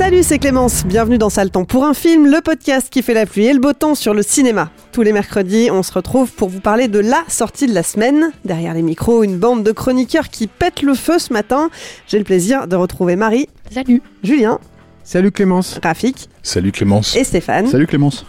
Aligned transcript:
Salut, 0.00 0.22
c'est 0.22 0.38
Clémence. 0.38 0.86
Bienvenue 0.86 1.18
dans 1.18 1.28
Sale 1.28 1.50
Temps 1.50 1.66
pour 1.66 1.84
un 1.84 1.92
film, 1.92 2.26
le 2.26 2.40
podcast 2.40 2.88
qui 2.90 3.02
fait 3.02 3.12
la 3.12 3.26
pluie 3.26 3.44
et 3.44 3.52
le 3.52 3.58
beau 3.58 3.74
temps 3.74 3.94
sur 3.94 4.14
le 4.14 4.22
cinéma. 4.22 4.70
Tous 4.92 5.02
les 5.02 5.12
mercredis, 5.12 5.68
on 5.70 5.82
se 5.82 5.92
retrouve 5.92 6.32
pour 6.32 6.48
vous 6.48 6.60
parler 6.60 6.88
de 6.88 7.00
la 7.00 7.22
sortie 7.28 7.66
de 7.66 7.74
la 7.74 7.82
semaine. 7.82 8.30
Derrière 8.46 8.72
les 8.72 8.80
micros, 8.80 9.24
une 9.24 9.36
bande 9.36 9.62
de 9.62 9.72
chroniqueurs 9.72 10.30
qui 10.30 10.46
pètent 10.46 10.80
le 10.80 10.94
feu 10.94 11.18
ce 11.18 11.34
matin. 11.34 11.68
J'ai 12.08 12.16
le 12.16 12.24
plaisir 12.24 12.66
de 12.66 12.76
retrouver 12.76 13.14
Marie. 13.14 13.46
Salut. 13.70 14.00
Julien. 14.24 14.58
Salut 15.04 15.32
Clémence. 15.32 15.78
Rafik. 15.82 16.30
Salut 16.42 16.72
Clémence. 16.72 17.14
Et 17.14 17.22
Stéphane. 17.22 17.66
Salut 17.66 17.86
Clémence. 17.86 18.24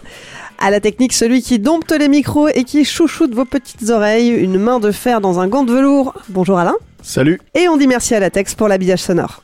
À 0.59 0.71
la 0.71 0.81
technique, 0.81 1.13
celui 1.13 1.41
qui 1.41 1.57
dompte 1.57 1.93
les 1.97 2.09
micros 2.09 2.49
et 2.49 2.65
qui 2.65 2.83
chouchoute 2.83 3.33
vos 3.33 3.45
petites 3.45 3.89
oreilles, 3.89 4.27
une 4.27 4.59
main 4.59 4.81
de 4.81 4.91
fer 4.91 5.21
dans 5.21 5.39
un 5.39 5.47
gant 5.47 5.63
de 5.63 5.71
velours. 5.71 6.13
Bonjour 6.27 6.59
Alain. 6.59 6.75
Salut. 7.01 7.39
Et 7.55 7.69
on 7.69 7.77
dit 7.77 7.87
merci 7.87 8.13
à 8.13 8.19
la 8.19 8.29
Tex 8.29 8.55
pour 8.55 8.67
l'habillage 8.67 8.99
sonore. 8.99 9.41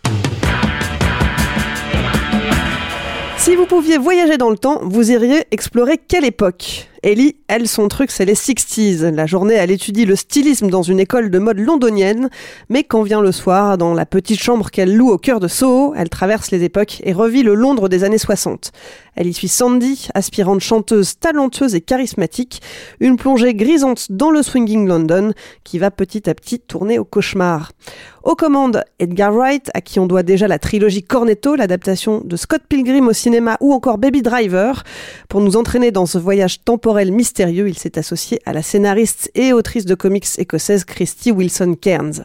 Si 3.47 3.55
vous 3.55 3.65
pouviez 3.65 3.97
voyager 3.97 4.35
dans 4.35 4.49
le 4.49 4.57
temps, 4.57 4.81
vous 4.83 5.09
iriez 5.09 5.45
explorer 5.51 5.97
quelle 5.97 6.25
époque? 6.25 6.89
Ellie, 7.01 7.37
elle, 7.47 7.69
son 7.69 7.87
truc, 7.87 8.11
c'est 8.11 8.25
les 8.25 8.33
60s. 8.33 9.07
La 9.15 9.25
journée, 9.25 9.53
elle 9.53 9.71
étudie 9.71 10.03
le 10.03 10.17
stylisme 10.17 10.69
dans 10.69 10.81
une 10.81 10.99
école 10.99 11.29
de 11.29 11.39
mode 11.39 11.59
londonienne, 11.59 12.29
mais 12.67 12.83
quand 12.83 13.03
vient 13.03 13.21
le 13.21 13.31
soir, 13.31 13.77
dans 13.77 13.93
la 13.93 14.05
petite 14.05 14.43
chambre 14.43 14.69
qu'elle 14.69 14.93
loue 14.93 15.11
au 15.11 15.17
cœur 15.17 15.39
de 15.39 15.47
Soho, 15.47 15.93
elle 15.95 16.09
traverse 16.09 16.51
les 16.51 16.65
époques 16.65 16.99
et 17.05 17.13
revit 17.13 17.41
le 17.41 17.55
Londres 17.55 17.87
des 17.87 18.03
années 18.03 18.17
60. 18.17 18.73
Elle 19.17 19.25
y 19.25 19.33
suit 19.33 19.47
Sandy, 19.47 20.09
aspirante 20.13 20.59
chanteuse 20.59 21.17
talentueuse 21.19 21.73
et 21.73 21.81
charismatique, 21.81 22.61
une 22.99 23.17
plongée 23.17 23.55
grisante 23.55 24.11
dans 24.11 24.29
le 24.29 24.43
swinging 24.43 24.87
London 24.87 25.33
qui 25.63 25.79
va 25.79 25.89
petit 25.89 26.29
à 26.29 26.35
petit 26.35 26.59
tourner 26.59 26.99
au 26.99 27.03
cauchemar. 27.03 27.71
Aux 28.23 28.35
commandes, 28.35 28.83
Edgar 28.99 29.33
Wright, 29.33 29.71
à 29.73 29.81
qui 29.81 29.99
on 29.99 30.05
doit 30.05 30.21
déjà 30.21 30.47
la 30.47 30.59
trilogie 30.59 31.01
Cornetto, 31.01 31.55
l'adaptation 31.55 32.21
de 32.23 32.35
Scott 32.35 32.61
Pilgrim 32.69 33.07
au 33.07 33.13
cinéma 33.13 33.57
ou 33.59 33.73
encore 33.73 33.97
Baby 33.97 34.21
Driver. 34.21 34.83
Pour 35.29 35.41
nous 35.41 35.57
entraîner 35.57 35.89
dans 35.89 36.05
ce 36.05 36.19
voyage 36.19 36.63
temporel 36.63 37.11
mystérieux, 37.11 37.69
il 37.69 37.77
s'est 37.77 37.97
associé 37.97 38.39
à 38.45 38.53
la 38.53 38.61
scénariste 38.61 39.31
et 39.33 39.51
autrice 39.51 39.85
de 39.85 39.95
comics 39.95 40.27
écossaise 40.37 40.85
Christy 40.85 41.31
Wilson 41.31 41.75
Cairns. 41.81 42.23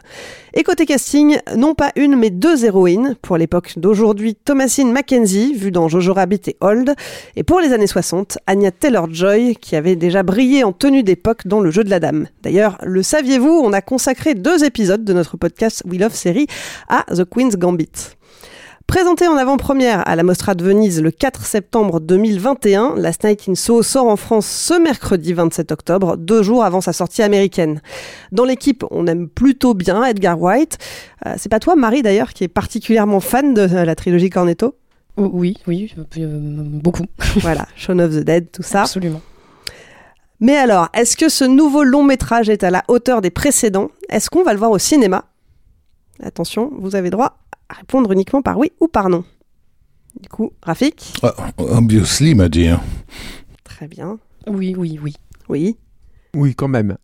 Et 0.55 0.61
côté 0.61 0.85
casting, 0.85 1.39
non 1.57 1.73
pas 1.73 1.91
une 1.95 2.15
mais 2.15 2.29
deux 2.29 2.63
héroïnes. 2.63 3.15
Pour 3.23 3.37
l'époque 3.37 3.73
d'aujourd'hui, 3.77 4.35
Thomasine 4.35 4.91
Mackenzie, 4.91 5.55
vue 5.55 5.71
dans 5.71 5.87
Jojo 5.87 6.13
Rabbit 6.13 6.41
et 6.45 6.57
Old. 6.61 6.93
Et 7.35 7.41
pour 7.41 7.59
les 7.59 7.73
années 7.73 7.87
60, 7.87 8.37
Anya 8.45 8.69
Taylor-Joy, 8.69 9.55
qui 9.55 9.75
avait 9.75 9.95
déjà 9.95 10.21
brillé 10.21 10.63
en 10.63 10.71
tenue 10.71 11.01
d'époque 11.01 11.47
dans 11.47 11.59
Le 11.59 11.71
Jeu 11.71 11.83
de 11.83 11.89
la 11.89 11.99
Dame. 11.99 12.27
D'ailleurs, 12.43 12.77
le 12.83 13.01
saviez-vous, 13.01 13.49
on 13.63 13.73
a 13.73 13.81
consacré 13.81 14.35
deux 14.35 14.63
épisodes 14.63 15.03
de 15.03 15.13
notre 15.13 15.37
podcast 15.37 15.81
We 15.89 15.99
Love 15.99 16.13
Série 16.13 16.45
à 16.87 17.03
The 17.11 17.25
Queen's 17.25 17.57
Gambit. 17.57 17.89
Présentée 18.93 19.27
en 19.27 19.37
avant-première 19.37 20.07
à 20.07 20.15
la 20.15 20.21
Mostra 20.21 20.53
de 20.53 20.63
Venise 20.63 21.01
le 21.01 21.09
4 21.09 21.47
septembre 21.47 21.99
2021, 21.99 22.93
Last 22.95 23.23
Night 23.23 23.49
in 23.49 23.55
Soho 23.55 23.81
sort 23.81 24.05
en 24.05 24.17
France 24.17 24.45
ce 24.45 24.79
mercredi 24.79 25.33
27 25.33 25.71
octobre, 25.71 26.15
deux 26.15 26.43
jours 26.43 26.63
avant 26.63 26.79
sa 26.79 26.93
sortie 26.93 27.23
américaine. 27.23 27.81
Dans 28.31 28.45
l'équipe, 28.45 28.85
on 28.91 29.07
aime 29.07 29.29
plutôt 29.29 29.73
bien 29.73 30.05
Edgar 30.05 30.39
White. 30.39 30.77
Euh, 31.25 31.33
c'est 31.39 31.49
pas 31.49 31.59
toi, 31.59 31.75
Marie, 31.75 32.03
d'ailleurs, 32.03 32.33
qui 32.33 32.43
est 32.43 32.47
particulièrement 32.47 33.19
fan 33.19 33.55
de 33.55 33.61
euh, 33.61 33.83
la 33.83 33.95
trilogie 33.95 34.29
Cornetto? 34.29 34.75
Oui, 35.17 35.57
oui, 35.65 35.91
euh, 36.19 36.39
beaucoup. 36.63 37.05
voilà, 37.37 37.65
Shaun 37.75 37.97
of 37.97 38.11
the 38.11 38.23
Dead, 38.23 38.51
tout 38.51 38.61
ça. 38.61 38.81
Absolument. 38.81 39.21
Mais 40.39 40.55
alors, 40.55 40.89
est-ce 40.93 41.17
que 41.17 41.29
ce 41.29 41.45
nouveau 41.45 41.83
long 41.83 42.03
métrage 42.03 42.47
est 42.47 42.63
à 42.63 42.69
la 42.69 42.83
hauteur 42.87 43.21
des 43.21 43.31
précédents? 43.31 43.89
Est-ce 44.09 44.29
qu'on 44.29 44.43
va 44.43 44.53
le 44.53 44.59
voir 44.59 44.69
au 44.69 44.77
cinéma? 44.77 45.25
Attention, 46.21 46.71
vous 46.77 46.95
avez 46.95 47.09
droit 47.09 47.39
à 47.73 47.77
répondre 47.79 48.11
uniquement 48.11 48.41
par 48.41 48.57
oui 48.57 48.71
ou 48.79 48.87
par 48.87 49.09
non. 49.09 49.23
Du 50.21 50.29
coup, 50.29 50.53
Rafik 50.61 51.13
uh, 51.23 51.27
Obviously, 51.57 52.35
ma 52.35 52.47
dear. 52.47 52.79
Très 53.63 53.87
bien. 53.87 54.19
Oui, 54.47 54.75
oui, 54.77 54.99
oui. 55.01 55.15
Oui. 55.49 55.77
Oui, 56.35 56.53
quand 56.53 56.67
même. 56.67 56.97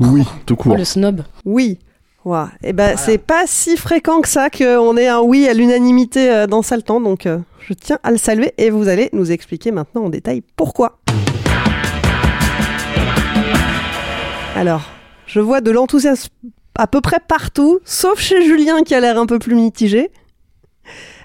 Oui, 0.00 0.24
tout 0.46 0.56
court. 0.56 0.72
Oh, 0.74 0.78
le 0.78 0.84
snob. 0.84 1.24
Oui. 1.44 1.78
Ouais. 2.24 2.44
Et 2.62 2.72
ben, 2.72 2.96
c'est 2.96 3.18
pas 3.18 3.44
si 3.46 3.76
fréquent 3.76 4.20
que 4.22 4.28
ça 4.28 4.48
qu'on 4.48 4.96
ait 4.96 5.08
un 5.08 5.20
oui 5.20 5.46
à 5.46 5.52
l'unanimité 5.52 6.30
euh, 6.30 6.46
dans 6.46 6.62
Saltan, 6.62 7.00
donc 7.00 7.26
euh, 7.26 7.38
je 7.60 7.74
tiens 7.74 7.98
à 8.02 8.10
le 8.10 8.16
saluer 8.16 8.52
et 8.56 8.70
vous 8.70 8.88
allez 8.88 9.10
nous 9.12 9.30
expliquer 9.30 9.70
maintenant 9.70 10.04
en 10.04 10.08
détail 10.08 10.42
pourquoi. 10.56 10.98
Alors, 14.56 14.82
je 15.26 15.40
vois 15.40 15.60
de 15.60 15.70
l'enthousiasme 15.70 16.32
à 16.78 16.86
peu 16.86 17.00
près 17.00 17.18
partout, 17.26 17.80
sauf 17.84 18.18
chez 18.20 18.42
Julien 18.42 18.82
qui 18.82 18.94
a 18.94 19.00
l'air 19.00 19.18
un 19.18 19.26
peu 19.26 19.38
plus 19.38 19.54
mitigé. 19.54 20.10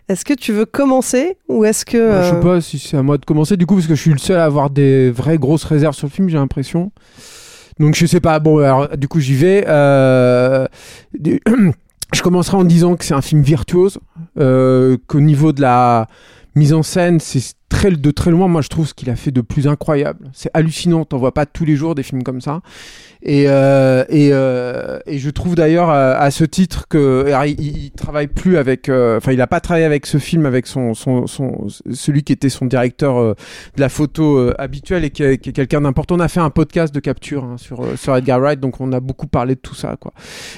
Est-ce 0.09 0.25
que 0.25 0.34
tu 0.34 0.52
veux 0.52 0.66
commencer 0.66 1.38
ou 1.47 1.64
est-ce 1.64 1.86
que... 1.86 1.97
Je 1.97 2.30
sais 2.30 2.36
euh, 2.36 2.41
pas 2.41 2.59
si 2.59 2.78
c'est 2.78 2.97
à 2.97 3.03
moi 3.03 3.18
de 3.18 3.24
commencer 3.24 3.56
du 3.56 3.66
coup 3.66 3.75
parce 3.75 3.88
que 3.88 3.95
je 3.95 4.01
suis 4.01 4.12
le 4.12 4.18
seul 4.18 4.38
à 4.38 4.44
avoir 4.44 4.69
des 4.69 5.12
vraies 5.12 5.38
grosses 5.38 5.63
réserves 5.63 5.95
sur 5.95 6.07
le 6.07 6.12
film, 6.12 6.27
j'ai 6.27 6.38
l'impression. 6.38 6.92
Donc 7.80 7.95
je 7.95 8.06
sais 8.06 8.19
pas, 8.19 8.39
bon 8.39 8.57
alors 8.57 8.98
du 8.98 9.07
coup 9.07 9.19
j'y 9.22 9.36
vais. 9.36 9.63
Euh, 9.68 10.68
Je 12.13 12.22
commencerai 12.22 12.57
en 12.57 12.63
disant 12.63 12.95
que 12.95 13.04
c'est 13.04 13.16
un 13.16 13.24
film 13.24 13.42
virtuose, 13.42 13.98
euh, 14.39 14.98
qu'au 15.07 15.19
niveau 15.19 15.51
de 15.51 15.62
la 15.62 16.07
mise 16.54 16.72
en 16.72 16.83
scène 16.83 17.19
c'est 17.19 17.56
très, 17.74 17.92
de 17.92 18.12
très 18.12 18.31
loin, 18.31 18.48
moi 18.48 18.62
je 18.62 18.70
trouve 18.70 18.88
ce 18.88 18.94
qu'il 18.94 19.10
a 19.10 19.16
fait 19.16 19.31
de 19.31 19.42
plus 19.42 19.68
incroyable. 19.68 20.30
C'est 20.31 20.52
hallucinant, 20.54 21.06
t'en 21.06 21.18
vois 21.18 21.34
pas 21.34 21.46
tous 21.46 21.66
les 21.66 21.75
jours 21.75 21.96
des 21.96 22.04
films 22.04 22.24
comme 22.24 22.40
ça. 22.40 22.62
Et, 23.25 23.46
euh, 23.48 24.04
et, 24.10 24.30
euh, 24.34 25.00
et 25.06 25.18
je 25.18 25.30
trouve 25.30 25.56
d'ailleurs 25.56 25.90
à, 25.90 26.12
à 26.12 26.30
ce 26.30 26.44
titre 26.44 26.88
que 26.90 27.25
il, 27.48 27.60
il 27.86 27.92
travaille 27.92 28.28
plus 28.28 28.58
avec, 28.58 28.90
euh, 28.90 29.18
enfin 29.18 29.31
il 29.31 29.40
a 29.42 29.48
pas 29.48 29.62
travaillé 29.62 29.86
avec 29.86 30.06
ce 30.06 30.18
film 30.18 30.46
avec 30.46 30.68
son, 30.68 30.94
son, 30.94 31.25
son 31.25 31.68
celui 31.92 32.24
qui 32.24 32.34
était 32.34 32.50
son 32.50 32.66
directeur 32.66 33.18
euh, 33.18 33.34
de 33.78 33.81
la 33.81 33.88
photo 33.88 34.38
euh, 34.38 34.54
habituel 34.60 35.06
et 35.06 35.10
qui 35.10 35.24
est, 35.24 35.38
quelqu'un 35.38 35.81
d'important. 35.81 36.16
On 36.16 36.20
a 36.20 36.28
fait 36.28 36.42
un 36.42 36.50
podcast 36.50 36.94
de 36.94 37.00
capture 37.00 37.46
hein, 37.46 37.56
sur 37.58 37.81
euh, 37.81 37.96
sur 37.96 38.16
Edgar 38.16 38.40
Wright, 38.42 38.60
donc 38.60 38.81
on 38.81 38.92
a 38.92 39.00
beaucoup 39.00 39.28
parlé 39.28 39.56
de 39.56 39.62
tout 39.62 39.75
ça 39.75 39.96
quoi. 40.00 40.12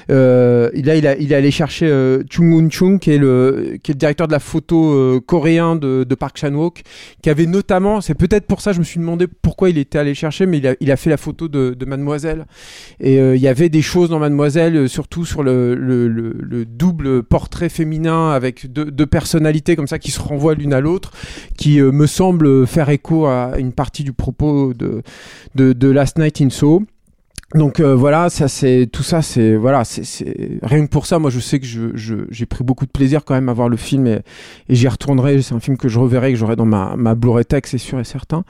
Euh, 0.10 0.72
là 0.74 0.96
il 0.96 1.06
a 1.06 1.16
il 1.18 1.32
est 1.32 1.36
allé 1.36 1.52
chercher 1.52 1.88
euh, 1.88 2.24
Chung 2.30 2.48
Moon 2.48 2.68
Chung 2.72 3.00
qui 3.00 3.12
est 3.12 3.20
le 3.20 3.78
qui 3.84 3.92
est 3.92 3.94
le 3.94 4.00
directeur 4.00 4.28
de 4.28 4.34
la 4.34 4.40
photo 4.40 4.92
euh, 4.92 5.22
coréen 5.26 5.76
de, 5.76 6.04
de 6.04 6.16
Park 6.16 6.38
Chan 6.38 6.54
Wook, 6.54 6.82
qui 7.22 7.30
avait 7.30 7.46
notamment, 7.46 8.02
c'est 8.02 8.16
peut-être 8.16 8.46
pour 8.46 8.62
ça 8.62 8.74
je 8.74 8.80
me 8.80 8.84
suis 8.84 9.00
demandé 9.00 9.28
pourquoi 9.28 9.70
il 9.70 9.78
était 9.78 10.00
allé 10.00 10.14
chercher, 10.14 10.46
mais 10.46 10.58
il 10.58 10.68
a 10.68 10.76
il 10.80 10.92
a 10.92 10.98
fait 10.98 11.10
la 11.10 11.18
photo 11.18 11.48
de, 11.48 11.76
de 11.78 11.86
Mademoiselle 11.86 12.46
et 13.00 13.20
euh, 13.20 13.36
il 13.36 13.42
y 13.42 13.48
avait 13.48 13.70
des 13.70 13.82
choses 13.82 14.10
dans 14.10 14.20
Mademoiselle, 14.20 14.76
euh, 14.76 14.88
surtout 14.88 15.26
sur 15.26 15.44
le, 15.44 15.76
le, 15.76 16.08
le, 16.08 16.36
le 16.40 16.66
double 16.66 17.24
portrait 17.24 17.70
féminin 17.70 18.32
avec 18.32 18.72
deux, 18.72 18.86
deux 18.86 19.06
personnalités 19.06 19.76
comme 19.76 19.88
ça 19.88 20.00
qui 20.00 20.12
se 20.12 20.20
renvoient 20.20 20.56
l'une 20.56 20.74
à 20.74 20.82
l'autre, 20.82 21.12
qui 21.58 21.80
euh, 21.80 21.92
me 21.92 22.08
semble 22.08 22.68
faire 22.68 22.90
écho 22.90 23.26
à 23.26 23.54
une 23.58 23.74
partie 23.74 24.04
du 24.04 24.14
propos 24.14 24.74
de, 24.74 25.02
de, 25.56 25.74
de 25.74 25.88
Last 25.90 26.18
Night 26.18 26.42
in 26.42 26.50
Soho. 26.50 26.84
Donc 27.54 27.80
euh, 27.80 27.96
voilà, 27.96 28.30
ça 28.32 28.48
c'est 28.48 28.90
tout 28.92 29.04
ça, 29.04 29.22
c'est 29.22 29.56
voilà, 29.56 29.86
c'est 29.86 30.58
rien 30.64 30.84
que 30.84 30.90
pour 30.90 31.06
ça, 31.06 31.20
moi 31.20 31.30
je 31.30 31.40
sais 31.40 31.60
que 31.60 31.66
je 31.66 31.90
j'ai 32.32 32.46
pris 32.48 32.64
beaucoup 32.64 32.88
de 32.88 32.92
plaisir 32.92 33.24
quand 33.24 33.36
même 33.36 33.50
à 33.50 33.54
voir 33.54 33.70
le 33.70 33.78
film 33.78 34.08
et, 34.08 34.22
et 34.68 34.76
j'y 34.76 34.88
retournerai. 34.88 35.44
C'est 35.44 35.54
un 35.54 35.60
film 35.60 35.78
que 35.78 35.88
je 35.88 36.00
reverrai, 36.00 36.34
que 36.34 36.40
j'aurai 36.40 36.56
dans 36.56 36.66
ma 36.66 36.96
ma 36.96 37.14
Blu-ray 37.14 37.46
c'est 37.66 37.78
sûr 37.78 38.00
et 38.00 38.04
certain. 38.04 38.44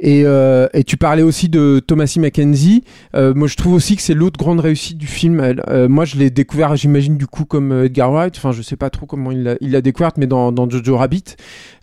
Et 0.00 0.22
euh, 0.24 0.66
et 0.72 0.82
tu 0.82 0.96
parlais 0.96 1.22
aussi 1.22 1.50
de 1.50 1.82
Thomasie 1.86 2.20
Mackenzie. 2.20 2.84
Euh, 3.14 3.34
moi 3.34 3.48
je 3.48 3.56
trouve 3.56 3.74
aussi 3.74 3.96
que 3.96 4.02
c'est 4.02 4.14
l'autre 4.14 4.38
grande 4.38 4.60
réussite 4.60 4.96
du 4.96 5.06
film. 5.06 5.38
Euh, 5.68 5.86
moi 5.88 6.06
je 6.06 6.16
l'ai 6.16 6.30
découvert, 6.30 6.74
j'imagine 6.74 7.18
du 7.18 7.26
coup 7.26 7.44
comme 7.44 7.70
euh, 7.70 7.84
Edgar 7.84 8.10
Wright. 8.10 8.34
Enfin 8.38 8.50
je 8.52 8.62
sais 8.62 8.76
pas 8.76 8.88
trop 8.88 9.04
comment 9.04 9.30
il 9.30 9.42
l'a 9.60 9.80
découverte, 9.82 10.16
mais 10.16 10.26
dans 10.26 10.52
dans 10.52 10.68
Jojo 10.70 10.96
Rabbit 10.96 11.36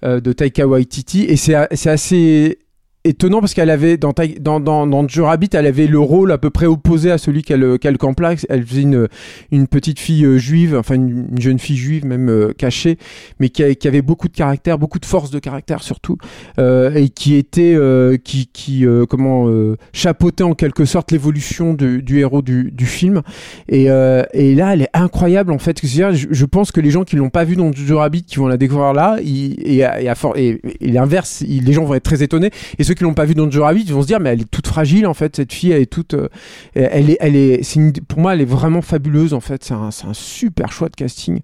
euh, 0.03 0.19
de 0.19 0.33
Taika 0.33 0.67
Waititi. 0.67 1.25
Et 1.25 1.35
c'est 1.35 1.55
c'est 1.73 1.91
assez 1.91 2.57
étonnant 3.05 3.39
parce 3.39 3.53
qu'elle 3.53 3.69
avait 3.69 3.97
dans, 3.97 4.13
dans, 4.39 4.59
dans, 4.59 5.07
elle 5.53 5.65
avait 5.65 5.87
le 5.87 5.99
rôle 5.99 6.31
à 6.31 6.37
peu 6.37 6.49
près 6.49 6.65
opposé 6.65 7.11
à 7.11 7.17
celui 7.17 7.43
qu'elle 7.43 7.79
qu'elle 7.79 7.97
campe 7.97 8.19
là 8.19 8.35
elle 8.49 8.65
faisait 8.65 8.81
une, 8.81 9.07
une 9.51 9.67
petite 9.67 9.99
fille 9.99 10.25
euh, 10.25 10.37
juive 10.37 10.75
enfin 10.77 10.95
une, 10.95 11.27
une 11.31 11.41
jeune 11.41 11.59
fille 11.59 11.77
juive 11.77 12.05
même 12.05 12.29
euh, 12.29 12.51
cachée 12.57 12.97
mais 13.39 13.49
qui, 13.49 13.63
avait 13.87 14.01
beaucoup 14.01 14.27
de 14.27 14.35
caractère 14.35 14.77
beaucoup 14.77 14.99
de 14.99 15.05
force 15.05 15.31
de 15.31 15.39
caractère 15.39 15.81
surtout 15.81 16.17
euh, 16.59 16.93
et 16.93 17.07
qui 17.09 17.35
était 17.35 17.77
qui, 18.23 18.47
qui 18.47 18.85
comment 19.09 19.47
chapeautait 19.93 20.43
en 20.43 20.53
quelque 20.53 20.85
sorte 20.85 21.11
l'évolution 21.11 21.73
du, 21.73 22.19
héros 22.19 22.41
du, 22.41 22.71
du 22.71 22.85
film. 22.85 23.21
Et, 23.69 23.85
et 23.85 24.55
là 24.55 24.73
elle 24.73 24.81
est 24.83 24.89
incroyable 24.93 25.51
en 25.51 25.57
fait. 25.59 25.79
Je, 25.83 26.27
je 26.29 26.45
pense 26.45 26.71
que 26.71 26.81
les 26.81 26.91
gens 26.91 27.03
qui 27.03 27.15
l'ont 27.15 27.29
pas 27.29 27.43
vu 27.43 27.55
dans 27.55 27.71
Jojo 27.71 27.97
Rabbit 27.99 28.23
qui 28.23 28.37
vont 28.37 28.47
la 28.47 28.57
découvrir 28.57 28.93
là 28.93 29.17
et, 29.23 29.83
à- 29.83 30.01
et, 30.01 30.61
et, 30.81 30.91
l'inverse 30.91 31.43
les 31.47 31.73
gens 31.73 31.85
vont 31.85 31.93
être 31.95 32.03
très 32.03 32.23
étonnés 32.23 32.51
ceux 32.89 32.95
qui 32.95 33.03
l'ont 33.03 33.13
pas 33.13 33.25
vu 33.25 33.36
dans 33.36 33.45
Jojo 33.45 33.63
Rabbit 33.63 33.83
ils 33.83 33.94
vont 33.94 34.01
se 34.01 34.07
dire 34.07 34.19
mais 34.19 34.31
elle 34.31 34.41
est 34.41 34.50
toute 34.50 34.68
fragile 34.68 35.06
en 35.06 35.13
fait 35.13 35.36
cette 35.36 35.53
fille 35.53 35.71
elle 35.71 35.83
est 35.83 35.86
toute 35.86 36.15
euh, 36.15 36.27
elle 36.74 37.09
est 37.12 37.18
elle 37.19 37.36
est 37.36 38.01
pour 38.07 38.19
moi 38.19 38.33
elle 38.33 38.41
est 38.41 38.45
vraiment 38.45 38.81
fabuleuse 38.81 39.33
en 39.33 39.39
fait. 39.39 39.63
C'est 39.63 39.74
un, 39.74 39.89
un 39.89 40.13
super 40.13 40.71
choix 40.71 40.89
de 40.89 40.95
casting. 40.95 41.39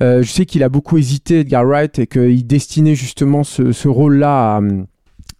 Euh, 0.00 0.22
je 0.22 0.30
sais 0.30 0.46
qu'il 0.46 0.62
a 0.62 0.68
beaucoup 0.68 0.98
hésité 0.98 1.40
Edgar 1.40 1.64
Wright 1.64 1.98
et 1.98 2.06
qu'il 2.06 2.46
destinait 2.46 2.94
justement 2.94 3.44
ce, 3.44 3.72
ce 3.72 3.88
rôle 3.88 4.16
là 4.16 4.56
à 4.56 4.60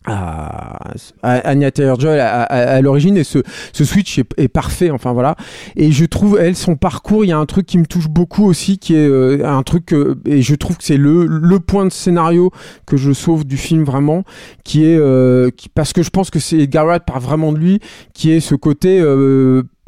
à, 0.06 0.78
à 1.22 1.32
Anya 1.48 1.70
Taylor-Joy 1.70 2.18
à, 2.18 2.42
à- 2.42 2.80
l'origine 2.80 3.16
et 3.16 3.24
ce, 3.24 3.40
ce 3.72 3.84
switch 3.84 4.18
est, 4.18 4.48
parfait 4.48 4.90
enfin 4.90 5.12
voilà. 5.12 5.36
Et 5.76 5.92
je 5.92 6.04
trouve 6.04 6.38
elle 6.40 6.56
son 6.56 6.76
parcours 6.76 7.24
il 7.24 7.28
y 7.28 7.32
a 7.32 7.38
un 7.38 7.46
truc 7.46 7.66
qui 7.66 7.78
me 7.78 7.86
touche 7.86 8.08
beaucoup 8.08 8.44
aussi 8.46 8.78
qui 8.78 8.94
est 8.94 9.06
euh, 9.08 9.44
un 9.46 9.62
truc 9.62 9.86
que- 9.86 10.18
et 10.24 10.40
je 10.42 10.54
trouve 10.54 10.78
que 10.78 10.84
c'est 10.84 10.96
le, 10.96 11.26
le 11.26 11.60
point 11.60 11.84
de 11.84 11.90
scénario 11.92 12.50
que 12.86 12.96
je 12.96 13.12
sauve 13.12 13.44
du 13.44 13.56
film 13.56 13.84
vraiment 13.84 14.24
qui 14.64 14.84
est 14.84 14.96
euh, 14.98 15.50
parce 15.74 15.92
que 15.92 16.02
je 16.02 16.10
pense 16.10 16.30
que 16.30 16.38
c'est 16.38 16.68
Wright 16.74 17.04
part 17.04 17.20
vraiment 17.20 17.52
de 17.52 17.58
lui 17.58 17.80
qui 18.14 18.30
est 18.30 18.40
ce 18.40 18.54
côté 18.54 19.00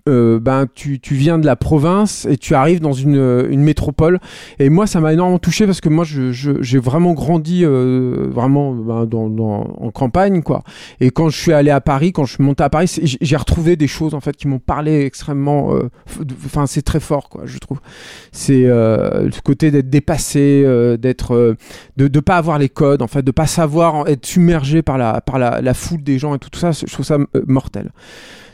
euh, 0.08 0.40
ben 0.40 0.66
tu, 0.74 1.00
tu 1.00 1.14
viens 1.14 1.38
de 1.38 1.46
la 1.46 1.56
province 1.56 2.26
et 2.30 2.36
tu 2.36 2.54
arrives 2.54 2.80
dans 2.80 2.92
une, 2.92 3.16
euh, 3.16 3.48
une 3.50 3.62
métropole. 3.62 4.18
Et 4.58 4.68
moi 4.70 4.86
ça 4.86 5.00
m'a 5.00 5.12
énormément 5.12 5.38
touché 5.38 5.66
parce 5.66 5.80
que 5.80 5.88
moi 5.88 6.04
je- 6.04 6.32
je- 6.32 6.60
j'ai 6.62 6.78
vraiment 6.78 7.12
grandi 7.12 7.64
euh, 7.64 8.28
vraiment 8.30 8.72
ben, 8.74 9.06
dans, 9.06 9.28
dans- 9.28 9.76
en 9.78 9.90
campagne 9.90 10.42
quoi. 10.42 10.62
Et 11.00 11.10
quand 11.10 11.28
je 11.28 11.38
suis 11.38 11.52
allé 11.52 11.70
à 11.70 11.80
Paris 11.80 12.12
quand 12.12 12.24
je 12.24 12.34
suis 12.34 12.44
monté 12.44 12.62
à 12.62 12.70
Paris 12.70 12.92
j'ai 13.02 13.18
j'ai 13.20 13.36
retrouvé 13.36 13.76
des 13.76 13.86
choses 13.88 14.14
en 14.14 14.20
fait 14.20 14.36
qui 14.36 14.48
m'ont 14.48 14.58
parlé 14.58 15.04
extrêmement 15.04 15.74
euh, 15.74 15.88
enfin 16.46 16.66
c'est 16.66 16.82
très 16.82 17.00
fort 17.00 17.28
quoi 17.28 17.42
je 17.44 17.58
trouve. 17.58 17.80
C'est 18.32 18.66
euh, 18.66 19.30
ce 19.30 19.40
côté 19.42 19.70
d'être 19.70 19.90
dépassé 19.90 20.64
d'être 20.98 21.56
de 21.96 22.08
de 22.08 22.20
pas 22.20 22.36
avoir 22.36 22.58
les 22.58 22.68
codes 22.68 23.02
en 23.02 23.06
fait 23.06 23.22
de 23.22 23.30
pas 23.30 23.46
savoir 23.46 24.08
être 24.08 24.26
submergé 24.26 24.82
par 24.82 24.98
la 24.98 25.20
par 25.20 25.38
la, 25.38 25.60
la 25.60 25.74
foule 25.74 26.02
des 26.02 26.18
gens 26.18 26.34
et 26.34 26.38
tout, 26.38 26.48
ça 26.58 26.70
je 26.72 26.92
trouve 26.92 27.06
ça 27.06 27.18
mortel 27.46 27.90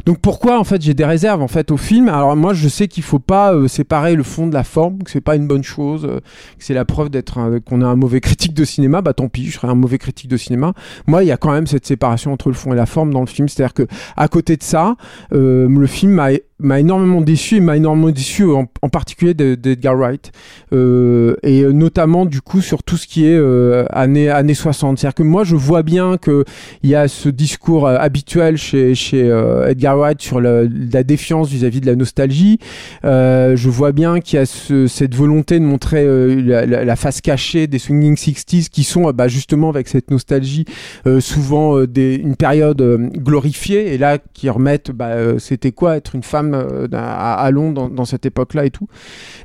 donc 0.06 0.20
pourquoi 0.20 0.58
en 0.58 0.64
fait 0.64 0.80
j'ai 0.80 0.94
des 0.94 1.04
réserves 1.04 1.42
en 1.42 1.48
fait 1.48 1.70
au 1.70 1.76
film? 1.76 2.08
Alors 2.08 2.34
moi 2.36 2.54
je 2.54 2.68
sais 2.68 2.86
qu'il 2.88 3.02
faut 3.02 3.18
pas 3.18 3.52
euh, 3.52 3.66
séparer 3.68 4.14
le 4.14 4.22
fond 4.22 4.46
de 4.46 4.54
la 4.54 4.64
forme, 4.64 5.02
que 5.02 5.10
c'est 5.10 5.20
pas 5.20 5.34
une 5.36 5.46
bonne 5.48 5.64
chose, 5.64 6.04
euh, 6.04 6.20
que 6.20 6.64
c'est 6.64 6.74
la 6.74 6.84
preuve 6.84 7.10
d'être 7.10 7.38
un- 7.38 7.58
qu'on 7.60 7.82
est 7.82 7.84
un 7.84 7.96
mauvais 7.96 8.20
critique 8.20 8.54
de 8.54 8.64
cinéma. 8.64 9.02
Bah 9.02 9.12
tant 9.12 9.28
pis, 9.28 9.46
je 9.46 9.52
serai 9.58 9.68
un 9.68 9.74
mauvais 9.74 9.98
critique 9.98 10.30
de 10.30 10.36
cinéma. 10.36 10.72
Moi 11.06 11.24
il 11.24 11.26
y 11.26 11.32
a 11.32 11.36
quand 11.36 11.50
même 11.52 11.66
cette 11.66 11.86
séparation 11.86 12.32
entre 12.32 12.48
le 12.48 12.54
fond 12.54 12.72
et 12.72 12.76
la 12.76 12.86
forme 12.86 13.12
dans 13.12 13.20
le 13.20 13.26
film, 13.26 13.48
c'est-à-dire 13.48 13.74
que 13.74 13.86
à 14.16 14.28
côté 14.28 14.56
de 14.56 14.62
ça, 14.62 14.94
euh, 15.32 15.68
le 15.68 15.86
film 15.86 16.12
m'a 16.12 16.28
m'a 16.58 16.80
énormément 16.80 17.20
déçu 17.20 17.60
m'a 17.60 17.76
énormément 17.76 18.08
déçu 18.10 18.44
en, 18.44 18.66
particulier 18.88 19.34
de- 19.34 19.54
d'Edgar 19.56 19.94
Wright 19.96 20.32
euh, 20.72 21.36
et 21.42 21.62
notamment 21.64 22.24
du 22.24 22.40
coup 22.40 22.60
sur 22.62 22.82
tout 22.82 22.96
ce 22.96 23.06
qui 23.06 23.26
est 23.26 23.36
euh, 23.36 23.84
années 23.90 24.30
années 24.30 24.54
60 24.54 24.98
c'est 24.98 25.06
à 25.06 25.10
dire 25.10 25.14
que 25.14 25.22
moi 25.22 25.44
je 25.44 25.54
vois 25.54 25.82
bien 25.82 26.16
que 26.16 26.44
il 26.82 26.88
y 26.90 26.94
a 26.94 27.08
ce 27.08 27.28
discours 27.28 27.86
euh, 27.86 27.96
habituel 27.98 28.56
chez 28.56 28.94
chez 28.94 29.22
euh, 29.30 29.68
Edgar 29.68 29.98
Wright 29.98 30.22
sur 30.22 30.40
le- 30.40 30.70
la 30.92 31.02
défiance 31.02 31.48
vis-à-vis 31.50 31.80
de 31.80 31.86
la 31.86 31.94
nostalgie. 31.94 32.58
Euh, 33.04 33.54
je 33.56 33.68
vois 33.68 33.92
bien 33.92 34.20
qu'il 34.20 34.38
y 34.38 34.42
a 34.42 34.46
ce- 34.46 34.86
cette 34.86 35.14
volonté 35.14 35.58
de 35.60 35.64
montrer 35.64 36.04
la, 36.42 36.64
la- 36.64 36.84
la 36.84 36.96
face 36.96 37.20
cachée 37.20 37.66
des 37.66 37.78
swinging 37.78 38.14
60s 38.16 38.68
qui 38.70 38.84
sont 38.84 39.10
bah, 39.12 39.28
justement 39.28 39.68
avec 39.68 39.88
cette 39.88 40.10
nostalgie 40.10 40.64
souvent 41.20 41.84
des, 41.84 42.14
une 42.16 42.36
période 42.36 42.80
glorifiée 43.16 43.92
et 43.94 43.98
là 43.98 44.18
qui 44.32 44.48
remettent 44.48 44.90
bah, 44.90 45.38
c'était 45.38 45.72
quoi 45.72 45.96
être 45.96 46.14
une 46.14 46.22
femme 46.22 46.45
euh, 46.54 46.86
à, 46.92 47.34
à 47.34 47.50
Londres 47.50 47.74
dans, 47.82 47.88
dans 47.88 48.04
cette 48.04 48.26
époque-là 48.26 48.64
et 48.64 48.70
tout. 48.70 48.88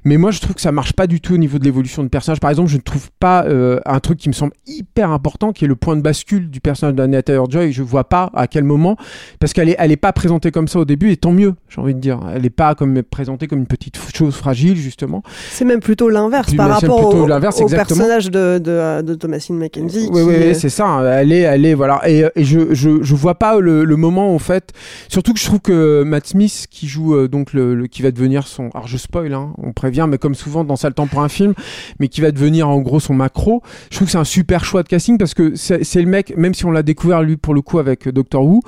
Mais 0.04 0.18
moi 0.18 0.32
je 0.32 0.40
trouve 0.40 0.56
que 0.56 0.62
ça 0.62 0.72
marche 0.72 0.94
pas 0.94 1.08
du 1.08 1.22
tout 1.22 1.34
au 1.34 1.38
niveau 1.38 1.60
de 1.60 1.64
l'évolution 1.64 2.04
de 2.04 2.08
personnage. 2.10 2.40
Par 2.40 2.50
exemple, 2.50 2.70
je 2.70 2.78
ne 2.78 2.82
trouve 2.82 3.10
pas 3.20 3.44
euh, 3.46 3.80
un 3.86 4.00
truc 4.00 4.20
qui 4.20 4.30
me 4.30 4.34
semble 4.34 4.54
hyper 4.68 5.12
important 5.12 5.52
qui 5.52 5.66
est 5.66 5.68
le 5.68 5.76
point 5.76 5.96
de 5.96 6.02
bascule 6.02 6.50
du 6.50 6.60
personnage 6.62 6.96
d'Anya 6.96 7.22
Taylor-Joy. 7.22 7.72
Je 7.72 7.84
vois 7.84 8.04
pas 8.08 8.32
à 8.34 8.48
quel 8.48 8.64
moment 8.64 8.96
parce 9.40 9.54
qu'elle 9.54 9.70
est 9.70 9.76
elle 9.80 9.92
est 9.92 9.98
pas 9.98 10.14
présentée 10.14 10.52
comme 10.52 10.68
ça 10.68 10.80
au 10.80 10.86
début 10.86 11.12
et 11.12 11.18
tant 11.18 11.32
mieux, 11.32 11.56
j'ai 11.70 11.82
envie 11.82 11.96
de 11.96 12.00
dire. 12.00 12.20
Elle 12.34 12.46
est 12.46 12.50
pas 12.50 12.76
comme 12.76 13.02
présentée 13.04 13.48
comme 13.48 13.60
une 13.60 13.68
petite 13.68 13.98
chose 14.14 14.36
fragile 14.36 14.76
justement. 14.78 15.24
C'est 15.52 15.66
même 15.66 15.80
plutôt 15.80 16.10
l'inverse 16.10 16.54
par 16.56 16.70
rapport 16.70 17.16
au, 17.16 17.28
personnage 17.68 18.30
de, 18.32 18.60
de, 18.60 19.02
de 19.02 19.16
Thomasine 19.16 19.58
Mackenzie. 19.58 20.10
Oui, 20.12 20.22
oui, 20.22 20.56
c'est 20.56 20.70
ça. 20.70 20.86
hein. 20.88 21.12
Elle 21.20 21.32
est, 21.32 21.42
elle 21.42 21.66
est, 21.66 21.74
voilà. 21.74 22.02
Et, 22.10 22.26
et 22.36 22.44
je, 22.44 22.74
je, 22.74 23.02
je 23.02 23.16
vois 23.16 23.36
pas 23.36 23.60
le, 23.60 23.84
le 23.86 23.96
moment 23.96 24.34
en 24.34 24.40
fait. 24.40 24.72
Surtout 25.08 25.34
que 25.34 25.40
je 25.40 25.46
trouve 25.46 25.60
que 25.60 26.04
Matt 26.04 26.28
Smith, 26.28 26.68
qui 26.70 26.88
joue 26.92 27.16
euh, 27.16 27.28
donc 27.28 27.54
le, 27.54 27.88
qui 27.88 28.02
va 28.02 28.12
devenir 28.12 28.48
son, 28.48 28.70
alors 28.74 28.88
je 28.88 28.98
spoil, 28.98 29.34
hein, 29.34 29.54
on 29.58 29.72
prévient, 29.72 30.06
mais 30.10 30.18
comme 30.18 30.36
souvent 30.36 30.64
dans 30.64 30.76
ça 30.76 30.90
le 30.90 30.94
temps 30.94 31.08
pour 31.08 31.22
un 31.22 31.30
film, 31.30 31.54
mais 32.00 32.08
qui 32.08 32.22
va 32.22 32.32
devenir 32.32 32.70
en 32.70 32.80
gros 32.80 33.00
son 33.00 33.14
macro. 33.14 33.64
Je 33.90 33.96
trouve 33.96 34.08
que 34.08 34.12
c'est 34.12 34.18
un 34.18 34.24
super 34.24 34.66
choix 34.66 34.84
de 34.84 34.88
casting 34.88 35.18
parce 35.18 35.34
que 35.34 35.56
c'est 35.56 36.02
le 36.02 36.08
mec, 36.08 36.36
même 36.38 36.54
si 36.54 36.66
on 36.66 36.72
l'a 36.72 36.84
découvert 36.84 37.24
lui 37.24 37.38
pour 37.38 37.54
le 37.54 37.62
coup 37.62 37.80
avec 37.80 38.08
euh, 38.08 38.12
Doctor 38.12 38.46
Who, 38.46 38.62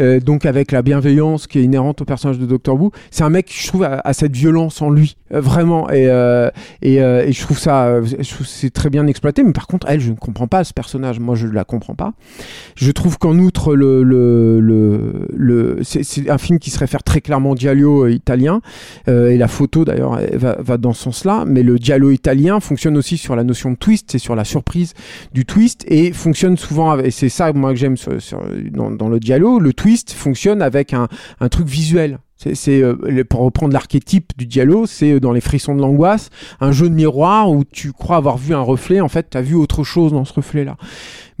euh, 0.00 0.20
donc 0.20 0.44
avec 0.44 0.72
la 0.72 0.82
bienveillance 0.82 1.46
qui 1.46 1.58
est 1.58 1.64
inhérente 1.64 2.02
au 2.02 2.04
personnage 2.04 2.38
de 2.38 2.46
Doctor 2.46 2.80
Who, 2.80 2.92
c'est 3.10 3.24
un 3.24 3.30
mec 3.30 3.50
je 3.50 3.66
trouve 3.66 3.84
a 3.84 4.12
cette 4.12 4.36
violence 4.36 4.82
en 4.82 4.90
lui, 4.90 5.16
vraiment. 5.30 5.90
Et, 5.90 6.04
et, 6.82 7.32
je 7.32 7.40
trouve 7.40 7.58
ça, 7.58 8.00
c'est 8.22 8.70
très 8.70 8.90
bien 8.90 9.06
exploité. 9.06 9.42
Mais 9.42 9.52
par 9.52 9.66
contre, 9.66 9.86
elle, 9.88 10.00
je 10.00 10.10
ne 10.10 10.16
comprends 10.16 10.46
pas 10.46 10.64
ce 10.64 10.72
personnage. 10.72 11.20
Moi, 11.20 11.34
je 11.34 11.46
la 11.46 11.64
comprends 11.64 11.94
pas. 11.94 12.12
Je 12.76 12.90
trouve 12.90 13.18
qu'en 13.18 13.38
outre, 13.38 13.74
le, 13.74 14.02
le, 14.02 14.60
le, 15.32 15.78
c'est 15.82 16.30
un 16.30 16.38
film 16.38 16.58
qui 16.58 16.70
se 16.70 16.78
réfère 16.78 17.02
très 17.02 17.20
clairement 17.20 17.50
au 17.50 17.54
euh, 17.74 18.10
italien. 18.10 18.60
Euh, 19.08 19.30
et 19.30 19.36
la 19.36 19.48
photo, 19.48 19.84
d'ailleurs, 19.84 20.18
va, 20.32 20.76
dans 20.76 20.92
ce 20.92 21.04
sens-là. 21.04 21.44
Mais 21.46 21.62
le 21.62 21.76
giallo 21.76 22.10
italien 22.10 22.60
fonctionne 22.60 22.96
aussi 22.96 23.16
sur 23.16 23.36
la 23.36 23.44
notion 23.44 23.70
de 23.72 23.76
twist, 23.76 24.08
c'est 24.10 24.18
sur 24.18 24.34
la 24.34 24.44
surprise 24.44 24.94
du 25.32 25.44
twist 25.44 25.84
et 25.88 26.12
fonctionne 26.12 26.56
souvent. 26.56 26.90
Avec, 26.90 27.06
et 27.06 27.10
c'est 27.10 27.28
ça, 27.28 27.52
moi, 27.52 27.72
que 27.72 27.78
j'aime 27.78 27.96
sur- 27.96 28.12
dans, 28.72 29.08
le 29.08 29.18
giallo. 29.18 29.58
Le 29.58 29.72
twist 29.72 30.12
fonctionne 30.12 30.62
avec 30.62 30.94
un, 30.94 31.08
truc 31.50 31.66
visuel. 31.66 32.18
C'est, 32.36 32.82
euh, 32.82 32.94
pour 33.28 33.40
reprendre 33.40 33.74
l'archétype 33.74 34.32
du 34.38 34.46
dialogue, 34.46 34.86
c'est 34.86 35.20
dans 35.20 35.32
les 35.32 35.42
frissons 35.42 35.74
de 35.74 35.82
l'angoisse, 35.82 36.30
un 36.60 36.72
jeu 36.72 36.88
de 36.88 36.94
miroir 36.94 37.50
où 37.50 37.64
tu 37.64 37.92
crois 37.92 38.16
avoir 38.16 38.38
vu 38.38 38.54
un 38.54 38.62
reflet, 38.62 39.00
en 39.02 39.08
fait, 39.08 39.28
tu 39.30 39.36
as 39.36 39.42
vu 39.42 39.54
autre 39.54 39.84
chose 39.84 40.12
dans 40.12 40.24
ce 40.24 40.32
reflet-là. 40.32 40.78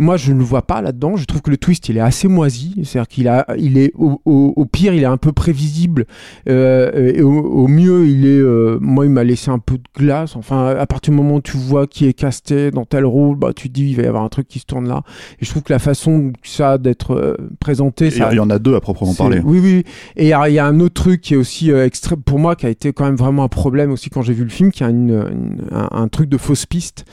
Moi 0.00 0.16
je 0.16 0.32
ne 0.32 0.38
le 0.38 0.44
vois 0.44 0.62
pas 0.62 0.82
là-dedans. 0.82 1.16
Je 1.16 1.24
trouve 1.26 1.42
que 1.42 1.50
le 1.50 1.56
twist 1.56 1.88
il 1.88 1.96
est 1.96 2.00
assez 2.00 2.26
moisi, 2.28 2.74
c'est-à-dire 2.84 3.08
qu'il 3.08 3.28
a, 3.28 3.46
il 3.58 3.78
est 3.78 3.92
au, 3.94 4.20
au- 4.24 4.52
au 4.56 4.64
pire 4.66 4.92
il 4.94 5.02
est 5.02 5.06
un 5.06 5.16
peu 5.16 5.32
prévisible, 5.32 6.06
euh, 6.48 7.12
et 7.14 7.22
au, 7.22 7.30
au 7.38 7.68
mieux 7.68 8.06
il 8.08 8.26
est, 8.26 8.38
euh, 8.40 8.78
moi 8.80 9.04
il 9.04 9.10
m'a 9.10 9.24
laissé 9.24 9.50
un 9.50 9.58
peu 9.58 9.74
de 9.78 9.84
glace. 9.96 10.34
Enfin 10.36 10.66
à 10.68 10.86
partir 10.86 11.12
du 11.12 11.18
moment 11.18 11.36
où 11.36 11.40
tu 11.40 11.56
vois 11.56 11.86
qui 11.86 12.06
est 12.06 12.12
casté 12.12 12.70
dans 12.70 12.84
tel 12.84 13.04
rôle, 13.04 13.36
bah 13.36 13.52
tu 13.54 13.68
te 13.68 13.74
dis 13.74 13.90
il 13.90 13.96
va 13.96 14.02
y 14.02 14.06
avoir 14.06 14.24
un 14.24 14.28
truc 14.28 14.48
qui 14.48 14.58
se 14.58 14.64
tourne 14.66 14.88
là. 14.88 15.02
Et 15.40 15.44
je 15.44 15.50
trouve 15.50 15.62
que 15.62 15.72
la 15.72 15.78
façon 15.78 16.32
que 16.42 16.48
ça 16.48 16.72
a 16.72 16.78
d'être 16.78 17.12
euh, 17.14 17.36
présenté, 17.60 18.06
Il 18.06 18.14
y, 18.14 18.16
ça, 18.18 18.28
a- 18.28 18.32
il 18.32 18.36
y 18.36 18.40
en 18.40 18.50
a 18.50 18.58
deux 18.58 18.74
à 18.74 18.80
proprement 18.80 19.14
parler. 19.14 19.40
Oui, 19.44 19.60
oui. 19.62 19.84
Et 20.16 20.24
il 20.24 20.28
y, 20.28 20.32
a 20.32 20.48
il 20.48 20.54
y 20.54 20.58
a 20.58 20.66
un 20.66 20.80
autre 20.80 20.94
truc 20.94 21.20
qui 21.20 21.34
est 21.34 21.36
aussi 21.36 21.70
euh, 21.70 21.84
extrême 21.86 22.22
pour 22.22 22.38
moi, 22.38 22.56
qui 22.56 22.66
a 22.66 22.70
été 22.70 22.92
quand 22.92 23.04
même 23.04 23.16
vraiment 23.16 23.44
un 23.44 23.48
problème 23.48 23.90
aussi 23.92 24.10
quand 24.10 24.22
j'ai 24.22 24.32
vu 24.32 24.44
le 24.44 24.50
film, 24.50 24.70
qui 24.70 24.82
a 24.84 24.88
une, 24.88 25.10
une- 25.10 25.64
un, 25.70 25.88
un 25.92 26.08
truc 26.08 26.28
de 26.28 26.36
fausse 26.38 26.66
piste. 26.66 27.04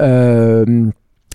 Euh, 0.00 0.86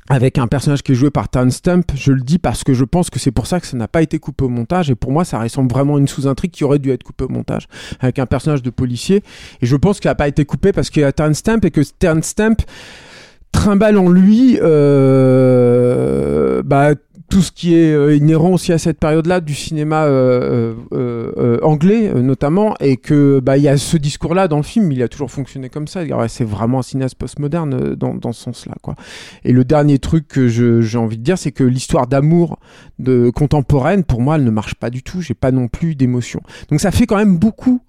avec 0.09 0.37
un 0.37 0.47
personnage 0.47 0.83
qui 0.83 0.93
est 0.93 0.95
joué 0.95 1.11
par 1.11 1.27
Stump, 1.49 1.91
je 1.95 2.11
le 2.11 2.21
dis 2.21 2.39
parce 2.39 2.63
que 2.63 2.73
je 2.73 2.85
pense 2.85 3.09
que 3.09 3.19
c'est 3.19 3.31
pour 3.31 3.45
ça 3.45 3.59
que 3.59 3.67
ça 3.67 3.75
n'a 3.75 3.87
pas 3.87 4.01
été 4.01 4.19
coupé 4.19 4.45
au 4.45 4.49
montage, 4.49 4.89
et 4.89 4.95
pour 4.95 5.11
moi 5.11 5.25
ça 5.25 5.39
ressemble 5.39 5.69
vraiment 5.69 5.97
à 5.97 5.99
une 5.99 6.07
sous-intrigue 6.07 6.51
qui 6.51 6.63
aurait 6.63 6.79
dû 6.79 6.91
être 6.91 7.03
coupée 7.03 7.25
au 7.25 7.29
montage, 7.29 7.67
avec 7.99 8.19
un 8.19 8.25
personnage 8.25 8.61
de 8.61 8.69
policier, 8.69 9.23
et 9.61 9.65
je 9.65 9.75
pense 9.75 9.99
qu'il 9.99 10.09
n'a 10.09 10.15
pas 10.15 10.27
été 10.27 10.45
coupé 10.45 10.71
parce 10.71 10.89
qu'il 10.89 11.01
y 11.01 11.05
a 11.05 11.33
Stump, 11.33 11.65
et 11.65 11.71
que 11.71 11.81
Terrence 11.99 12.27
Stump 12.27 12.61
trimballe 13.51 13.97
en 13.97 14.09
lui 14.09 14.57
euh, 14.61 16.61
bah, 16.63 16.91
tout 17.29 17.41
ce 17.41 17.51
qui 17.51 17.75
est 17.75 17.93
euh, 17.93 18.15
inhérent 18.15 18.51
aussi 18.51 18.71
à 18.71 18.77
cette 18.77 18.99
période-là 18.99 19.41
du 19.41 19.53
cinéma 19.53 20.05
euh, 20.05 20.73
euh, 20.93 21.31
euh, 21.37 21.59
anglais 21.61 22.09
euh, 22.09 22.21
notamment 22.21 22.75
et 22.79 22.97
que 22.97 23.39
bah 23.39 23.57
il 23.57 23.63
y 23.63 23.67
a 23.67 23.77
ce 23.77 23.97
discours-là 23.97 24.47
dans 24.47 24.57
le 24.57 24.63
film. 24.63 24.91
Il 24.91 25.03
a 25.03 25.07
toujours 25.07 25.29
fonctionné 25.29 25.69
comme 25.69 25.87
ça. 25.87 26.03
Ouais, 26.03 26.29
c'est 26.29 26.45
vraiment 26.45 26.79
un 26.79 26.83
cinéaste 26.83 27.15
postmoderne 27.15 27.73
euh, 27.73 27.95
dans, 27.95 28.13
dans 28.13 28.31
ce 28.31 28.43
sens-là 28.43 28.75
quoi. 28.81 28.95
Et 29.43 29.51
le 29.51 29.65
dernier 29.65 29.99
truc 29.99 30.27
que 30.27 30.47
j'ai 30.47 30.97
envie 30.97 31.17
de 31.17 31.23
dire 31.23 31.37
c'est 31.37 31.51
que 31.51 31.63
l'histoire 31.63 32.07
d'amour 32.07 32.59
de 32.99 33.29
contemporaine 33.29 34.03
pour 34.03 34.21
moi 34.21 34.35
elle 34.35 34.43
ne 34.43 34.51
marche 34.51 34.75
pas 34.75 34.89
du 34.89 35.03
tout. 35.03 35.21
J'ai 35.21 35.33
pas 35.33 35.51
non 35.51 35.67
plus 35.67 35.95
d'émotion. 35.95 36.41
Donc 36.69 36.79
ça 36.79 36.91
fait 36.91 37.05
quand 37.05 37.17
même 37.17 37.37
beaucoup 37.37 37.81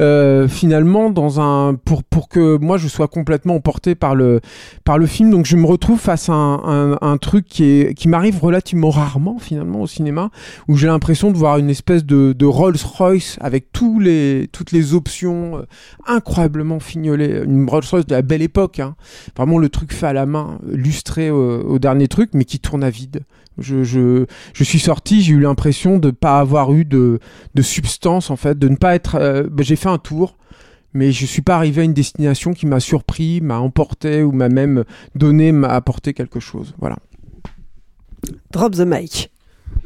euh, 0.00 0.48
finalement 0.48 1.10
dans 1.10 1.40
un 1.40 1.74
pour 1.74 2.02
pour 2.02 2.28
que 2.28 2.56
moi 2.58 2.78
je 2.78 2.88
sois 2.88 3.06
complètement 3.08 3.54
emporté 3.54 3.94
par 3.94 4.14
le 4.14 4.40
par 4.84 4.98
le 4.98 5.06
film 5.06 5.30
donc 5.30 5.46
je 5.46 5.56
me 5.56 5.66
retrouve 5.66 6.00
face 6.00 6.28
à 6.28 6.32
un, 6.32 6.98
un, 7.00 7.16
truc 7.16 7.46
qui 7.46 7.86
qui 7.94 8.08
m'arrive 8.08 8.42
relativement 8.42 8.90
rarement 8.90 9.38
finalement 9.38 9.82
au 9.82 9.86
cinéma 9.86 10.30
où 10.66 10.76
j'ai 10.76 10.88
l'impression 10.88 11.30
de 11.30 11.36
voir 11.36 11.58
une 11.58 11.70
espèce 11.70 12.04
de, 12.04 12.44
Rolls 12.44 12.76
Royce 12.84 13.38
avec 13.40 13.72
tous 13.72 14.00
les 14.00 14.48
toutes 14.52 14.72
les 14.72 14.94
options 14.94 15.58
euh, 15.58 15.62
incroyablement 16.06 16.80
fignolées 16.80 17.42
une 17.44 17.68
Rolls 17.68 17.84
Royce 17.88 18.06
de 18.06 18.14
la 18.14 18.22
belle 18.22 18.42
époque 18.42 18.80
hein. 18.80 18.96
vraiment 19.36 19.58
le 19.58 19.68
truc 19.68 19.92
fait 19.92 20.06
à 20.06 20.12
la 20.12 20.26
main 20.26 20.58
lustré 20.66 21.30
au, 21.30 21.78
dernier 21.78 22.08
truc 22.08 22.30
mais 22.34 22.44
qui 22.44 22.58
tourne 22.58 22.84
à 22.84 22.90
vide 22.90 23.24
je, 23.58 23.84
je, 23.84 24.64
suis 24.64 24.78
sorti, 24.78 25.22
j'ai 25.22 25.34
eu 25.34 25.40
l'impression 25.40 25.98
de 25.98 26.10
pas 26.10 26.40
avoir 26.40 26.72
eu 26.72 26.84
de, 26.84 27.20
de 27.54 27.62
substance 27.62 28.30
en 28.30 28.36
fait, 28.36 28.58
de 28.58 28.68
ne 28.68 28.76
pas 28.76 28.94
être. 28.94 29.16
euh, 29.16 29.44
j'ai 29.60 29.76
fait 29.84 29.94
un 29.94 29.98
tour, 29.98 30.36
mais 30.92 31.12
je 31.12 31.26
suis 31.26 31.42
pas 31.42 31.56
arrivé 31.56 31.82
à 31.82 31.84
une 31.84 31.94
destination 31.94 32.52
qui 32.54 32.66
m'a 32.66 32.80
surpris, 32.80 33.40
m'a 33.40 33.58
emporté 33.58 34.22
ou 34.22 34.32
m'a 34.32 34.48
même 34.48 34.84
donné, 35.14 35.52
m'a 35.52 35.68
apporté 35.68 36.12
quelque 36.14 36.40
chose. 36.40 36.74
Voilà. 36.78 36.96
Drop 38.52 38.74
the 38.74 38.80
mic. 38.86 39.30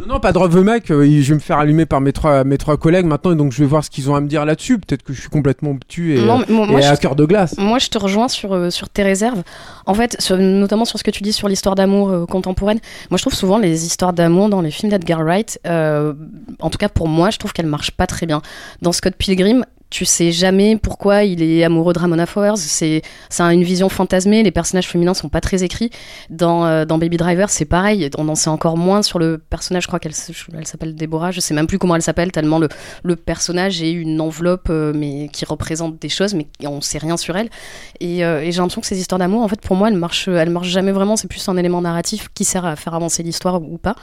Non, 0.00 0.06
non, 0.14 0.20
pas 0.20 0.32
Drop 0.32 0.52
the 0.52 0.56
Mic, 0.62 0.90
euh, 0.92 1.04
je 1.04 1.28
vais 1.30 1.34
me 1.34 1.40
faire 1.40 1.58
allumer 1.58 1.84
par 1.86 2.00
mes 2.00 2.12
trois, 2.12 2.44
mes 2.44 2.56
trois 2.58 2.76
collègues 2.76 3.06
maintenant, 3.06 3.32
et 3.32 3.36
donc 3.36 3.50
je 3.50 3.58
vais 3.58 3.66
voir 3.66 3.82
ce 3.82 3.90
qu'ils 3.90 4.08
ont 4.10 4.14
à 4.14 4.20
me 4.20 4.28
dire 4.28 4.44
là-dessus. 4.44 4.78
Peut-être 4.78 5.02
que 5.02 5.12
je 5.12 5.20
suis 5.20 5.30
complètement 5.30 5.70
obtus 5.72 6.16
et, 6.16 6.22
Non, 6.24 6.38
mais 6.38 6.44
moi- 6.54 6.66
et 6.66 6.70
moi, 6.70 6.80
à 6.80 6.94
je- 6.94 7.00
cœur 7.00 7.16
de 7.16 7.24
glace. 7.24 7.56
Moi, 7.58 7.78
je 7.80 7.88
te 7.88 7.98
rejoins 7.98 8.28
sur, 8.28 8.52
euh, 8.52 8.70
sur 8.70 8.90
tes 8.90 9.02
réserves. 9.02 9.42
En 9.86 9.94
fait, 9.94 10.14
sur- 10.20 10.36
notamment 10.36 10.84
sur 10.84 10.98
ce 11.00 11.04
que 11.04 11.10
tu 11.10 11.22
dis 11.24 11.32
sur 11.32 11.48
l'histoire 11.48 11.74
d'amour 11.74 12.10
euh, 12.10 12.26
contemporaine. 12.26 12.78
Moi, 13.10 13.16
je 13.18 13.22
trouve 13.24 13.34
souvent 13.34 13.58
les 13.58 13.86
histoires 13.86 14.12
d'amour 14.12 14.48
dans 14.50 14.60
les 14.60 14.70
films 14.70 14.90
d'Edgar 14.92 15.24
Wright, 15.24 15.58
euh, 15.66 16.12
en 16.60 16.70
tout 16.70 16.78
cas 16.78 16.88
pour 16.90 17.08
moi, 17.08 17.30
je 17.30 17.38
trouve 17.38 17.52
qu'elles 17.52 17.66
marchent 17.66 17.90
pas 17.92 18.06
très 18.06 18.26
bien. 18.26 18.40
Dans 18.82 18.92
Scott 18.92 19.14
Pilgrim, 19.16 19.64
tu 19.90 20.04
sais 20.04 20.32
jamais 20.32 20.76
pourquoi 20.76 21.24
il 21.24 21.42
est 21.42 21.64
amoureux 21.64 21.94
de 21.94 21.98
Ramona 21.98 22.26
Flowers. 22.26 22.56
C'est 22.56 23.02
c'est 23.30 23.42
une 23.42 23.64
vision 23.64 23.88
fantasmée. 23.88 24.42
Les 24.42 24.50
personnages 24.50 24.86
féminins 24.86 25.14
sont 25.14 25.30
pas 25.30 25.40
très 25.40 25.64
écrits. 25.64 25.90
Dans, 26.28 26.66
euh, 26.66 26.84
dans 26.84 26.98
Baby 26.98 27.16
Driver, 27.16 27.48
c'est 27.48 27.64
pareil. 27.64 28.10
On 28.18 28.28
en 28.28 28.34
sait 28.34 28.50
encore 28.50 28.76
moins 28.76 29.02
sur 29.02 29.18
le 29.18 29.38
personnage. 29.38 29.84
Je 29.84 29.88
crois 29.88 29.98
qu'elle 29.98 30.14
s'appelle 30.14 30.94
Déborah. 30.94 31.30
Je 31.30 31.40
sais 31.40 31.54
même 31.54 31.66
plus 31.66 31.78
comment 31.78 31.96
elle 31.96 32.02
s'appelle 32.02 32.32
tellement 32.32 32.58
le, 32.58 32.68
le 33.02 33.16
personnage 33.16 33.82
est 33.82 33.92
une 33.92 34.20
enveloppe 34.20 34.68
euh, 34.68 34.92
mais 34.94 35.28
qui 35.32 35.44
représente 35.46 35.98
des 36.00 36.08
choses, 36.10 36.34
mais 36.34 36.46
on 36.66 36.80
sait 36.82 36.98
rien 36.98 37.16
sur 37.16 37.36
elle. 37.36 37.48
Et, 38.00 38.24
euh, 38.24 38.42
et 38.42 38.52
j'ai 38.52 38.58
l'impression 38.58 38.82
que 38.82 38.86
ces 38.86 38.98
histoires 38.98 39.18
d'amour, 39.18 39.42
en 39.42 39.48
fait, 39.48 39.60
pour 39.60 39.76
moi, 39.76 39.88
elles 39.88 39.96
marchent, 39.96 40.28
elles 40.28 40.50
marchent 40.50 40.68
jamais 40.68 40.92
vraiment. 40.92 41.16
C'est 41.16 41.28
plus 41.28 41.48
un 41.48 41.56
élément 41.56 41.80
narratif 41.80 42.28
qui 42.34 42.44
sert 42.44 42.66
à 42.66 42.76
faire 42.76 42.94
avancer 42.94 43.22
l'histoire 43.22 43.62
ou 43.62 43.78
pas. 43.78 43.94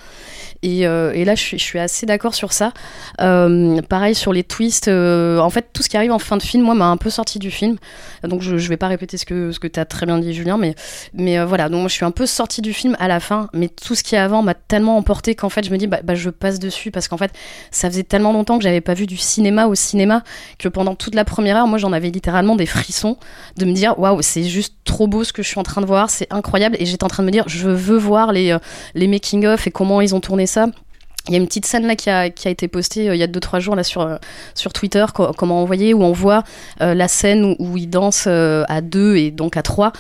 Et, 0.64 0.80
et 0.82 1.26
là, 1.26 1.36
je 1.36 1.58
suis, 1.58 1.80
assez 1.80 2.06
d'accord 2.06 2.34
sur 2.34 2.54
ça. 2.54 2.72
Pareil 3.18 4.16
sur 4.16 4.34
les 4.34 4.44
twists. 4.44 4.88
en 4.88 5.50
fait, 5.50 5.75
tout 5.76 5.84
ce 5.84 5.90
qui 5.90 5.98
arrive 5.98 6.12
en 6.12 6.20
fin 6.20 6.38
de 6.38 6.42
film, 6.42 6.64
moi, 6.64 6.74
m'a 6.74 6.88
un 6.88 6.98
peu 6.98 7.10
sorti 7.10 7.38
du 7.38 7.52
film. 7.52 7.76
Donc, 8.24 8.42
je, 8.42 8.58
je 8.58 8.70
vais 8.70 8.78
pas 8.78 8.88
répéter 8.88 9.18
ce 9.18 9.26
que 9.26 9.68
tu 9.68 9.80
as 9.80 9.86
très 9.86 10.06
bien 10.06 10.18
dit, 10.18 10.34
Julien, 10.34 10.58
mais 10.58 10.74
mais 11.14 11.38
euh, 11.38 11.46
voilà. 11.46 11.70
Donc, 11.70 11.82
moi, 11.82 11.90
je 11.90 11.94
suis 11.94 12.06
un 12.06 12.12
peu 12.12 12.26
sorti 12.26 12.62
du 12.62 12.74
film 12.74 12.96
à 13.00 13.08
la 13.08 13.20
fin, 13.20 13.50
mais 13.54 13.68
tout 13.68 13.94
ce 13.94 14.04
qui 14.04 14.16
est 14.16 14.18
avant 14.18 14.42
m'a 14.42 14.54
tellement 14.54 14.98
emporté 14.98 15.36
qu'en 15.36 15.50
fait, 15.50 15.66
je 15.66 15.72
me 15.72 15.78
dis, 15.78 15.86
bah, 15.88 16.00
bah, 16.04 16.16
je 16.16 16.30
passe 16.30 16.60
dessus 16.60 16.92
parce 16.92 17.08
qu'en 17.08 17.18
fait, 17.18 17.32
ça 17.72 17.90
faisait 17.90 18.04
tellement 18.04 18.32
longtemps 18.32 18.58
que 18.58 18.64
j'avais 18.64 18.82
pas 18.82 18.94
vu 18.94 19.06
du 19.06 19.18
cinéma 19.18 19.68
au 19.68 19.76
cinéma 19.76 20.24
que 20.58 20.70
pendant 20.70 20.96
toute 20.96 21.14
la 21.14 21.26
première 21.26 21.58
heure, 21.58 21.68
moi, 21.68 21.78
j'en 21.78 21.92
avais 21.92 22.10
littéralement 22.10 22.56
des 22.56 22.66
frissons 22.66 23.18
de 23.58 23.66
me 23.66 23.74
dire, 23.74 24.00
waouh, 24.00 24.22
c'est 24.22 24.44
juste 24.44 24.76
trop 24.86 25.08
beau 25.08 25.24
ce 25.26 25.34
que 25.34 25.44
je 25.44 25.48
suis 25.50 25.60
en 25.60 25.64
train 25.64 25.82
de 25.82 25.86
voir, 25.86 26.10
c'est 26.10 26.32
incroyable. 26.32 26.78
Et 26.80 26.86
j'étais 26.86 27.04
en 27.04 27.10
train 27.10 27.24
de 27.24 27.28
me 27.28 27.32
dire, 27.32 27.44
je 27.48 27.68
veux 27.70 27.98
voir 27.98 28.32
les 28.32 28.52
euh, 28.52 28.60
les 28.94 29.08
making 29.08 29.46
of 29.46 29.68
et 29.68 29.72
comment 29.72 30.00
ils 30.00 30.16
ont 30.16 30.22
tourné 30.22 30.48
ça. 30.48 30.68
Il 31.28 31.34
y 31.34 31.36
a 31.36 31.40
une 31.40 31.48
petite 31.48 31.66
scène 31.66 31.88
là 31.88 31.96
qui 31.96 32.10
a, 32.10 32.28
été 32.28 32.68
postée 32.68 33.10
euh, 33.10 33.16
il 33.16 33.20
y 33.20 33.24
a 33.24 33.28
2-3 33.28 33.60
jours 33.60 33.76
là 33.76 33.84
sur, 33.84 34.02
euh, 34.02 34.18
sur 34.54 34.74
Twitter, 34.74 35.04
co- 35.14 35.32
comment 35.36 35.62
envoyer, 35.62 35.94
où 35.94 36.04
on 36.04 36.12
voit 36.12 36.44
euh, 36.82 36.94
la 36.94 37.08
scène 37.08 37.44
où, 37.44 37.56
où 37.58 37.78
ils 37.78 37.90
dansent 37.90 38.28
à 38.28 38.82
deux 38.82 39.16
et 39.16 39.32
donc 39.32 39.58
à 39.58 39.64
trois, 39.64 39.92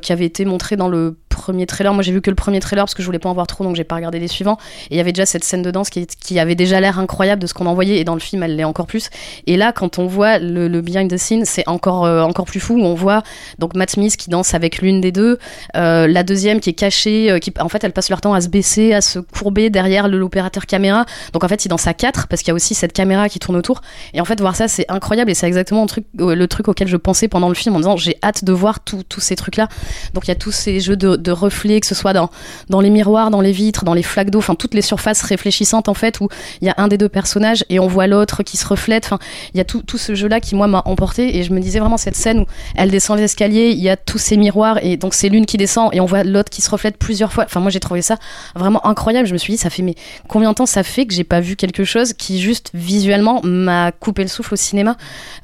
qui 0.00 0.12
avait 0.12 0.24
été 0.26 0.44
montrée 0.44 0.76
dans 0.76 0.88
le 0.88 1.16
premier 1.32 1.66
trailer. 1.66 1.92
Moi 1.94 2.02
j'ai 2.02 2.12
vu 2.12 2.20
que 2.20 2.30
le 2.30 2.36
premier 2.36 2.60
trailer 2.60 2.84
parce 2.84 2.94
que 2.94 3.02
je 3.02 3.06
voulais 3.06 3.18
pas 3.18 3.28
en 3.28 3.34
voir 3.34 3.46
trop 3.46 3.64
donc 3.64 3.76
j'ai 3.76 3.84
pas 3.84 3.96
regardé 3.96 4.18
les 4.18 4.28
suivants. 4.28 4.58
Et 4.90 4.94
il 4.94 4.96
y 4.96 5.00
avait 5.00 5.12
déjà 5.12 5.26
cette 5.26 5.44
scène 5.44 5.62
de 5.62 5.70
danse 5.70 5.90
qui, 5.90 6.06
qui 6.06 6.38
avait 6.38 6.54
déjà 6.54 6.80
l'air 6.80 6.98
incroyable 6.98 7.42
de 7.42 7.46
ce 7.46 7.54
qu'on 7.54 7.66
envoyait 7.66 7.98
et 7.98 8.04
dans 8.04 8.14
le 8.14 8.20
film 8.20 8.42
elle 8.42 8.56
l'est 8.56 8.64
encore 8.64 8.86
plus. 8.86 9.10
Et 9.46 9.56
là 9.56 9.72
quand 9.72 9.98
on 9.98 10.06
voit 10.06 10.38
le, 10.38 10.68
le 10.68 10.80
behind 10.80 11.10
the 11.10 11.16
scene 11.16 11.44
c'est 11.44 11.66
encore, 11.68 12.04
euh, 12.04 12.22
encore 12.22 12.44
plus 12.44 12.60
fou 12.60 12.78
on 12.80 12.94
voit 12.94 13.22
donc 13.58 13.74
Matt 13.74 13.90
Smith 13.90 14.16
qui 14.16 14.30
danse 14.30 14.54
avec 14.54 14.80
l'une 14.82 15.00
des 15.00 15.12
deux, 15.12 15.38
euh, 15.76 16.06
la 16.06 16.22
deuxième 16.22 16.60
qui 16.60 16.70
est 16.70 16.74
cachée, 16.74 17.30
euh, 17.30 17.38
qui 17.38 17.52
en 17.58 17.68
fait 17.68 17.82
elle 17.84 17.92
passe 17.92 18.10
leur 18.10 18.20
temps 18.20 18.34
à 18.34 18.40
se 18.40 18.48
baisser, 18.48 18.92
à 18.92 19.00
se 19.00 19.18
courber 19.18 19.70
derrière 19.70 20.08
l'opérateur 20.08 20.66
caméra. 20.66 21.06
Donc 21.32 21.44
en 21.44 21.48
fait 21.48 21.64
il 21.64 21.68
danse 21.68 21.86
à 21.86 21.94
quatre 21.94 22.28
parce 22.28 22.42
qu'il 22.42 22.48
y 22.48 22.52
a 22.52 22.54
aussi 22.54 22.74
cette 22.74 22.92
caméra 22.92 23.28
qui 23.28 23.38
tourne 23.38 23.56
autour. 23.56 23.80
Et 24.14 24.20
en 24.20 24.24
fait 24.24 24.40
voir 24.40 24.56
ça 24.56 24.68
c'est 24.68 24.86
incroyable 24.90 25.30
et 25.30 25.34
c'est 25.34 25.46
exactement 25.46 25.82
le 25.82 25.88
truc, 25.88 26.04
le 26.18 26.46
truc 26.46 26.68
auquel 26.68 26.88
je 26.88 26.96
pensais 26.96 27.28
pendant 27.28 27.48
le 27.48 27.54
film 27.54 27.74
en 27.76 27.78
disant 27.78 27.96
j'ai 27.96 28.16
hâte 28.22 28.44
de 28.44 28.52
voir 28.52 28.80
tous 28.80 29.20
ces 29.20 29.36
trucs 29.36 29.56
là. 29.56 29.68
Donc 30.14 30.26
il 30.26 30.28
y 30.28 30.32
a 30.32 30.36
tous 30.36 30.52
ces 30.52 30.80
jeux 30.80 30.96
de, 30.96 31.16
de 31.22 31.32
reflets 31.32 31.80
que 31.80 31.86
ce 31.86 31.94
soit 31.94 32.12
dans 32.12 32.30
dans 32.68 32.80
les 32.80 32.90
miroirs, 32.90 33.30
dans 33.30 33.40
les 33.40 33.52
vitres, 33.52 33.84
dans 33.84 33.94
les 33.94 34.02
flaques 34.02 34.30
d'eau, 34.30 34.38
enfin 34.38 34.54
toutes 34.54 34.74
les 34.74 34.82
surfaces 34.82 35.22
réfléchissantes 35.22 35.88
en 35.88 35.94
fait 35.94 36.20
où 36.20 36.28
il 36.60 36.66
y 36.66 36.70
a 36.70 36.74
un 36.78 36.88
des 36.88 36.98
deux 36.98 37.08
personnages 37.08 37.64
et 37.68 37.78
on 37.78 37.86
voit 37.86 38.06
l'autre 38.06 38.42
qui 38.42 38.56
se 38.56 38.66
reflète. 38.66 39.04
Enfin 39.04 39.18
il 39.54 39.58
y 39.58 39.60
a 39.60 39.64
tout, 39.64 39.82
tout 39.82 39.98
ce 39.98 40.14
jeu 40.14 40.28
là 40.28 40.40
qui 40.40 40.54
moi 40.54 40.66
m'a 40.66 40.82
emporté 40.84 41.36
et 41.36 41.42
je 41.42 41.52
me 41.52 41.60
disais 41.60 41.78
vraiment 41.78 41.96
cette 41.96 42.16
scène 42.16 42.40
où 42.40 42.46
elle 42.76 42.90
descend 42.90 43.18
les 43.18 43.24
escaliers, 43.24 43.70
il 43.70 43.82
y 43.82 43.88
a 43.88 43.96
tous 43.96 44.18
ces 44.18 44.36
miroirs 44.36 44.78
et 44.82 44.96
donc 44.96 45.14
c'est 45.14 45.28
l'une 45.28 45.46
qui 45.46 45.56
descend 45.56 45.90
et 45.92 46.00
on 46.00 46.06
voit 46.06 46.24
l'autre 46.24 46.50
qui 46.50 46.62
se 46.62 46.70
reflète 46.70 46.96
plusieurs 46.96 47.32
fois. 47.32 47.44
Enfin 47.44 47.60
moi 47.60 47.70
j'ai 47.70 47.80
trouvé 47.80 48.02
ça 48.02 48.16
vraiment 48.54 48.84
incroyable. 48.86 49.26
Je 49.26 49.32
me 49.32 49.38
suis 49.38 49.52
dit 49.52 49.58
ça 49.58 49.70
fait 49.70 49.82
mais 49.82 49.94
combien 50.28 50.50
de 50.50 50.54
temps 50.54 50.66
ça 50.66 50.82
fait 50.82 51.06
que 51.06 51.14
j'ai 51.14 51.24
pas 51.24 51.40
vu 51.40 51.56
quelque 51.56 51.84
chose 51.84 52.12
qui 52.12 52.40
juste 52.40 52.70
visuellement 52.74 53.40
m'a 53.42 53.92
coupé 53.92 54.22
le 54.22 54.28
souffle 54.28 54.54
au 54.54 54.56
cinéma 54.56 54.96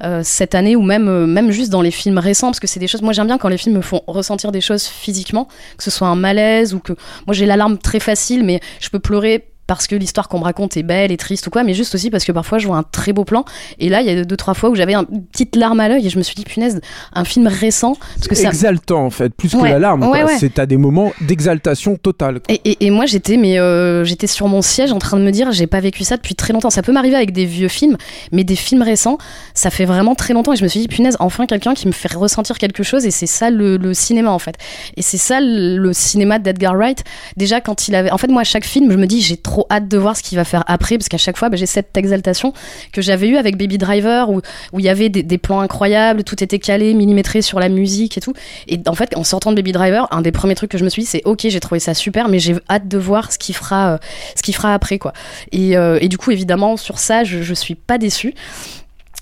euh, 0.03 0.21
cette 0.23 0.55
année 0.55 0.75
ou 0.75 0.81
même 0.81 1.07
euh, 1.07 1.25
même 1.25 1.51
juste 1.51 1.69
dans 1.69 1.81
les 1.81 1.91
films 1.91 2.17
récents 2.17 2.47
parce 2.47 2.59
que 2.59 2.67
c'est 2.67 2.79
des 2.79 2.87
choses 2.87 3.01
moi 3.01 3.13
j'aime 3.13 3.27
bien 3.27 3.37
quand 3.37 3.49
les 3.49 3.57
films 3.57 3.75
me 3.75 3.81
font 3.81 4.01
ressentir 4.07 4.51
des 4.51 4.61
choses 4.61 4.85
physiquement 4.85 5.47
que 5.77 5.83
ce 5.83 5.91
soit 5.91 6.07
un 6.07 6.15
malaise 6.15 6.73
ou 6.73 6.79
que 6.79 6.93
moi 7.27 7.33
j'ai 7.33 7.45
l'alarme 7.45 7.77
très 7.77 7.99
facile 7.99 8.43
mais 8.43 8.59
je 8.79 8.89
peux 8.89 8.99
pleurer 8.99 9.49
parce 9.69 9.85
que 9.87 9.95
l'histoire 9.95 10.27
qu'on 10.27 10.39
me 10.39 10.43
raconte 10.43 10.75
est 10.77 10.83
belle 10.83 11.11
et 11.11 11.17
triste 11.17 11.45
ou 11.45 11.51
quoi, 11.51 11.63
mais 11.63 11.75
juste 11.75 11.93
aussi 11.93 12.09
parce 12.09 12.25
que 12.25 12.31
parfois 12.31 12.57
je 12.57 12.65
vois 12.67 12.77
un 12.77 12.83
très 12.83 13.13
beau 13.13 13.23
plan. 13.23 13.45
Et 13.77 13.87
là, 13.87 14.01
il 14.01 14.07
y 14.07 14.09
a 14.09 14.23
deux, 14.25 14.35
trois 14.35 14.55
fois 14.55 14.69
où 14.71 14.75
j'avais 14.75 14.95
un- 14.95 15.05
une 15.11 15.23
petite 15.25 15.55
larme 15.55 15.79
à 15.79 15.87
l'œil 15.87 16.05
et 16.07 16.09
je 16.09 16.17
me 16.17 16.23
suis 16.23 16.33
dit, 16.35 16.43
punaise, 16.43 16.81
un 17.13 17.23
film 17.23 17.45
récent. 17.47 17.95
Parce 18.15 18.27
que 18.27 18.35
ça, 18.35 18.47
Exaltant 18.49 19.05
en 19.05 19.09
fait, 19.11 19.29
plus 19.33 19.49
que 19.51 19.57
ouais, 19.57 19.69
quoi. 19.69 19.79
ouais. 20.25 20.37
C'est 20.39 20.57
à 20.57 20.65
des 20.65 20.77
moments 20.77 21.11
d'exaltation 21.21 21.95
totale. 21.97 22.39
Et, 22.49 22.59
et- 22.65 22.85
et 22.87 22.89
moi 22.89 23.05
j'étais 23.05 23.37
mais 23.37 23.59
euh, 23.59 24.03
j'étais 24.03 24.25
sur 24.27 24.47
mon 24.47 24.61
siège 24.63 24.91
en 24.91 24.97
train 24.99 25.17
de 25.17 25.23
me 25.23 25.31
dire 25.31 25.51
j'ai 25.51 25.67
pas 25.67 25.79
vécu 25.81 26.03
ça 26.03 26.17
depuis 26.17 26.33
très 26.33 26.51
longtemps. 26.51 26.71
Ça 26.71 26.81
peut 26.81 26.91
m'arriver 26.91 27.15
avec 27.15 27.31
des 27.31 27.45
vieux 27.45 27.67
films, 27.67 27.95
mais 28.31 28.43
des 28.43 28.55
films 28.55 28.81
récents, 28.81 29.19
ça 29.53 29.69
fait 29.69 29.85
vraiment 29.85 30.15
très 30.15 30.33
longtemps. 30.33 30.53
Et 30.53 30.55
je 30.57 30.63
me 30.63 30.67
suis 30.67 30.79
dit 30.79 30.87
punaise 30.87 31.15
enfin 31.19 31.45
quelqu'un 31.45 31.75
qui 31.75 31.85
me 31.87 31.91
fait 31.93 32.11
ressentir 32.11 32.57
quelque 32.57 32.81
chose. 32.81 33.05
Et 33.05 33.11
c'est 33.11 33.27
ça 33.27 33.51
le, 33.51 33.77
le 33.77 33.93
cinéma 33.93 34.31
en 34.31 34.39
fait. 34.39 34.55
Et 34.97 35.03
c'est 35.03 35.17
ça 35.17 35.39
le, 35.39 35.77
le 35.77 35.93
cinéma 35.93 36.39
d'Edgar 36.39 36.73
Wright. 36.75 37.03
Déjà 37.37 37.61
quand 37.61 37.87
il 37.87 37.93
avait, 37.93 38.09
en 38.11 38.17
fait 38.17 38.27
moi 38.29 38.41
à 38.41 38.45
chaque 38.45 38.65
film 38.65 38.91
je 38.91 38.97
me 38.97 39.05
dis 39.05 39.21
j'ai 39.21 39.37
trop 39.37 39.58
hâte 39.69 39.87
de 39.87 39.97
voir 39.97 40.15
ce 40.17 40.23
qu'il 40.23 40.37
va 40.37 40.45
faire 40.45 40.63
après, 40.67 40.97
parce 40.97 41.09
qu'à 41.09 41.17
chaque 41.17 41.37
fois, 41.37 41.49
bah, 41.49 41.57
j'ai 41.57 41.65
cette 41.65 41.95
exaltation 41.97 42.53
que 42.93 43.01
j'avais 43.01 43.27
eu 43.27 43.37
avec 43.37 43.57
Baby 43.57 43.77
Driver, 43.77 44.29
où 44.29 44.41
où 44.73 44.79
il 44.79 44.85
y 44.85 44.89
avait 44.89 45.09
des, 45.09 45.23
des 45.23 45.37
plans 45.37 45.59
incroyables, 45.61 46.23
tout 46.23 46.43
était 46.43 46.59
calé, 46.59 46.93
millimétré 46.93 47.41
sur 47.41 47.59
la 47.59 47.69
musique 47.69 48.17
et 48.17 48.21
tout. 48.21 48.33
Et 48.67 48.79
en 48.87 48.95
fait, 48.95 49.15
en 49.15 49.23
sortant 49.23 49.51
de 49.51 49.55
Baby 49.55 49.71
Driver, 49.71 50.07
un 50.11 50.21
des 50.21 50.31
premiers 50.31 50.55
trucs 50.55 50.71
que 50.71 50.77
je 50.77 50.83
me 50.83 50.89
suis 50.89 51.03
dit, 51.03 51.07
c'est 51.07 51.21
ok, 51.25 51.45
j'ai 51.49 51.59
trouvé 51.59 51.79
ça 51.79 51.93
super, 51.93 52.29
mais 52.29 52.39
j'ai 52.39 52.55
hâte 52.69 52.87
de 52.87 52.97
voir 52.97 53.31
ce 53.31 53.37
qu'il 53.37 53.55
fera, 53.55 53.93
euh, 53.93 53.97
ce 54.35 54.41
qu'il 54.41 54.55
fera 54.55 54.73
après, 54.73 54.99
quoi. 54.99 55.13
Et, 55.51 55.77
euh, 55.77 55.97
et 56.01 56.07
du 56.07 56.17
coup, 56.17 56.31
évidemment, 56.31 56.77
sur 56.77 56.99
ça, 56.99 57.23
je, 57.23 57.41
je 57.41 57.53
suis 57.53 57.75
pas 57.75 57.97
déçue. 57.97 58.33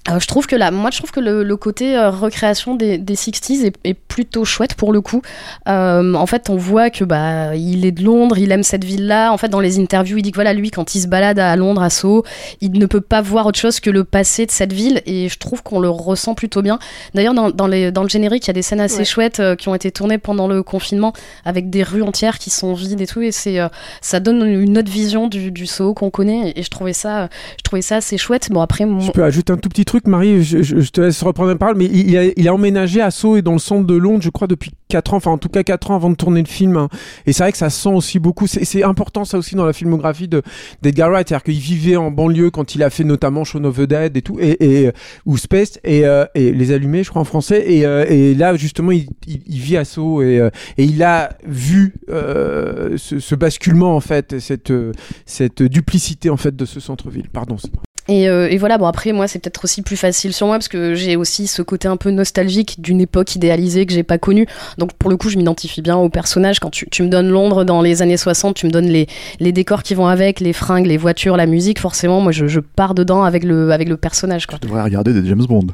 Euh, 0.09 0.19
je 0.19 0.27
trouve 0.27 0.47
que 0.47 0.55
là, 0.55 0.71
moi, 0.71 0.89
je 0.91 0.97
trouve 0.99 1.11
que 1.11 1.19
le, 1.19 1.43
le 1.43 1.57
côté 1.57 1.97
euh, 1.97 2.09
recréation 2.09 2.75
des, 2.75 2.97
des 2.97 3.15
60s 3.15 3.65
est, 3.65 3.75
est 3.83 3.93
plutôt 3.93 4.45
chouette 4.45 4.73
pour 4.75 4.93
le 4.93 5.01
coup. 5.01 5.21
Euh, 5.67 6.13
en 6.13 6.25
fait, 6.25 6.49
on 6.49 6.55
voit 6.55 6.89
que 6.89 7.03
bah, 7.03 7.55
il 7.55 7.85
est 7.85 7.91
de 7.91 8.03
Londres, 8.03 8.37
il 8.37 8.51
aime 8.51 8.63
cette 8.63 8.83
ville-là. 8.83 9.31
En 9.31 9.37
fait, 9.37 9.49
dans 9.49 9.59
les 9.59 9.79
interviews, 9.79 10.17
il 10.17 10.21
dit 10.21 10.31
que 10.31 10.37
voilà, 10.37 10.53
lui, 10.53 10.71
quand 10.71 10.95
il 10.95 11.01
se 11.01 11.07
balade 11.07 11.39
à 11.39 11.55
Londres, 11.55 11.81
à 11.81 11.89
Soho, 11.89 12.23
il 12.61 12.71
ne 12.73 12.85
peut 12.85 13.01
pas 13.01 13.21
voir 13.21 13.45
autre 13.45 13.59
chose 13.59 13.79
que 13.79 13.89
le 13.89 14.03
passé 14.03 14.45
de 14.45 14.51
cette 14.51 14.73
ville. 14.73 15.01
Et 15.05 15.29
je 15.29 15.37
trouve 15.37 15.63
qu'on 15.63 15.79
le 15.79 15.89
ressent 15.89 16.35
plutôt 16.35 16.61
bien. 16.61 16.79
D'ailleurs, 17.13 17.33
dans, 17.33 17.49
dans, 17.49 17.67
les, 17.67 17.91
dans 17.91 18.03
le 18.03 18.09
générique, 18.09 18.45
il 18.45 18.47
y 18.47 18.51
a 18.51 18.53
des 18.53 18.61
scènes 18.61 18.79
assez 18.79 18.97
Ouais. 18.99 19.05
chouettes 19.05 19.39
euh, 19.39 19.55
qui 19.55 19.67
ont 19.69 19.75
été 19.75 19.91
tournées 19.91 20.17
pendant 20.17 20.47
le 20.47 20.63
confinement, 20.63 21.13
avec 21.45 21.69
des 21.69 21.83
rues 21.83 22.01
entières 22.01 22.39
qui 22.39 22.49
sont 22.49 22.73
vides 22.73 22.99
et 23.01 23.07
tout. 23.07 23.21
Et 23.21 23.31
c'est, 23.31 23.59
euh, 23.59 23.67
ça 24.01 24.19
donne 24.19 24.43
une 24.47 24.77
autre 24.77 24.91
vision 24.91 25.27
du, 25.27 25.51
du 25.51 25.67
Soho 25.67 25.93
qu'on 25.93 26.09
connaît. 26.09 26.53
Et 26.55 26.63
je 26.63 26.69
trouvais 26.69 26.93
ça, 26.93 27.29
je 27.57 27.63
trouvais 27.63 27.81
ça 27.81 27.97
assez 27.97 28.17
chouette. 28.17 28.47
Bon, 28.51 28.61
après, 28.61 28.85
Je 28.85 28.89
moi- 28.89 29.11
peux 29.13 29.23
ajouter 29.23 29.53
un 29.53 29.57
tout 29.57 29.69
petit 29.69 29.85
truc, 29.85 29.96
Marie, 30.05 30.43
je, 30.43 30.89
te 30.89 31.01
laisse 31.01 31.21
reprendre 31.23 31.49
la 31.49 31.55
parole, 31.55 31.77
mais 31.77 31.85
il, 31.85 32.47
a, 32.47 32.53
emménagé 32.53 33.01
à 33.01 33.09
Sceaux 33.09 33.37
et 33.37 33.41
dans 33.41 33.53
le 33.53 33.59
centre 33.59 33.85
de 33.87 33.95
Londres, 33.95 34.21
je 34.21 34.29
crois, 34.29 34.47
depuis 34.47 34.71
4 34.89 35.13
ans, 35.13 35.17
enfin 35.17 35.31
en 35.31 35.37
tout 35.37 35.49
cas 35.49 35.63
4 35.63 35.91
ans 35.91 35.95
avant 35.95 36.09
de 36.09 36.15
tourner 36.15 36.41
le 36.41 36.47
film. 36.47 36.77
hein. 36.77 36.89
Et 37.25 37.33
c'est 37.33 37.43
vrai 37.43 37.51
que 37.51 37.57
ça 37.57 37.69
sent 37.69 37.89
aussi 37.89 38.19
beaucoup, 38.19 38.47
c'est 38.47 38.83
important 38.83 39.25
ça 39.25 39.37
aussi 39.37 39.55
dans 39.55 39.65
la 39.65 39.73
filmographie 39.73 40.27
de 40.27 40.41
d'Edgar 40.81 41.09
Wright, 41.09 41.27
c'est-à-dire 41.27 41.43
qu'il 41.43 41.55
vivait 41.59 41.95
en 41.95 42.11
banlieue 42.11 42.51
quand 42.51 42.75
il 42.75 42.83
a 42.83 42.89
fait 42.89 43.03
notamment 43.03 43.43
Shaun 43.43 43.65
of 43.65 43.77
the 43.77 43.81
Dead 43.81 44.15
et 44.15 44.21
tout, 44.21 44.37
et, 44.39 44.83
et 44.83 44.91
ou 45.25 45.37
Space, 45.37 45.79
et, 45.83 46.05
euh, 46.05 46.25
et 46.35 46.51
Les 46.51 46.71
Allumés, 46.71 47.03
je 47.03 47.09
crois 47.09 47.21
en 47.21 47.25
français, 47.25 47.63
et, 47.67 47.85
euh, 47.85 48.05
et 48.07 48.35
là 48.35 48.55
justement 48.55 48.91
il 48.91 49.07
vit 49.47 49.77
à 49.77 49.85
Sceaux 49.85 50.21
et, 50.21 50.39
euh, 50.39 50.49
et 50.77 50.83
il 50.83 51.01
a 51.03 51.29
vu 51.45 51.93
euh, 52.09 52.97
ce, 52.97 53.19
ce 53.19 53.35
basculement 53.35 53.95
en 53.95 54.01
fait, 54.01 54.39
cette, 54.39 54.71
euh, 54.71 54.91
cette 55.25 55.63
duplicité 55.63 56.29
en 56.29 56.37
fait 56.37 56.55
de 56.55 56.65
ce 56.65 56.79
centre-ville. 56.79 57.29
Pardon. 57.31 57.57
c'est- 57.57 57.71
Et, 58.09 58.29
euh, 58.29 58.49
et 58.49 58.57
voilà, 58.57 58.77
bon 58.77 58.85
après 58.85 59.11
moi 59.11 59.27
c'est 59.27 59.39
peut-être 59.39 59.63
aussi 59.65 59.81
plus 59.81 59.97
facile 59.97 60.31
sur 60.33 60.47
moi 60.47 60.55
parce 60.57 60.69
que 60.69 60.95
j'ai 60.95 61.15
aussi 61.17 61.45
ce 61.47 61.61
côté 61.61 61.87
un 61.87 61.97
peu 61.97 62.09
nostalgique 62.09 62.79
d'une 62.81 63.01
époque 63.01 63.35
idéalisée 63.35 63.85
que 63.85 63.93
j'ai 63.93 64.03
pas 64.03 64.17
connue. 64.17 64.47
Donc 64.77 64.93
pour 64.93 65.09
le 65.09 65.17
coup 65.17 65.29
je 65.29 65.37
m'identifie 65.37 65.81
bien 65.81 65.97
au 65.97 66.09
personnage. 66.09 66.59
Quand 66.59 66.69
tu, 66.69 66.87
tu 66.89 67.03
me 67.03 67.09
donnes 67.09 67.29
Londres 67.29 67.65
dans 67.65 67.81
les 67.81 68.01
années 68.01 68.15
60, 68.17 68.55
tu 68.55 68.65
me 68.65 68.71
donnes 68.71 68.87
les, 68.87 69.07
les 69.39 69.51
décors 69.51 69.83
qui 69.83 69.93
vont 69.93 70.07
avec, 70.07 70.39
les 70.39 70.53
fringues, 70.53 70.85
les 70.87 70.97
voitures, 70.97 71.35
la 71.37 71.45
musique, 71.47 71.79
forcément 71.79 72.21
moi 72.21 72.31
je, 72.31 72.47
je 72.47 72.59
pars 72.61 72.93
dedans 72.93 73.23
avec 73.23 73.43
le, 73.43 73.71
avec 73.71 73.89
le 73.89 73.97
personnage. 73.97 74.45
Quoi. 74.47 74.57
Tu 74.59 74.67
devrais 74.67 74.83
regarder 74.83 75.13
des 75.13 75.27
James 75.27 75.45
Bond. 75.45 75.67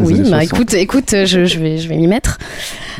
Oui, 0.00 0.14
bah 0.20 0.38
60. 0.38 0.42
écoute, 0.44 0.74
écoute, 0.74 1.10
je, 1.10 1.44
je 1.44 1.58
vais, 1.58 1.78
je 1.78 1.88
vais 1.88 1.96
m'y 1.96 2.06
mettre. 2.06 2.38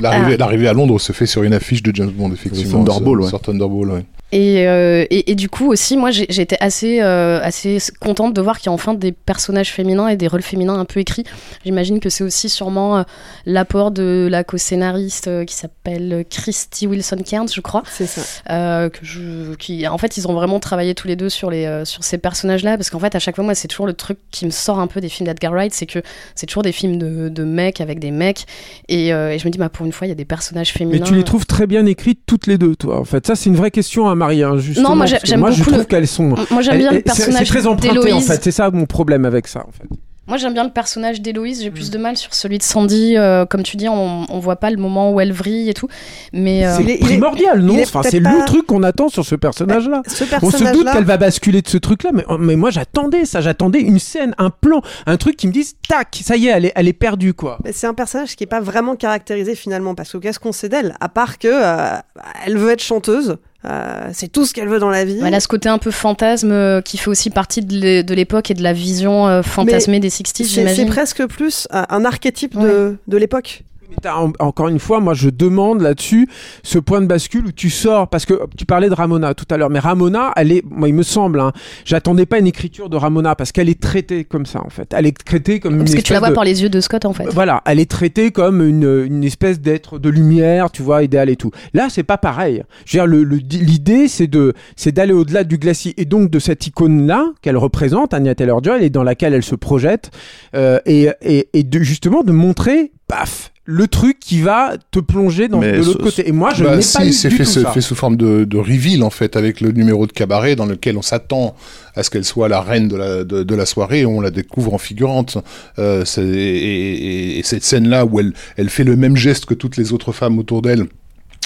L'arrivée 0.01 0.35
Ah. 0.35 0.37
l'arrivée 0.39 0.67
à 0.67 0.73
Londres 0.73 0.99
se 0.99 1.13
fait 1.13 1.27
sur 1.27 1.45
une 1.45 1.55
affiche 1.55 1.81
de 1.85 1.95
James 1.95 2.11
Bond, 2.11 2.33
effectivement. 2.33 2.79
Thunderball, 2.85 3.21
ouais. 3.21 3.29
Sur 3.29 3.41
Thunderball, 3.41 3.91
ouais. 3.93 4.05
Et, 4.31 4.69
euh, 4.69 5.07
et, 5.09 5.31
et 5.31 5.35
du 5.35 5.49
coup 5.49 5.73
aussi, 5.73 5.97
moi 5.97 6.11
j'étais 6.11 6.59
assez, 6.61 7.01
euh, 7.01 7.41
assez 7.43 7.79
contente 7.99 8.35
de 8.35 8.43
voir 8.43 8.59
qu'il 8.59 8.67
y 8.67 8.69
a 8.69 8.73
enfin 8.73 8.93
des 8.93 9.13
personnages 9.13 9.73
féminins 9.73 10.09
et 10.09 10.17
des 10.17 10.29
rôles 10.29 10.43
féminins 10.43 10.79
un 10.79 10.85
peu 10.85 11.01
écrits. 11.01 11.25
J'imagine 11.65 11.99
que 11.99 12.11
c'est 12.11 12.25
aussi 12.25 12.51
sûrement 12.51 12.99
euh, 12.99 13.03
l'apport 13.47 13.91
de 13.91 14.29
la 14.31 14.45
co-scénariste 14.45 15.29
euh, 15.29 15.45
qui 15.47 15.55
s'appelle 15.55 16.27
Christy 16.29 16.87
Wilson 16.87 17.23
Cairns, 17.25 17.49
je 17.55 17.63
crois. 17.63 17.83
C'est 17.91 18.07
ça. 18.07 18.21
Euh, 18.51 18.91
que 18.91 18.99
je, 19.03 19.55
qui, 19.55 19.89
en 19.89 19.97
fait, 19.97 20.19
ils 20.19 20.29
ont 20.29 20.35
vraiment 20.35 20.61
travaillé 20.61 20.95
tous 20.95 21.09
les 21.09 21.17
deux 21.17 21.31
sur, 21.31 21.51
les, 21.51 21.65
euh, 21.65 21.87
sur 21.87 22.05
ces 22.05 22.19
personnages-là, 22.19 22.77
parce 22.77 22.91
qu'en 22.91 22.99
fait, 22.99 23.15
à 23.15 23.19
chaque 23.19 23.37
fois, 23.37 23.45
moi, 23.45 23.55
c'est 23.55 23.69
toujours 23.69 23.87
le 23.87 23.95
truc 23.95 24.19
qui 24.31 24.45
me 24.45 24.51
sort 24.51 24.79
un 24.79 24.89
peu 24.89 25.01
des 25.01 25.09
films 25.09 25.27
d'Edgar 25.27 25.53
Wright, 25.53 25.73
c'est 25.73 25.87
que 25.87 26.01
c'est 26.35 26.45
toujours 26.45 26.63
des 26.63 26.73
films 26.73 26.99
de, 26.99 27.31
de 27.31 27.45
mecs 27.45 27.81
avec 27.81 27.99
des 27.99 28.11
mecs, 28.11 28.45
et, 28.89 29.15
euh, 29.15 29.33
et 29.33 29.39
je 29.39 29.47
me 29.47 29.51
dis, 29.51 29.59
bah, 29.59 29.71
pour 29.71 29.87
une 29.87 29.93
fois, 29.93 30.07
il 30.07 30.11
y 30.11 30.13
a 30.13 30.17
des 30.17 30.27
personnages 30.27 30.73
féminins. 30.73 30.99
Mais 31.01 31.05
tu 31.07 31.15
les 31.15 31.25
trouves 31.25 31.47
très 31.47 31.67
bien 31.67 31.87
écrites 31.87 32.21
toutes 32.27 32.47
les 32.47 32.59
deux, 32.59 32.77
toi. 32.77 33.01
En 33.01 33.05
fait, 33.05 33.27
ça 33.27 33.35
c'est 33.35 33.49
une 33.49 33.57
vraie 33.57 33.71
question 33.71 34.07
à 34.07 34.18
Marie. 34.19 34.43
hein, 34.43 34.59
justement, 34.59 34.91
Non, 34.91 34.97
moi, 34.97 35.07
j'aime 35.07 35.41
moi 35.41 35.51
je 35.51 35.59
beaucoup 35.59 35.71
trouve 35.71 35.81
le- 35.83 35.87
qu'elles 35.87 36.07
sont. 36.07 36.35
Moi, 36.51 36.61
j'aime 36.61 36.77
bien 36.79 36.91
elles- 36.91 36.97
le 36.97 37.03
personnage 37.03 37.47
C'est 37.47 37.55
très 37.59 37.67
emprunté 37.67 37.99
en 37.99 38.03
d'Héloïse. 38.03 38.27
fait. 38.27 38.43
C'est 38.45 38.51
ça 38.53 38.71
mon 38.71 38.85
problème 38.85 39.25
avec 39.25 39.47
ça. 39.49 39.61
En 39.61 39.73
fait. 39.73 39.89
Moi, 40.27 40.37
j'aime 40.37 40.53
bien 40.53 40.65
le 40.65 40.71
personnage 40.71 41.23
d'Héloïse. 41.23 41.63
J'ai 41.63 41.71
plus 41.71 41.89
de 41.91 41.97
mal 41.97 42.15
sur 42.19 42.35
celui 42.35 42.59
de 42.59 42.63
Sandy. 42.63 43.17
euh, 43.17 43.47
comme 43.47 43.63
tu 43.63 43.79
dis, 43.79 43.89
on, 43.89 44.27
on 44.29 44.39
voit 44.41 44.57
pas 44.57 44.69
le 44.71 44.77
moment 44.77 45.11
où 45.11 45.21
elle 45.23 45.33
vrille 45.33 45.71
et 45.71 45.73
tout. 45.73 45.89
Mais 46.35 46.67
euh, 46.67 46.77
C'est 46.77 46.83
il 46.83 46.91
est- 46.91 46.99
primordial, 46.99 47.63
non 47.63 47.81
Enfin, 47.81 48.03
c'est 48.03 48.21
pas- 48.21 48.31
le 48.39 48.45
truc 48.45 48.67
qu'on 48.67 48.83
attend 48.83 49.09
sur 49.09 49.25
ce 49.25 49.35
personnage-là. 49.37 50.03
Ce 50.07 50.25
On 50.43 50.51
se 50.51 50.71
doute 50.71 50.87
qu'elle 50.93 51.05
va 51.05 51.17
basculer 51.17 51.63
de 51.63 51.69
ce 51.69 51.79
truc-là, 51.79 52.11
mais, 52.13 52.25
mais 52.39 52.57
moi 52.57 52.69
j'attendais 52.71 53.25
ça, 53.25 53.41
j'attendais 53.41 53.81
une 53.81 53.99
scène, 53.99 54.35
un 54.37 54.51
plan, 54.51 54.83
un 55.07 55.17
truc 55.17 55.35
qui 55.39 55.47
me 55.49 55.53
dise 55.53 55.77
tac, 55.89 56.21
ça 56.23 56.37
y 56.37 56.49
est, 56.49 56.51
elle 56.51 56.67
est, 56.67 56.73
elle 56.77 56.89
est 56.89 56.93
perdue 56.93 57.33
quoi. 57.33 57.59
C'est 57.73 57.87
un 57.87 57.95
personnage 57.95 58.37
qui 58.37 58.45
est 58.45 58.49
pas 58.49 58.61
vraiment 58.61 58.97
caractérisé 58.97 59.55
finalement, 59.55 59.95
parce 59.95 60.13
que 60.13 60.19
qu'est-ce 60.19 60.39
qu'on 60.39 60.53
sait 60.53 60.69
d'elle? 60.69 60.95
À 61.01 61.09
part 61.09 61.39
que 61.39 61.49
euh, 61.49 61.97
elle 62.45 62.59
veut 62.59 62.71
être 62.71 62.83
chanteuse, 62.83 63.39
euh, 63.65 64.09
c'est 64.13 64.29
tout 64.29 64.45
ce 64.47 64.55
qu'elle 64.55 64.69
veut 64.69 64.79
dans 64.79 64.91
la 64.91 65.05
vie. 65.05 65.19
elle 65.25 65.35
a 65.35 65.41
ce 65.41 65.49
côté 65.49 65.69
un 65.69 65.79
peu 65.79 65.91
fantasme 65.91 66.53
euh, 66.53 66.81
qui 66.81 66.97
fait 66.97 67.09
aussi 67.09 67.31
partie 67.31 67.61
de 67.63 67.75
l'é- 67.75 68.03
de 68.05 68.15
l'époque 68.15 68.51
et 68.51 68.55
de 68.55 68.63
la 68.63 68.73
vision 68.73 69.27
euh, 69.27 69.43
fantasmée 69.43 69.99
des 70.01 70.11
60s, 70.11 70.23
C'est 70.27 70.45
c'est 70.45 70.45
j'imagine. 70.45 70.89
presque 70.89 71.27
plus 71.27 71.67
un, 71.71 71.87
un 71.89 72.05
archétype 72.05 72.57
de, 72.59 72.97
de 73.09 73.17
l'époque. 73.17 73.65
En- 74.13 74.33
encore 74.39 74.69
une 74.69 74.79
fois, 74.79 75.01
moi 75.01 75.15
je 75.15 75.29
demande 75.31 75.81
là-dessus 75.83 76.29
ce 76.63 76.79
point 76.79 77.01
de 77.01 77.07
bascule 77.07 77.47
où 77.47 77.53
tu 77.53 77.71
sors, 77.71 78.09
parce 78.09 78.27
que 78.27 78.35
tu 78.57 78.65
parlais 78.65 78.89
de 78.89 78.95
Ramona 78.95 79.35
tout 79.35 79.45
à 79.51 79.57
l'heure, 79.57 79.71
mais 79.71 79.79
Ramona, 79.79 80.33
elle 80.37 80.53
est, 80.53 80.63
moi 80.69 80.89
il 80.89 80.95
me 80.95 81.03
semble, 81.03 81.41
hein, 81.41 81.53
j'attendais 81.85 82.27
pas 82.27 82.39
une 82.39 82.47
écriture 82.47 82.89
de 82.89 82.97
Ramona 82.97 83.35
parce 83.35 83.53
qu'elle 83.53 83.69
est 83.69 83.81
traitée 83.81 84.25
comme 84.25 84.47
ça 84.47 84.61
en 84.65 84.71
fait. 84.71 84.93
Elle 84.95 85.07
est 85.07 85.17
traitée 85.25 85.61
comme 85.61 85.79
Parce 85.79 85.91
une 85.93 85.97
que 85.99 86.03
tu 86.03 86.13
la 86.13 86.19
vois 86.21 86.31
de- 86.31 86.35
par 86.35 86.45
les 86.45 86.63
yeux 86.63 86.69
de 86.69 86.81
Scott, 86.81 87.05
en 87.05 87.13
fait. 87.13 87.27
Voilà, 87.33 87.63
elle 87.67 87.81
est 87.81 87.91
traitée 87.91 88.31
comme 88.31 88.67
une, 88.67 89.05
une 89.07 89.25
espèce 89.25 89.61
d'être 89.61 89.99
de 89.99 90.09
lumière, 90.09 90.71
tu 90.71 90.83
vois, 90.83 91.03
idéal 91.03 91.29
et 91.29 91.37
tout. 91.37 91.51
Là, 91.75 91.89
c'est 91.91 92.03
pas 92.03 92.19
pareil. 92.19 92.63
Je 92.85 92.99
veux 92.99 93.05
dire, 93.05 93.07
le- 93.07 93.25
le- 93.25 93.37
l'idée, 93.39 94.09
c'est 94.09 94.27
de, 94.29 94.55
c'est 94.77 94.93
d'aller 94.93 95.13
au-delà 95.13 95.45
du 95.45 95.59
glacis 95.59 95.95
et 95.97 96.05
donc 96.05 96.31
de 96.31 96.39
cette 96.39 96.67
icône-là 96.67 97.25
qu'elle 97.43 97.57
représente, 97.57 98.15
Anya 98.15 98.35
Taylor-Joy, 98.35 98.85
et 98.85 98.91
dans 98.91 99.03
laquelle 99.03 99.35
elle 99.35 99.43
se 99.43 99.55
projette, 99.55 100.11
euh, 100.55 100.79
et, 100.87 101.09
et, 101.23 101.49
et 101.53 101.63
de 101.63 101.79
justement 101.81 102.23
de 102.23 102.33
montrer, 102.33 102.93
paf, 103.09 103.53
le 103.71 103.87
truc 103.87 104.19
qui 104.19 104.41
va 104.41 104.77
te 104.91 104.99
plonger 104.99 105.47
dans, 105.49 105.59
Mais 105.59 105.73
de 105.73 105.83
l'autre 105.85 106.03
côté. 106.03 106.27
Et 106.27 106.33
moi, 106.33 106.55
je 106.55 106.65
Bah, 106.65 106.75
n'ai 106.77 106.81
si, 106.81 106.97
pas 106.97 107.05
eu 107.05 107.13
c'est 107.13 107.29
du 107.29 107.37
fait, 107.37 107.45
tout 107.45 107.51
ce- 107.51 107.61
ça. 107.61 107.71
fait 107.73 107.83
sous 107.83 107.95
forme 107.95 108.17
de, 108.17 108.45
de 108.45 108.57
reveal 108.57 109.03
en 109.03 109.11
fait 109.11 109.37
avec 109.37 109.61
le 109.61 109.73
numéro 109.73 110.07
de 110.07 110.13
cabaret 110.13 110.57
dans 110.57 110.65
lequel 110.65 110.97
on 110.97 111.03
s'attend 111.03 111.55
à 111.95 112.03
ce 112.03 112.09
qu'elle 112.09 112.25
soit 112.25 112.49
la 112.49 112.63
reine 112.63 112.89
de 112.89 112.97
la, 112.97 113.25
de, 113.25 113.43
de 113.43 113.55
la 113.55 113.67
soirée 113.67 114.01
et 114.01 114.07
on 114.07 114.23
la 114.23 114.31
découvre 114.31 114.73
en 114.73 114.79
figurante. 114.79 115.37
Euh, 115.79 116.03
et, 116.17 116.23
et- 116.23 117.39
et 117.41 117.43
cette 117.43 117.63
scène 117.63 117.89
là 117.89 118.07
où 118.07 118.19
elle, 118.21 118.33
elle 118.57 118.71
fait 118.71 118.85
le 118.85 118.97
même 118.97 119.17
geste 119.19 119.45
que 119.45 119.53
toutes 119.55 119.77
les 119.77 119.93
autres 119.93 120.13
femmes 120.13 120.39
autour 120.39 120.63
d'elle 120.63 120.87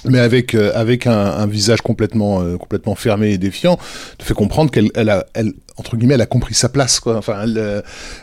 mais 0.08 0.18
avec 0.18 0.54
euh, 0.54 0.72
avec 0.74 1.06
un, 1.06 1.12
un 1.12 1.46
visage 1.46 1.80
complètement 1.82 2.40
euh, 2.42 2.56
complètement 2.56 2.94
fermé 2.94 3.30
et 3.32 3.38
défiant, 3.38 3.78
te 4.18 4.24
fait 4.24 4.34
comprendre 4.34 4.70
qu'elle 4.70 4.90
elle 4.94 5.10
a 5.10 5.26
elle 5.34 5.52
entre 5.76 5.96
guillemets 5.96 6.14
elle 6.14 6.20
a 6.20 6.26
compris 6.26 6.54
sa 6.54 6.68
place 6.68 7.00
quoi. 7.00 7.16
Enfin 7.16 7.36
elle 7.44 7.56
euh, 7.58 7.80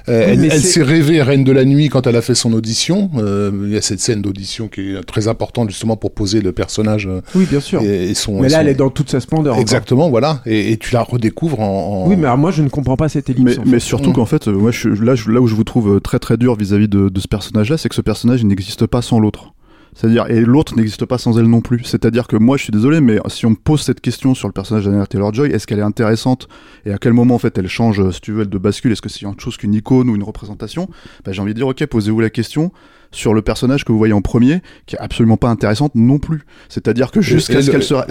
elle, 0.07 0.51
s'est 0.61 0.83
rêvée 0.83 1.21
reine 1.21 1.43
de 1.43 1.51
la 1.51 1.65
nuit 1.65 1.89
quand 1.89 2.05
elle 2.07 2.15
a 2.15 2.21
fait 2.21 2.35
son 2.35 2.53
audition. 2.53 3.09
Euh, 3.17 3.51
Il 3.65 3.71
y 3.73 3.77
a 3.77 3.81
cette 3.81 3.99
scène 3.99 4.21
d'audition 4.21 4.67
qui 4.67 4.91
est 4.95 5.03
très 5.03 5.27
importante 5.27 5.69
justement 5.69 5.95
pour 5.97 6.11
poser 6.13 6.41
le 6.41 6.51
personnage. 6.51 7.07
euh, 7.07 7.21
Oui, 7.35 7.45
bien 7.49 7.59
sûr. 7.59 7.81
Et, 7.81 8.09
et 8.09 8.13
son, 8.13 8.39
Mais 8.39 8.47
et 8.47 8.49
là, 8.51 8.57
son- 8.57 8.61
elle 8.61 8.67
est 8.69 8.73
dans 8.75 8.89
toute 8.89 9.09
sa 9.09 9.19
splendeur. 9.19 9.53
encore. 9.53 9.61
Exactement, 9.61 10.09
voilà. 10.09 10.41
Et, 10.45 10.71
et 10.71 10.77
tu 10.77 10.93
la 10.93 11.01
redécouvres 11.01 11.59
en. 11.59 12.03
en- 12.05 12.07
Oui, 12.09 12.15
mais 12.17 12.25
alors 12.25 12.37
moi, 12.37 12.51
je 12.51 12.61
ne 12.61 12.69
comprends 12.69 12.97
pas 12.97 13.09
cette 13.09 13.29
ellipse. 13.29 13.57
Mais, 13.57 13.59
en 13.59 13.63
mais 13.65 13.71
fait. 13.73 13.79
surtout 13.79 14.11
Mm. 14.11 14.13
qu'en 14.13 14.25
fait, 14.25 14.47
euh, 14.47 14.51
moi, 14.51 14.71
je, 14.71 14.79
suis- 14.95 15.05
là, 15.05 15.15
je- 15.15 15.29
là 15.31 15.39
où 15.41 15.47
je 15.47 15.55
vous 15.55 15.63
trouve 15.63 15.99
très 16.01 16.19
très 16.19 16.37
dur 16.37 16.55
vis-à-vis 16.55 16.87
de, 16.87 17.09
de 17.09 17.19
ce 17.19 17.27
personnage-là, 17.27 17.77
c'est 17.77 17.89
que 17.89 17.95
ce 17.95 18.01
personnage 18.01 18.41
il 18.41 18.47
n'existe 18.47 18.85
pas 18.85 19.01
sans 19.01 19.19
l'autre. 19.19 19.53
C'est-à-dire, 19.95 20.27
et 20.29 20.41
l'autre 20.41 20.75
n'existe 20.75 21.05
pas 21.05 21.17
sans 21.17 21.37
elle 21.39 21.47
non 21.47 21.61
plus. 21.61 21.83
C'est-à-dire 21.83 22.27
que 22.27 22.37
moi, 22.37 22.57
je 22.57 22.63
suis 22.63 22.71
désolé, 22.71 23.01
mais 23.01 23.19
si 23.27 23.45
on 23.45 23.51
me 23.51 23.55
pose 23.55 23.81
cette 23.81 24.01
question 24.01 24.33
sur 24.33 24.47
le 24.47 24.53
personnage 24.53 24.85
d'Anna 24.85 25.05
Taylor-Joy, 25.05 25.51
est-ce 25.51 25.67
qu'elle 25.67 25.79
est 25.79 25.83
intéressante 25.83 26.47
et 26.85 26.91
à 26.93 26.97
quel 26.97 27.13
moment 27.13 27.35
en 27.35 27.39
fait 27.39 27.57
elle 27.57 27.67
change, 27.67 27.99
euh, 27.99 28.11
si 28.11 28.21
tu 28.21 28.31
veux, 28.31 28.45
de 28.45 28.57
bascule? 28.57 28.91
Est-ce 28.91 29.01
que 29.01 29.09
c'est 29.09 29.25
autre 29.25 29.41
chose 29.41 29.57
qu'une 29.57 29.73
icône 29.73 30.09
ou 30.09 30.15
une 30.15 30.23
représentation? 30.23 30.89
Bah, 31.25 31.31
J'ai 31.31 31.41
envie 31.41 31.53
de 31.53 31.59
dire, 31.59 31.67
ok, 31.67 31.85
posez-vous 31.85 32.19
la 32.19 32.29
question 32.29 32.71
sur 33.11 33.33
le 33.33 33.41
personnage 33.41 33.83
que 33.85 33.91
vous 33.91 33.97
voyez 33.97 34.13
en 34.13 34.21
premier, 34.21 34.61
qui 34.85 34.95
est 34.95 34.99
absolument 34.99 35.37
pas 35.37 35.49
intéressante 35.49 35.93
non 35.95 36.19
plus. 36.19 36.41
C'est-à-dire 36.69 37.11
que 37.11 37.21
jusqu'à 37.21 37.59
Et- 37.59 37.61
ce 37.61 37.71
qu'elle 37.71 37.83
se, 37.83 37.93
hein. 37.95 38.05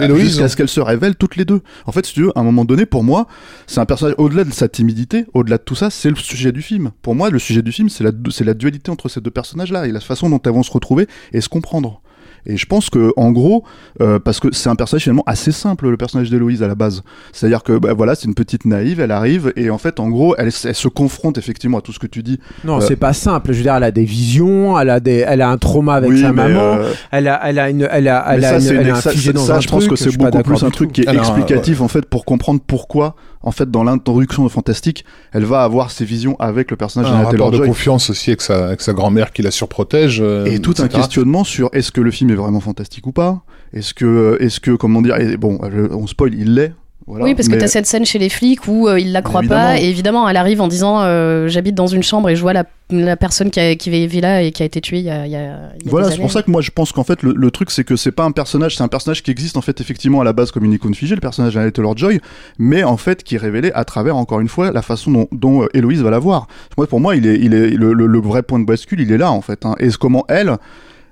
ce 0.67 0.79
révèlent 0.81 1.15
toutes 1.15 1.35
les 1.35 1.45
deux. 1.45 1.61
En 1.85 1.91
fait, 1.91 2.05
si 2.05 2.13
tu 2.13 2.23
veux, 2.23 2.31
à 2.37 2.41
un 2.41 2.43
moment 2.43 2.65
donné, 2.65 2.85
pour 2.85 3.03
moi, 3.03 3.27
c'est 3.67 3.79
un 3.79 3.85
personnage 3.85 4.15
au-delà 4.17 4.43
de 4.43 4.51
sa 4.51 4.67
timidité, 4.67 5.25
au-delà 5.33 5.57
de 5.57 5.63
tout 5.63 5.75
ça, 5.75 5.89
c'est 5.89 6.09
le 6.09 6.15
sujet 6.15 6.51
du 6.51 6.61
film. 6.61 6.91
Pour 7.01 7.15
moi, 7.15 7.29
le 7.29 7.39
sujet 7.39 7.61
du 7.61 7.71
film, 7.71 7.89
c'est 7.89 8.03
la, 8.03 8.11
c'est 8.29 8.43
la 8.43 8.53
dualité 8.53 8.91
entre 8.91 9.09
ces 9.09 9.21
deux 9.21 9.31
personnages-là 9.31 9.87
et 9.87 9.91
la 9.91 9.99
façon 9.99 10.29
dont 10.29 10.39
elles 10.45 10.51
vont 10.53 10.63
se 10.63 10.71
retrouver 10.71 11.07
et 11.33 11.41
se 11.41 11.49
comprendre. 11.49 12.01
Et 12.45 12.57
je 12.57 12.65
pense 12.65 12.89
que, 12.89 13.11
en 13.17 13.31
gros, 13.31 13.63
euh, 14.01 14.19
parce 14.19 14.39
que 14.39 14.47
c'est 14.51 14.69
un 14.69 14.75
personnage 14.75 15.03
finalement 15.03 15.23
assez 15.25 15.51
simple, 15.51 15.89
le 15.89 15.97
personnage 15.97 16.29
d'Héloïse 16.29 16.63
à 16.63 16.67
la 16.67 16.75
base. 16.75 17.03
C'est-à-dire 17.31 17.63
que, 17.63 17.77
bah, 17.77 17.93
voilà, 17.93 18.15
c'est 18.15 18.25
une 18.27 18.33
petite 18.35 18.65
naïve, 18.65 18.99
elle 18.99 19.11
arrive, 19.11 19.51
et 19.55 19.69
en 19.69 19.77
fait, 19.77 19.99
en 19.99 20.09
gros, 20.09 20.35
elle, 20.37 20.49
elle 20.65 20.75
se 20.75 20.87
confronte 20.87 21.37
effectivement 21.37 21.79
à 21.79 21.81
tout 21.81 21.91
ce 21.93 21.99
que 21.99 22.07
tu 22.07 22.23
dis. 22.23 22.39
Non, 22.63 22.77
Euh, 22.77 22.81
c'est 22.81 22.95
pas 22.95 23.13
simple. 23.13 23.51
Je 23.51 23.57
veux 23.57 23.63
dire, 23.63 23.75
elle 23.75 23.83
a 23.83 23.91
des 23.91 24.05
visions, 24.05 24.79
elle 24.79 24.89
a 24.89 24.99
des, 24.99 25.23
elle 25.27 25.41
a 25.41 25.49
un 25.49 25.57
trauma 25.57 25.95
avec 25.95 26.09
Oui, 26.11 26.21
sa 26.21 26.31
maman, 26.31 26.75
euh, 26.75 26.91
elle 27.11 27.27
a, 27.27 27.39
elle 27.45 27.59
a 27.59 27.69
une, 27.69 27.87
elle 27.91 28.07
a, 28.07 28.25
elle 28.29 28.39
Mais 28.41 28.45
a 28.45 28.59
ça, 28.59 28.73
une- 28.73 28.79
elle 28.79 28.87
une- 28.87 28.95
est 28.95 29.01
ça, 29.01 29.11
ça, 29.11 29.33
dans 29.33 29.41
ça, 29.45 29.55
un 29.57 29.59
je 29.59 29.67
pense 29.67 29.87
que 29.87 29.95
c'est 29.95 30.15
beaucoup 30.17 30.41
plus 30.43 30.63
un 30.63 30.69
truc 30.69 30.91
qui 30.91 31.01
est 31.01 31.13
explicatif 31.13 31.81
en 31.81 31.87
fait 31.87 32.05
pour 32.05 32.25
comprendre 32.25 32.59
pourquoi 32.65 33.15
en 33.41 33.51
fait 33.51 33.69
dans 33.71 33.83
l'introduction 33.83 34.43
de 34.43 34.49
Fantastique 34.49 35.05
elle 35.31 35.45
va 35.45 35.63
avoir 35.63 35.91
ses 35.91 36.05
visions 36.05 36.35
avec 36.39 36.71
le 36.71 36.77
personnage 36.77 37.07
un 37.09 37.11
d'Anna 37.15 37.23
rapport 37.29 37.51
de 37.51 37.57
Taylor-Joy. 37.57 37.67
confiance 37.67 38.09
aussi 38.09 38.31
avec 38.31 38.41
sa, 38.41 38.67
avec 38.67 38.81
sa 38.81 38.93
grand-mère 38.93 39.31
qui 39.31 39.41
la 39.41 39.51
surprotège. 39.51 40.19
euh, 40.21 40.45
et 40.45 40.59
tout 40.59 40.75
un 40.79 40.87
questionnement 40.87 41.43
sur 41.43 41.69
est-ce 41.73 41.91
que 41.91 42.01
le 42.01 42.11
film 42.11 42.29
est 42.31 42.35
vraiment 42.35 42.59
fantastique 42.59 43.07
ou 43.07 43.11
pas? 43.11 43.41
Est-ce 43.73 43.93
que 43.93 44.37
est-ce 44.41 44.59
que 44.59 44.71
comment 44.71 45.01
dire 45.01 45.15
et 45.17 45.37
bon 45.37 45.59
je- 45.71 45.93
on 45.93 46.07
spoil 46.07 46.33
il 46.33 46.55
l'est 46.55 46.73
voilà, 47.09 47.25
oui, 47.25 47.35
parce 47.35 47.47
que 47.47 47.53
mais- 47.55 47.59
t'as 47.59 47.67
cette 47.67 47.85
scène 47.87 48.05
chez 48.05 48.19
les 48.19 48.29
flics 48.29 48.67
où 48.67 48.87
euh, 48.87 48.99
il 48.99 49.11
la 49.11 49.21
croit 49.21 49.41
Évidemment. 49.41 49.61
pas, 49.61 49.79
et 49.81 49.85
évidemment, 49.89 50.29
elle 50.29 50.37
arrive 50.37 50.61
en 50.61 50.67
disant 50.67 51.01
euh, 51.01 51.47
J'habite 51.47 51.75
dans 51.75 51.87
une 51.87 52.03
chambre 52.03 52.29
et 52.29 52.35
je 52.35 52.41
vois 52.41 52.53
la, 52.53 52.63
la 52.91 53.17
personne 53.17 53.49
qui, 53.49 53.59
a, 53.59 53.75
qui 53.75 53.89
vivait 53.89 54.21
là 54.21 54.41
et 54.43 54.51
qui 54.51 54.61
a 54.63 54.65
été 54.65 54.79
tuée 54.79 54.99
il 54.99 55.05
y 55.05 55.09
a. 55.09 55.25
il 55.25 55.31
y 55.31 55.35
a- 55.35 55.71
Voilà, 55.85 56.11
c'est 56.11 56.17
pour 56.19 56.31
ça 56.31 56.43
que 56.43 56.51
moi 56.51 56.61
je 56.61 56.71
pense 56.71 56.91
qu'en 56.91 57.03
fait 57.03 57.21
le, 57.23 57.33
le 57.35 57.51
truc 57.51 57.71
c'est 57.71 57.83
que 57.83 57.95
c'est 57.95 58.11
pas 58.11 58.23
un 58.23 58.31
personnage, 58.31 58.77
c'est 58.77 58.83
un 58.83 58.87
personnage 58.87 59.23
qui 59.23 59.31
existe 59.31 59.57
en 59.57 59.61
fait 59.61 59.81
effectivement 59.81 60.21
à 60.21 60.23
la 60.23 60.33
base 60.33 60.51
comme 60.51 60.63
une 60.65 60.73
icône 60.73 60.93
figée, 60.93 61.15
le 61.15 61.21
personnage 61.21 61.55
d'Anna 61.55 61.71
Taylor-Joy, 61.71 62.19
mais 62.59 62.83
en 62.83 62.95
fait 62.97 63.23
qui 63.23 63.35
est 63.35 63.39
révélé 63.39 63.71
à 63.73 63.85
travers 63.85 64.15
encore 64.15 64.39
une 64.39 64.47
fois 64.49 64.71
la 64.71 64.81
façon 64.81 65.11
dont, 65.11 65.27
dont, 65.31 65.63
euh, 65.63 65.67
Héloïse 65.73 66.01
va 66.03 66.11
la 66.11 66.19
voir. 66.19 66.47
Moi 66.77 66.85
pour 66.87 66.99
moi 66.99 67.15
il 67.15 67.25
est, 67.25 67.35
il 67.39 67.53
est 67.53 67.69
le, 67.71 67.93
le- 67.93 68.05
le 68.07 68.19
vrai 68.19 68.43
point 68.43 68.59
de 68.59 68.65
bascule, 68.65 68.99
il 69.01 69.11
est 69.11 69.17
là 69.17 69.31
en 69.31 69.41
fait. 69.41 69.65
hein. 69.65 69.75
Et 69.79 69.89
comment 69.99 70.25
elle, 70.29 70.57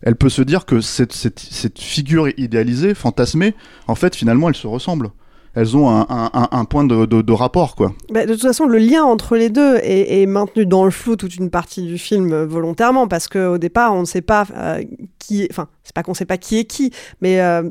elle 0.04 0.16
peut 0.16 0.30
se 0.30 0.44
dire 0.44 0.66
que 0.66 0.80
cette, 0.80 1.12
cette, 1.14 1.40
cette 1.40 1.80
figure 1.80 2.28
idéalisée, 2.38 2.94
fantasmée, 2.94 3.56
en 3.88 3.96
fait 3.96 4.16
finalement 4.16 4.48
elle 4.48 4.56
se 4.56 4.68
ressemble. 4.68 5.10
Elles 5.58 5.76
ont 5.76 5.90
un, 5.90 6.06
un, 6.10 6.30
un- 6.34 6.48
un 6.52 6.66
point 6.66 6.84
de, 6.84 7.06
de, 7.06 7.22
de 7.22 7.34
rapport 7.34 7.76
quoi. 7.76 7.92
Bah, 8.12 8.26
de 8.26 8.34
toute 8.34 8.44
façon, 8.44 8.66
le 8.68 8.78
lien 8.78 9.04
entre 9.04 9.36
les 9.36 9.50
deux 9.50 9.78
est, 9.78 10.22
est 10.22 10.26
maintenu 10.28 10.66
dans 10.66 10.86
le 10.86 10.92
flou 10.92 11.16
toute 11.16 11.36
une 11.36 11.50
partie 11.50 11.82
du 11.82 11.98
film 11.98 12.32
euh, 12.32 12.46
volontairement 12.46 13.08
parce 13.08 13.28
qu'au 13.28 13.58
départ, 13.58 13.94
on 13.94 14.02
ne 14.02 14.06
sait 14.06 14.22
pas 14.22 14.46
euh, 14.56 14.84
qui 15.20 15.44
est. 15.44 15.48
Enfin, 15.52 15.68
c'est 15.84 15.96
pas 15.96 16.04
qu'on 16.04 16.14
sait 16.14 16.26
pas 16.26 16.38
qui 16.38 16.60
est 16.60 16.66
qui, 16.66 16.92
mais 17.22 17.42
euh, 17.42 17.64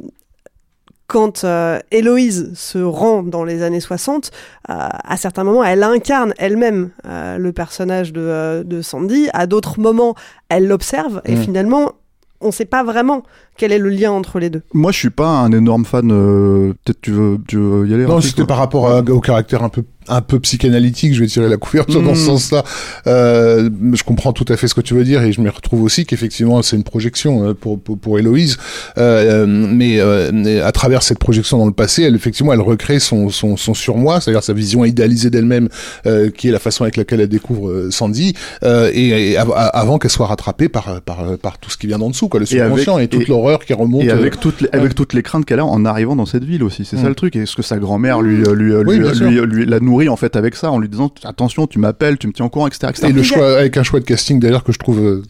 quand 1.06 1.44
euh, 1.44 1.78
Héloïse 1.92 2.50
se 2.54 2.78
rend 2.78 3.22
dans 3.22 3.44
les 3.44 3.62
années 3.62 3.78
60, 3.78 4.32
euh, 4.70 4.72
à 4.72 5.16
certains 5.16 5.44
moments, 5.44 5.62
elle 5.62 5.84
incarne 5.84 6.34
elle-même 6.36 6.90
euh, 7.06 7.38
le 7.38 7.52
personnage 7.52 8.12
de, 8.12 8.64
de 8.66 8.82
Sandy. 8.82 9.28
À 9.32 9.46
d'autres 9.46 9.78
moments, 9.78 10.16
elle 10.48 10.66
l'observe 10.66 11.22
et 11.24 11.36
Mm. 11.36 11.42
finalement, 11.42 11.92
on 12.40 12.48
ne 12.48 12.52
sait 12.52 12.64
pas 12.64 12.84
vraiment 12.84 13.22
quel 13.56 13.72
est 13.72 13.78
le 13.78 13.88
lien 13.90 14.12
entre 14.12 14.38
les 14.38 14.50
deux. 14.50 14.62
Moi 14.74 14.92
je 14.92 14.98
suis 14.98 15.10
pas 15.10 15.28
un 15.28 15.50
énorme 15.52 15.84
fan. 15.84 16.10
euh, 16.12 16.72
Peut-être 16.84 17.00
tu 17.00 17.10
veux, 17.12 17.38
tu 17.48 17.56
veux 17.56 17.86
y 17.88 17.94
aller. 17.94 18.06
Non, 18.06 18.20
c'était 18.20 18.44
par 18.44 18.58
rapport 18.58 18.88
à- 18.88 19.00
au 19.00 19.20
caractère 19.20 19.62
un 19.62 19.68
peu 19.68 19.82
un 20.08 20.20
peu 20.20 20.38
psychanalytique, 20.40 21.14
je 21.14 21.20
vais 21.20 21.26
tirer 21.26 21.48
la 21.48 21.56
couverture 21.56 22.02
dans 22.02 22.14
ce 22.14 22.26
sens-là. 22.26 22.64
Euh, 23.06 23.68
je 23.92 24.02
comprends 24.02 24.32
tout 24.32 24.44
à 24.48 24.56
fait 24.56 24.68
ce 24.68 24.74
que 24.74 24.80
tu 24.80 24.94
veux 24.94 25.04
dire 25.04 25.22
et 25.22 25.32
je 25.32 25.40
me 25.40 25.50
retrouve 25.50 25.82
aussi 25.82 26.06
qu'effectivement 26.06 26.62
c'est 26.62 26.76
une 26.76 26.82
projection 26.84 27.48
euh, 27.48 27.54
pour, 27.54 27.80
pour, 27.80 27.98
pour 27.98 28.18
Héloïse, 28.18 28.56
euh, 28.98 29.44
euh, 29.44 29.46
mais, 29.46 30.00
euh, 30.00 30.30
mais 30.32 30.60
à 30.60 30.72
travers 30.72 31.02
cette 31.02 31.18
projection 31.18 31.58
dans 31.58 31.66
le 31.66 31.72
passé, 31.72 32.02
elle 32.02 32.14
effectivement 32.14 32.52
elle 32.52 32.60
recrée 32.60 32.98
son, 32.98 33.28
son, 33.30 33.56
son 33.56 33.74
surmoi, 33.74 34.20
c'est-à-dire 34.20 34.42
sa 34.42 34.52
vision 34.52 34.84
idéalisée 34.84 35.30
d'elle-même, 35.30 35.68
euh, 36.06 36.30
qui 36.30 36.48
est 36.48 36.52
la 36.52 36.58
façon 36.58 36.84
avec 36.84 36.96
laquelle 36.96 37.20
elle 37.20 37.28
découvre 37.28 37.88
Sandy, 37.90 38.34
euh, 38.64 38.90
et, 38.92 39.32
et 39.32 39.36
av- 39.36 39.52
avant 39.56 39.98
qu'elle 39.98 40.10
soit 40.10 40.26
rattrapée 40.26 40.68
par, 40.68 41.00
par, 41.02 41.36
par 41.38 41.58
tout 41.58 41.70
ce 41.70 41.76
qui 41.76 41.86
vient 41.86 41.98
d'en 41.98 42.10
dessous, 42.10 42.28
quoi, 42.28 42.40
le 42.40 42.46
Et 42.46 42.60
avec- 42.60 42.78
subconscient 42.78 42.98
et, 42.98 43.08
toute 43.08 43.28
l'horreur 43.28 43.64
qui 43.64 43.72
remonte. 43.72 44.04
Et 44.04 44.10
avec 44.10 44.38
toutes 44.40 44.60
les, 44.60 44.68
avec 44.72 44.94
toutes 44.94 45.12
les 45.14 45.22
craintes 45.22 45.44
qu'elle 45.44 45.60
a 45.60 45.64
en 45.64 45.84
arrivant 45.84 46.16
dans 46.16 46.26
cette 46.26 46.44
ville 46.44 46.62
aussi, 46.62 46.84
c'est 46.84 46.96
ça 46.96 47.04
Mm. 47.04 47.08
le 47.08 47.14
truc. 47.14 47.36
Et 47.36 47.40
est-ce 47.40 47.54
que 47.56 47.62
sa 47.62 47.78
grand-mère 47.78 48.20
lui, 48.22 48.36
lui, 48.36 48.44
lui, 48.54 48.74
Oui, 48.74 48.98
lui, 48.98 49.08
lui- 49.30 49.40
lui 49.46 49.66
la 49.66 49.80
nourrit 49.80 49.95
en 50.08 50.16
fait 50.16 50.36
avec 50.36 50.54
ça, 50.54 50.70
en 50.70 50.78
lui 50.78 50.88
disant 50.88 51.10
attention, 51.24 51.66
tu 51.66 51.78
m'appelles, 51.78 52.18
tu 52.18 52.26
me 52.26 52.32
tiens 52.32 52.46
au 52.46 52.48
courant, 52.48 52.66
etc. 52.66 52.88
etc. 52.90 53.08
Et 53.08 53.12
le 53.12 53.22
choix, 53.22 53.56
avec 53.58 53.76
un 53.76 53.82
choix 53.82 54.00
de 54.00 54.04
casting 54.04 54.38
d'ailleurs 54.38 54.62
que 54.64 54.72
je 54.72 54.78
trouve 54.78 54.98
euh, 55.00 55.22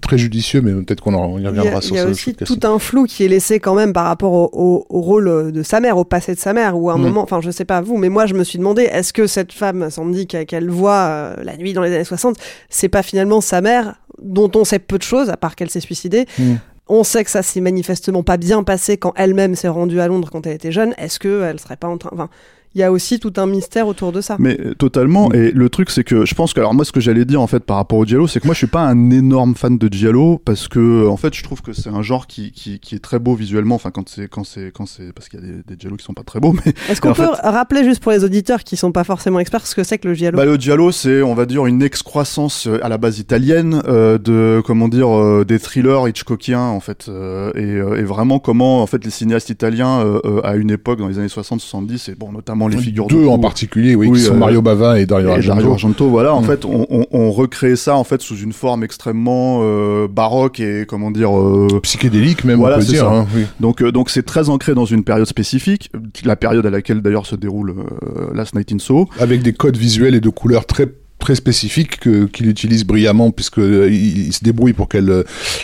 très 0.00 0.18
judicieux, 0.18 0.60
mais 0.60 0.72
peut-être 0.82 1.00
qu'on 1.00 1.14
en- 1.14 1.24
on 1.26 1.38
y 1.38 1.40
Il 1.40 1.44
y 1.44 1.46
a, 1.46 1.50
reviendra 1.50 1.80
il 1.80 1.82
sur 1.82 1.96
y 1.96 1.98
a 1.98 2.06
aussi 2.06 2.34
tout 2.34 2.60
un 2.64 2.78
flou 2.78 3.04
qui 3.04 3.24
est 3.24 3.28
laissé 3.28 3.60
quand 3.60 3.74
même 3.74 3.92
par 3.92 4.06
rapport 4.06 4.32
au, 4.32 4.50
au- 4.52 4.86
au 4.88 5.00
rôle 5.00 5.52
de 5.52 5.62
sa 5.62 5.80
mère, 5.80 5.96
au 5.98 6.04
passé 6.04 6.34
de 6.34 6.40
sa 6.40 6.52
mère, 6.52 6.78
où 6.78 6.90
à 6.90 6.94
un 6.94 6.98
Mm. 6.98 7.02
moment, 7.02 7.22
enfin 7.22 7.40
je 7.40 7.50
sais 7.50 7.64
pas 7.64 7.80
vous, 7.80 7.96
mais 7.96 8.08
moi 8.08 8.26
je 8.26 8.34
me 8.34 8.44
suis 8.44 8.58
demandé, 8.58 8.82
est-ce 8.82 9.12
que 9.12 9.26
cette 9.26 9.52
femme, 9.52 9.90
Sandy, 9.90 10.26
qu'elle 10.26 10.46
qu'elle 10.46 10.70
voit 10.70 11.00
euh, 11.06 11.36
la 11.42 11.56
nuit 11.56 11.72
dans 11.72 11.82
les 11.82 11.92
années 11.94 12.04
60, 12.04 12.36
c'est 12.68 12.88
pas 12.88 13.02
finalement 13.02 13.40
sa 13.40 13.60
mère, 13.60 13.94
dont 14.22 14.50
on 14.54 14.64
sait 14.64 14.78
peu 14.78 14.98
de 14.98 15.02
choses, 15.02 15.28
à 15.30 15.36
part 15.36 15.56
qu'elle 15.56 15.70
s'est 15.70 15.80
suicidée 15.80 16.26
Mm. 16.38 16.54
On 16.86 17.02
sait 17.02 17.24
que 17.24 17.30
ça 17.30 17.42
s'est 17.42 17.62
manifestement 17.62 18.22
pas 18.22 18.36
bien 18.36 18.62
passé 18.62 18.98
quand 18.98 19.14
elle-même 19.16 19.54
s'est 19.54 19.68
rendue 19.68 20.00
à 20.00 20.06
Londres 20.06 20.28
quand 20.30 20.46
elle 20.46 20.52
était 20.52 20.70
jeune. 20.70 20.92
Est-ce 20.98 21.18
qu'elle 21.18 21.58
serait 21.58 21.78
pas 21.78 21.88
en 21.88 21.96
train... 21.96 22.10
Enfin, 22.12 22.28
il 22.74 22.80
y 22.80 22.82
a 22.84 22.90
aussi 22.92 23.20
tout 23.20 23.32
un 23.36 23.46
mystère 23.46 23.86
autour 23.86 24.12
de 24.12 24.20
ça. 24.20 24.36
Mais 24.38 24.58
euh, 24.60 24.74
totalement. 24.74 25.32
Et 25.32 25.50
le 25.52 25.68
truc, 25.68 25.90
c'est 25.90 26.04
que 26.04 26.24
je 26.26 26.34
pense 26.34 26.52
que, 26.52 26.60
alors 26.60 26.74
moi, 26.74 26.84
ce 26.84 26.92
que 26.92 27.00
j'allais 27.00 27.24
dire 27.24 27.40
en 27.40 27.46
fait 27.46 27.60
par 27.60 27.76
rapport 27.76 27.98
au 27.98 28.04
Giallo, 28.04 28.26
c'est 28.26 28.40
que 28.40 28.46
moi, 28.46 28.54
je 28.54 28.58
suis 28.58 28.66
pas 28.66 28.82
un 28.82 29.10
énorme 29.10 29.54
fan 29.54 29.78
de 29.78 29.88
Giallo 29.92 30.40
parce 30.44 30.68
que, 30.68 31.06
en 31.06 31.16
fait, 31.16 31.34
je 31.34 31.42
trouve 31.42 31.62
que 31.62 31.72
c'est 31.72 31.90
un 31.90 32.02
genre 32.02 32.26
qui, 32.26 32.52
qui, 32.52 32.80
qui 32.80 32.94
est 32.96 32.98
très 33.00 33.18
beau 33.18 33.34
visuellement. 33.34 33.74
Enfin, 33.76 33.90
quand 33.90 34.08
c'est, 34.08 34.28
quand 34.28 34.44
c'est, 34.44 34.72
quand 34.74 34.86
c'est, 34.86 35.12
parce 35.12 35.28
qu'il 35.28 35.40
y 35.40 35.42
a 35.42 35.46
des, 35.46 35.62
des 35.74 35.76
Giallo 35.78 35.96
qui 35.96 36.04
sont 36.04 36.14
pas 36.14 36.22
très 36.24 36.40
beaux, 36.40 36.52
mais. 36.64 36.72
Est-ce 36.88 37.00
qu'on 37.00 37.12
peut 37.14 37.24
fait- 37.24 37.48
rappeler 37.48 37.84
juste 37.84 38.02
pour 38.02 38.12
les 38.12 38.24
auditeurs 38.24 38.64
qui 38.64 38.76
sont 38.76 38.92
pas 38.92 39.04
forcément 39.04 39.38
experts 39.40 39.66
ce 39.66 39.74
que 39.74 39.84
c'est 39.84 39.98
que 39.98 40.08
le 40.08 40.14
giallo? 40.14 40.36
Bah, 40.36 40.44
le 40.44 40.56
giallo, 40.56 40.90
c'est, 40.92 41.22
on 41.22 41.34
va 41.34 41.46
dire, 41.46 41.66
une 41.66 41.82
excroissance 41.82 42.66
euh, 42.66 42.84
à 42.84 42.88
la 42.88 42.98
base 42.98 43.18
italienne 43.18 43.82
euh, 43.86 44.18
de, 44.18 44.62
comment 44.66 44.88
dire, 44.88 45.08
euh, 45.08 45.44
des 45.44 45.58
thrillers 45.58 46.08
hitchcockiens 46.08 46.60
en 46.60 46.80
fait, 46.80 47.06
euh, 47.08 47.52
et, 47.54 47.64
euh, 47.64 47.98
et 47.98 48.02
vraiment 48.02 48.38
comment 48.38 48.82
en 48.82 48.86
fait 48.86 49.04
les 49.04 49.10
cinéastes 49.10 49.50
italiens 49.50 50.00
euh, 50.00 50.20
euh, 50.24 50.40
à 50.44 50.56
une 50.56 50.70
époque 50.70 50.98
dans 50.98 51.08
les 51.08 51.18
années 51.18 51.28
60-70, 51.28 52.10
et 52.10 52.14
bon 52.14 52.32
notamment 52.32 52.63
les 52.68 52.78
figures 52.78 53.06
Deux 53.06 53.22
de 53.24 53.26
en 53.28 53.38
particulier, 53.38 53.94
oui, 53.94 54.08
Oui, 54.08 54.18
qui 54.18 54.24
sont 54.24 54.34
euh, 54.34 54.38
Mario 54.38 54.62
Bava 54.62 55.00
et 55.00 55.06
Dario 55.06 55.28
et 55.28 55.32
Argento. 55.32 55.54
Dario 55.56 55.72
Argento, 55.72 56.08
voilà, 56.08 56.34
en 56.34 56.42
Mm. 56.42 56.44
fait, 56.44 56.64
on, 56.64 56.86
on, 56.90 57.06
on 57.10 57.30
recréait 57.30 57.76
ça 57.76 57.96
en 57.96 58.04
fait 58.04 58.20
sous 58.22 58.36
une 58.36 58.52
forme 58.52 58.84
extrêmement 58.84 59.60
euh, 59.62 60.08
baroque 60.08 60.60
et 60.60 60.84
comment 60.88 61.10
dire 61.10 61.36
euh, 61.38 61.68
psychédélique 61.82 62.44
même, 62.44 62.58
voilà, 62.58 62.76
on 62.76 62.80
peut 62.80 62.84
dire. 62.86 63.08
hein, 63.08 63.26
oui. 63.34 63.44
Donc, 63.60 63.82
euh, 63.82 63.92
donc 63.92 64.10
c'est 64.10 64.22
très 64.24 64.48
ancré 64.48 64.74
dans 64.74 64.84
une 64.84 65.04
période 65.04 65.26
spécifique, 65.26 65.90
la 66.24 66.36
période 66.36 66.64
à 66.66 66.70
laquelle 66.70 67.00
d'ailleurs 67.02 67.26
se 67.26 67.36
déroule 67.36 67.70
euh, 67.70 68.34
Last 68.34 68.54
Night 68.54 68.72
in 68.72 68.78
Soho. 68.78 69.08
Avec 69.18 69.42
des 69.42 69.52
codes 69.52 69.76
visuels 69.76 70.14
et 70.14 70.20
de 70.20 70.28
couleurs 70.28 70.66
très 70.66 70.86
très 71.18 71.34
spécifiques 71.36 72.00
que- 72.00 72.26
qu'il 72.26 72.48
utilise 72.48 72.84
brillamment 72.84 73.30
puisque 73.30 73.58
euh, 73.58 73.88
il, 73.90 74.32
se 74.32 74.44
débrouille 74.44 74.72
pour 74.74 74.88
que 74.88 74.98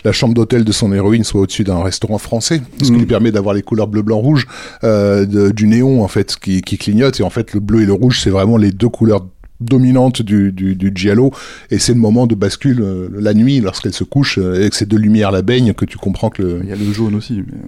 la 0.04 0.12
chambre 0.12 0.32
d'hôtel 0.34 0.64
de 0.64 0.72
son 0.72 0.92
héroïne 0.92 1.24
soit 1.24 1.40
au-dessus 1.42 1.64
d'un 1.64 1.82
restaurant 1.82 2.18
français 2.18 2.62
ce 2.80 2.86
qui 2.86 2.92
Mm. 2.92 2.98
lui 2.98 3.06
permet 3.06 3.30
d'avoir 3.32 3.54
les 3.54 3.62
couleurs 3.62 3.88
bleu 3.88 4.02
blanc 4.02 4.18
rouge 4.18 4.46
euh, 4.84 5.26
de- 5.26 5.50
du 5.50 5.66
néon 5.66 6.02
en 6.02 6.08
fait 6.08 6.36
qui, 6.40 6.62
qui 6.62 6.78
clignote 6.78 7.20
et 7.20 7.22
en 7.22 7.30
fait 7.30 7.52
le 7.52 7.60
bleu 7.60 7.82
et 7.82 7.86
le 7.86 7.92
rouge 7.92 8.20
c'est 8.22 8.30
vraiment 8.30 8.56
les 8.56 8.70
deux 8.72 8.88
couleurs 8.88 9.26
dominantes 9.60 10.22
du, 10.22 10.52
du, 10.52 10.74
du 10.74 10.90
giallo 10.94 11.32
et 11.70 11.78
c'est 11.78 11.92
le 11.92 11.98
moment 12.00 12.26
de 12.26 12.34
bascule 12.34 12.80
euh, 12.80 13.08
la 13.18 13.34
nuit 13.34 13.60
lorsqu'elle 13.60 13.92
se 13.92 14.04
couche 14.04 14.38
euh, 14.38 14.64
et 14.64 14.70
que 14.70 14.76
ces 14.76 14.86
deux 14.86 14.96
lumières 14.96 15.30
la 15.32 15.42
baignent 15.42 15.74
que 15.74 15.84
tu 15.84 15.98
comprends 15.98 16.30
que 16.30 16.42
le 16.42 16.60
Il 16.62 16.70
y 16.70 16.72
a 16.72 16.76
le 16.76 16.90
jaune 16.94 17.14
aussi. 17.16 17.42
Mais... 17.46 17.58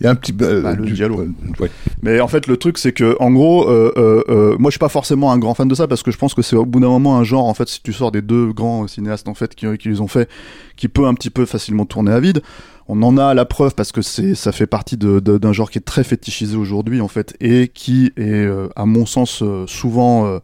il 0.00 0.04
y 0.04 0.06
a 0.06 0.10
un 0.10 0.14
petit 0.14 0.34
euh, 0.42 0.60
Bah, 0.62 0.74
le 0.74 0.84
du- 0.84 1.02
ouais. 1.04 1.70
Mais 2.02 2.20
en 2.20 2.28
fait, 2.28 2.46
le 2.46 2.56
truc, 2.56 2.76
c'est 2.78 2.92
que, 2.92 3.16
en 3.18 3.30
gros, 3.30 3.68
euh, 3.68 3.92
euh, 3.96 4.22
euh, 4.28 4.56
moi, 4.58 4.70
je 4.70 4.72
suis 4.74 4.78
pas 4.78 4.88
forcément 4.90 5.32
un 5.32 5.38
grand 5.38 5.54
fan 5.54 5.68
de 5.68 5.74
ça 5.74 5.88
parce 5.88 6.02
que 6.02 6.10
je 6.10 6.18
pense 6.18 6.34
que 6.34 6.42
c'est 6.42 6.56
au 6.56 6.66
bout 6.66 6.80
d'un 6.80 6.88
moment 6.88 7.16
un 7.18 7.24
genre, 7.24 7.46
en 7.46 7.54
fait, 7.54 7.68
si 7.68 7.82
tu 7.82 7.92
sors 7.92 8.12
des 8.12 8.20
deux 8.22 8.52
grands 8.52 8.86
cinéastes, 8.88 9.28
en 9.28 9.34
fait, 9.34 9.54
qui, 9.54 9.66
qui 9.78 9.88
les 9.88 10.00
ont 10.00 10.08
fait, 10.08 10.28
qui 10.76 10.88
peut 10.88 11.06
un 11.06 11.14
petit 11.14 11.30
peu 11.30 11.46
facilement 11.46 11.86
tourner 11.86 12.12
à 12.12 12.20
vide. 12.20 12.42
On 12.88 13.02
en 13.02 13.16
a 13.18 13.34
la 13.34 13.44
preuve 13.46 13.74
parce 13.74 13.90
que 13.90 14.02
c'est, 14.02 14.34
ça 14.36 14.52
fait 14.52 14.66
partie 14.68 14.96
de, 14.96 15.18
de- 15.18 15.38
d'un 15.38 15.52
genre 15.52 15.70
qui 15.70 15.78
est 15.78 15.84
très 15.84 16.04
fétichisé 16.04 16.56
aujourd'hui, 16.56 17.00
en 17.00 17.08
fait, 17.08 17.34
et 17.40 17.68
qui 17.68 18.12
est, 18.16 18.22
euh, 18.44 18.68
à 18.76 18.84
mon 18.86 19.06
sens, 19.06 19.42
souvent, 19.66 20.26
euh, 20.26 20.38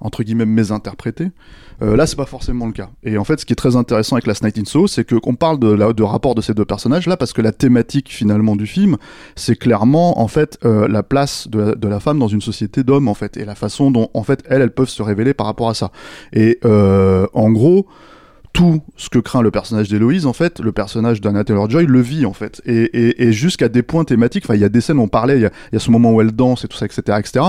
entre 0.00 0.22
guillemets, 0.22 0.46
mésinterprété. 0.46 1.30
Euh, 1.80 1.96
là, 1.96 2.06
c'est 2.06 2.16
pas 2.16 2.26
forcément 2.26 2.66
le 2.66 2.72
cas. 2.72 2.90
Et 3.04 3.18
en 3.18 3.24
fait, 3.24 3.40
ce 3.40 3.46
qui 3.46 3.52
est 3.52 3.56
très 3.56 3.76
intéressant 3.76 4.16
avec 4.16 4.26
Last 4.26 4.42
Night 4.42 4.58
in 4.58 4.64
Soho, 4.64 4.86
c'est 4.86 5.04
qu'on 5.08 5.34
parle 5.34 5.58
de, 5.58 6.02
rapport 6.02 6.34
de 6.34 6.40
ces 6.40 6.54
deux 6.54 6.64
personnages 6.64 7.06
là, 7.06 7.16
parce 7.16 7.32
que 7.32 7.42
la 7.42 7.52
thématique 7.52 8.08
finalement 8.10 8.56
du 8.56 8.66
film, 8.66 8.96
c'est 9.36 9.56
clairement 9.56 10.20
en 10.20 10.28
fait 10.28 10.58
euh, 10.64 10.88
la 10.88 11.02
place 11.02 11.48
de 11.48 11.60
la, 11.60 11.74
de 11.74 11.88
la 11.88 12.00
femme 12.00 12.18
dans 12.18 12.28
une 12.28 12.40
société 12.40 12.82
d'hommes 12.82 13.08
en 13.08 13.14
fait, 13.14 13.36
et 13.36 13.44
la 13.44 13.54
façon 13.54 13.90
dont 13.90 14.10
en 14.14 14.22
fait 14.22 14.42
elles, 14.48 14.62
elles 14.62 14.74
peuvent 14.74 14.88
se 14.88 15.02
révéler 15.02 15.34
par 15.34 15.46
rapport 15.46 15.68
à 15.68 15.74
ça. 15.74 15.92
Et 16.32 16.58
euh, 16.64 17.26
en 17.32 17.50
gros. 17.50 17.86
Tout 18.52 18.82
ce 18.96 19.08
que 19.08 19.18
craint 19.18 19.42
le 19.42 19.50
personnage 19.50 19.88
d'Héloïse, 19.88 20.26
en 20.26 20.32
fait, 20.32 20.60
le 20.60 20.72
personnage 20.72 21.20
d'Anna 21.20 21.44
Taylor-Joy 21.44 21.86
le 21.86 22.00
vit, 22.00 22.26
en 22.26 22.32
fait. 22.32 22.60
Et, 22.64 23.22
et, 23.22 23.32
jusqu'à 23.32 23.68
des 23.68 23.82
points 23.82 24.04
thématiques, 24.04 24.44
enfin, 24.46 24.54
il 24.54 24.60
y 24.60 24.64
a 24.64 24.68
des 24.68 24.80
scènes, 24.80 24.98
on 24.98 25.08
parlait, 25.08 25.36
il 25.36 25.42
y 25.42 25.76
a, 25.76 25.78
ce 25.78 25.90
moment 25.90 26.12
où 26.12 26.20
elle 26.20 26.32
danse 26.32 26.64
et 26.64 26.68
tout 26.68 26.76
ça, 26.76 26.86
etc., 26.86 27.18
etc., 27.18 27.44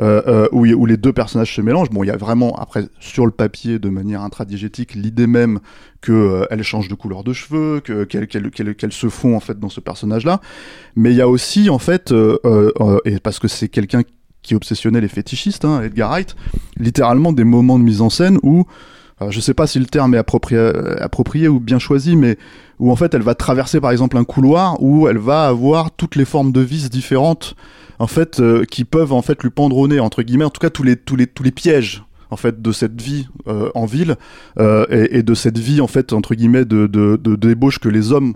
euh, 0.00 0.22
euh, 0.26 0.48
où, 0.52 0.66
où 0.66 0.86
les 0.86 0.96
deux 0.96 1.12
personnages 1.12 1.54
se 1.54 1.60
mélangent. 1.60 1.90
Bon, 1.90 2.02
il 2.02 2.06
y 2.06 2.10
a 2.10 2.16
vraiment, 2.16 2.56
après, 2.56 2.84
sur 3.00 3.26
le 3.26 3.32
papier, 3.32 3.78
de 3.78 3.88
manière 3.88 4.22
intradigétique, 4.22 4.94
l'idée 4.94 5.26
même 5.26 5.60
que 6.00 6.12
euh, 6.12 6.62
change 6.62 6.88
de 6.88 6.94
couleur 6.94 7.24
de 7.24 7.32
cheveux, 7.34 7.80
que 7.80 8.04
qu'elle 8.04 8.26
qu'elle 8.26 8.50
qu'elle 8.50 8.74
qu'elle 8.74 8.92
se 8.92 9.10
fond 9.10 9.36
en 9.36 9.40
fait 9.40 9.58
dans 9.58 9.68
ce 9.68 9.80
personnage-là. 9.80 10.40
Mais 10.96 11.10
il 11.10 11.16
y 11.16 11.20
a 11.20 11.28
aussi 11.28 11.68
en 11.68 11.78
fait, 11.78 12.14
et 13.04 13.18
parce 13.20 13.38
que 13.38 13.48
c'est 13.48 13.68
quelqu'un 13.68 14.02
qui 14.44 14.54
est 14.54 14.56
obsessionnel 14.56 15.02
et 15.02 15.08
fétichiste, 15.08 15.64
hein, 15.64 15.82
Edgar 15.82 16.10
Wright, 16.10 16.36
littéralement 16.76 17.32
des 17.32 17.44
moments 17.44 17.78
de 17.78 17.84
mise 17.84 18.00
en 18.00 18.10
scène 18.10 18.38
où 18.42 18.66
alors, 19.18 19.30
je 19.30 19.40
sais 19.40 19.54
pas 19.54 19.66
si 19.66 19.78
le 19.78 19.86
terme 19.86 20.14
est 20.14 20.18
approprié, 20.18 20.58
euh, 20.58 20.96
approprié 21.00 21.46
ou 21.46 21.60
bien 21.60 21.78
choisi, 21.78 22.16
mais 22.16 22.36
où 22.80 22.90
en 22.90 22.96
fait 22.96 23.14
elle 23.14 23.22
va 23.22 23.34
traverser 23.34 23.80
par 23.80 23.92
exemple 23.92 24.16
un 24.16 24.24
couloir 24.24 24.82
où 24.82 25.06
elle 25.06 25.18
va 25.18 25.46
avoir 25.46 25.92
toutes 25.92 26.16
les 26.16 26.24
formes 26.24 26.50
de 26.50 26.60
vis 26.60 26.90
différentes 26.90 27.54
en 28.00 28.08
fait 28.08 28.40
euh, 28.40 28.64
qui 28.64 28.84
peuvent 28.84 29.12
en 29.12 29.22
fait 29.22 29.40
lui 29.44 29.50
nez 29.88 30.00
entre 30.00 30.22
guillemets 30.22 30.44
en 30.44 30.50
tout 30.50 30.60
cas 30.60 30.70
tous 30.70 30.82
les 30.82 30.96
tous 30.96 31.14
les 31.16 31.52
pièges 31.52 32.02
en 32.30 32.36
fait 32.36 32.60
de 32.60 32.72
cette 32.72 33.00
vie 33.00 33.28
euh, 33.46 33.70
en 33.76 33.86
ville 33.86 34.16
et, 34.58 35.22
de 35.22 35.34
cette 35.34 35.58
vie 35.58 35.80
en 35.80 35.86
fait 35.86 36.12
entre 36.12 36.34
guillemets 36.34 36.64
de, 36.64 37.16
débauche 37.36 37.78
que 37.78 37.88
les 37.88 38.10
hommes 38.10 38.34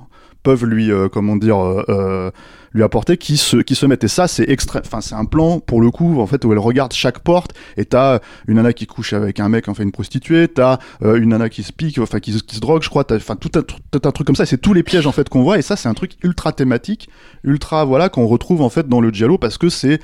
peuvent 0.48 0.64
lui 0.64 0.90
euh, 0.90 1.10
comment 1.10 1.36
dire 1.36 1.62
euh, 1.62 1.84
euh, 1.90 2.30
lui 2.72 2.82
apporter 2.82 3.18
qui 3.18 3.36
se 3.36 3.58
qui 3.58 3.74
se 3.74 3.84
mettent 3.84 4.04
et 4.04 4.08
ça 4.08 4.26
c'est 4.28 4.48
extrême 4.48 4.82
enfin 4.82 5.02
c'est 5.02 5.14
un 5.14 5.26
plan 5.26 5.60
pour 5.60 5.82
le 5.82 5.90
coup 5.90 6.22
en 6.22 6.26
fait 6.26 6.42
où 6.46 6.52
elle 6.52 6.58
regarde 6.58 6.94
chaque 6.94 7.18
porte 7.18 7.52
et 7.76 7.84
t'as 7.84 8.20
une 8.46 8.54
nana 8.56 8.72
qui 8.72 8.86
couche 8.86 9.12
avec 9.12 9.40
un 9.40 9.50
mec 9.50 9.68
enfin 9.68 9.82
une 9.82 9.92
prostituée 9.92 10.48
t'as 10.48 10.78
euh, 11.02 11.20
une 11.20 11.28
nana 11.28 11.50
qui 11.50 11.62
se 11.62 11.74
pique 11.74 11.98
enfin 11.98 12.18
qui, 12.18 12.32
qui 12.40 12.56
se 12.56 12.60
drogue 12.60 12.82
je 12.82 12.88
crois 12.88 13.04
t'as 13.04 13.16
enfin 13.16 13.36
tout 13.36 13.50
un, 13.56 13.62
tout 13.62 14.00
un 14.02 14.10
truc 14.10 14.26
comme 14.26 14.36
ça 14.36 14.46
c'est 14.46 14.56
tous 14.56 14.72
les 14.72 14.82
pièges 14.82 15.06
en 15.06 15.12
fait 15.12 15.28
qu'on 15.28 15.42
voit 15.42 15.58
et 15.58 15.62
ça 15.62 15.76
c'est 15.76 15.90
un 15.90 15.92
truc 15.92 16.12
ultra 16.22 16.52
thématique 16.52 17.10
ultra 17.44 17.84
voilà 17.84 18.08
qu'on 18.08 18.26
retrouve 18.26 18.62
en 18.62 18.70
fait 18.70 18.88
dans 18.88 19.02
le 19.02 19.10
giallo 19.10 19.36
parce 19.36 19.58
que 19.58 19.68
c'est 19.68 20.00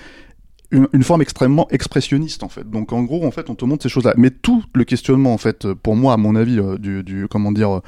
une, 0.71 1.05
forme 1.05 1.23
extrêmement 1.23 1.69
expressionniste 1.71 2.43
en 2.43 2.49
fait. 2.49 2.69
Donc 2.69 2.93
en 2.93 3.05
gros 3.05 3.25
en 3.25 3.31
fait 3.31 3.49
on 3.49 3.55
te 3.55 3.65
montre 3.65 3.85
ces 3.85 3.89
choses-là. 3.89 4.15
Mais 4.17 4.31
tout 4.31 4.65
le 4.75 4.83
questionnement 4.83 5.33
en 5.33 5.39
fait 5.39 5.73
pour 5.73 5.95
moi 5.95 6.15
à 6.15 6.17
mon 6.17 6.35
avis 6.35 6.59
du, 6.81 7.27
comment 7.31 7.53
dire 7.53 7.81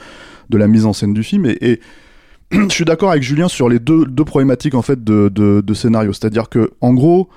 de 0.51 0.57
la 0.57 0.69
mise 0.69 0.87
en 0.87 0.93
scène 0.93 1.13
du 1.13 1.25
film 1.25 1.47
et, 1.47 1.57
et 1.61 1.81
je 2.53 2.69
suis 2.69 2.85
d'accord 2.85 3.11
avec 3.11 3.23
Julien 3.23 3.49
sur 3.49 3.69
les 3.69 3.79
deux, 3.79 4.05
deux 4.07 4.25
problématiques 4.25 4.75
en 4.75 4.83
fait 4.83 5.03
de, 5.03 5.29
de, 5.29 5.75
scénario. 5.75 6.13
C'est-à-dire 6.13 6.49
que 6.49 6.73
en 6.81 6.95
gros 6.95 7.29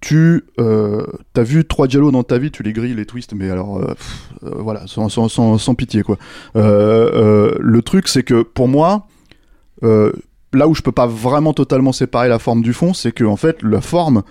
tu 0.00 0.44
euh, 0.60 1.04
as 1.36 1.42
vu 1.42 1.64
trois 1.64 1.88
dialogues 1.88 2.12
dans 2.12 2.22
ta 2.22 2.38
vie, 2.38 2.52
tu 2.52 2.62
les 2.62 2.72
grilles, 2.72 2.94
les 2.94 3.04
twists, 3.04 3.34
mais 3.34 3.50
alors 3.50 3.78
euh, 3.78 3.94
euh, 4.44 4.50
voilà, 4.58 4.86
sans, 4.86 5.08
sans, 5.08 5.28
sans, 5.28 5.58
sans 5.58 5.74
pitié 5.74 6.02
quoi. 6.02 6.18
Euh, 6.56 7.54
le 7.58 7.82
truc 7.82 8.08
c'est 8.08 8.22
que 8.22 8.42
pour 8.42 8.68
moi, 8.68 9.06
là 9.82 10.68
où 10.68 10.74
je 10.74 10.82
peux 10.82 10.92
pas 10.92 11.06
vraiment 11.06 11.52
totalement 11.52 11.92
séparer 11.92 12.28
la 12.28 12.38
forme 12.38 12.62
du 12.62 12.72
fond, 12.72 12.94
c'est 12.94 13.12
que 13.12 13.24
en 13.24 13.36
fait 13.36 13.62
la 13.62 13.80
forme 13.80 14.22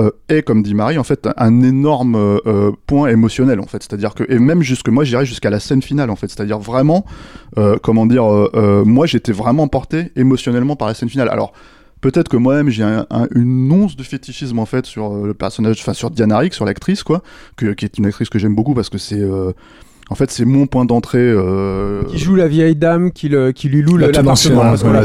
euh, 0.00 0.10
est, 0.28 0.42
comme 0.42 0.62
dit 0.62 0.74
Marie, 0.74 0.98
en 0.98 1.04
fait 1.04 1.28
un 1.36 1.62
énorme 1.62 2.14
euh, 2.16 2.38
euh, 2.46 2.72
point 2.86 3.08
émotionnel 3.08 3.60
en 3.60 3.66
fait. 3.66 3.82
C'est-à-dire 3.82 4.14
que 4.14 4.24
et 4.28 4.38
même 4.38 4.62
jusque 4.62 4.88
moi 4.88 5.04
j'irais 5.04 5.26
jusqu'à 5.26 5.50
la 5.50 5.60
scène 5.60 5.82
finale 5.82 6.10
en 6.10 6.16
fait. 6.16 6.28
C'est-à-dire 6.28 6.58
vraiment, 6.58 7.04
comment 7.82 8.06
dire, 8.06 8.24
moi 8.84 9.06
j'étais 9.06 9.32
vraiment 9.32 9.64
emporté 9.64 10.10
émotionnellement 10.16 10.76
par 10.76 10.88
la 10.88 10.94
scène 10.94 11.08
finale. 11.08 11.28
Alors 11.28 11.52
peut-être 12.00 12.28
que 12.28 12.36
moi-même 12.36 12.70
j'ai 12.70 12.82
un, 12.82 13.06
un- 13.10 13.28
une 13.34 13.70
once 13.70 13.94
de 13.96 14.02
fétichisme 14.02 14.58
en 14.58 14.66
fait 14.66 14.86
sur 14.86 15.12
le 15.14 15.34
personnage, 15.34 15.76
enfin 15.80 15.92
sur 15.92 16.10
Diana 16.10 16.38
Rigg, 16.38 16.52
sur 16.54 16.64
l'actrice 16.64 17.02
quoi, 17.02 17.22
qui 17.58 17.66
est 17.66 17.98
une 17.98 18.06
actrice 18.06 18.28
que 18.30 18.38
j'aime 18.38 18.54
beaucoup 18.54 18.74
parce 18.74 18.88
que 18.88 18.98
c'est 18.98 19.22
en 20.10 20.14
fait, 20.16 20.30
c'est 20.30 20.44
mon 20.44 20.66
point 20.66 20.84
d'entrée. 20.84 21.18
Euh... 21.20 22.02
Qui 22.08 22.18
joue 22.18 22.34
la 22.34 22.48
vieille 22.48 22.74
dame 22.76 23.12
qui, 23.12 23.28
le, 23.28 23.52
qui 23.52 23.68
lui 23.68 23.80
loue 23.82 23.96
La 23.96 24.08
l'appartement. 24.08 24.62
la 24.64 25.04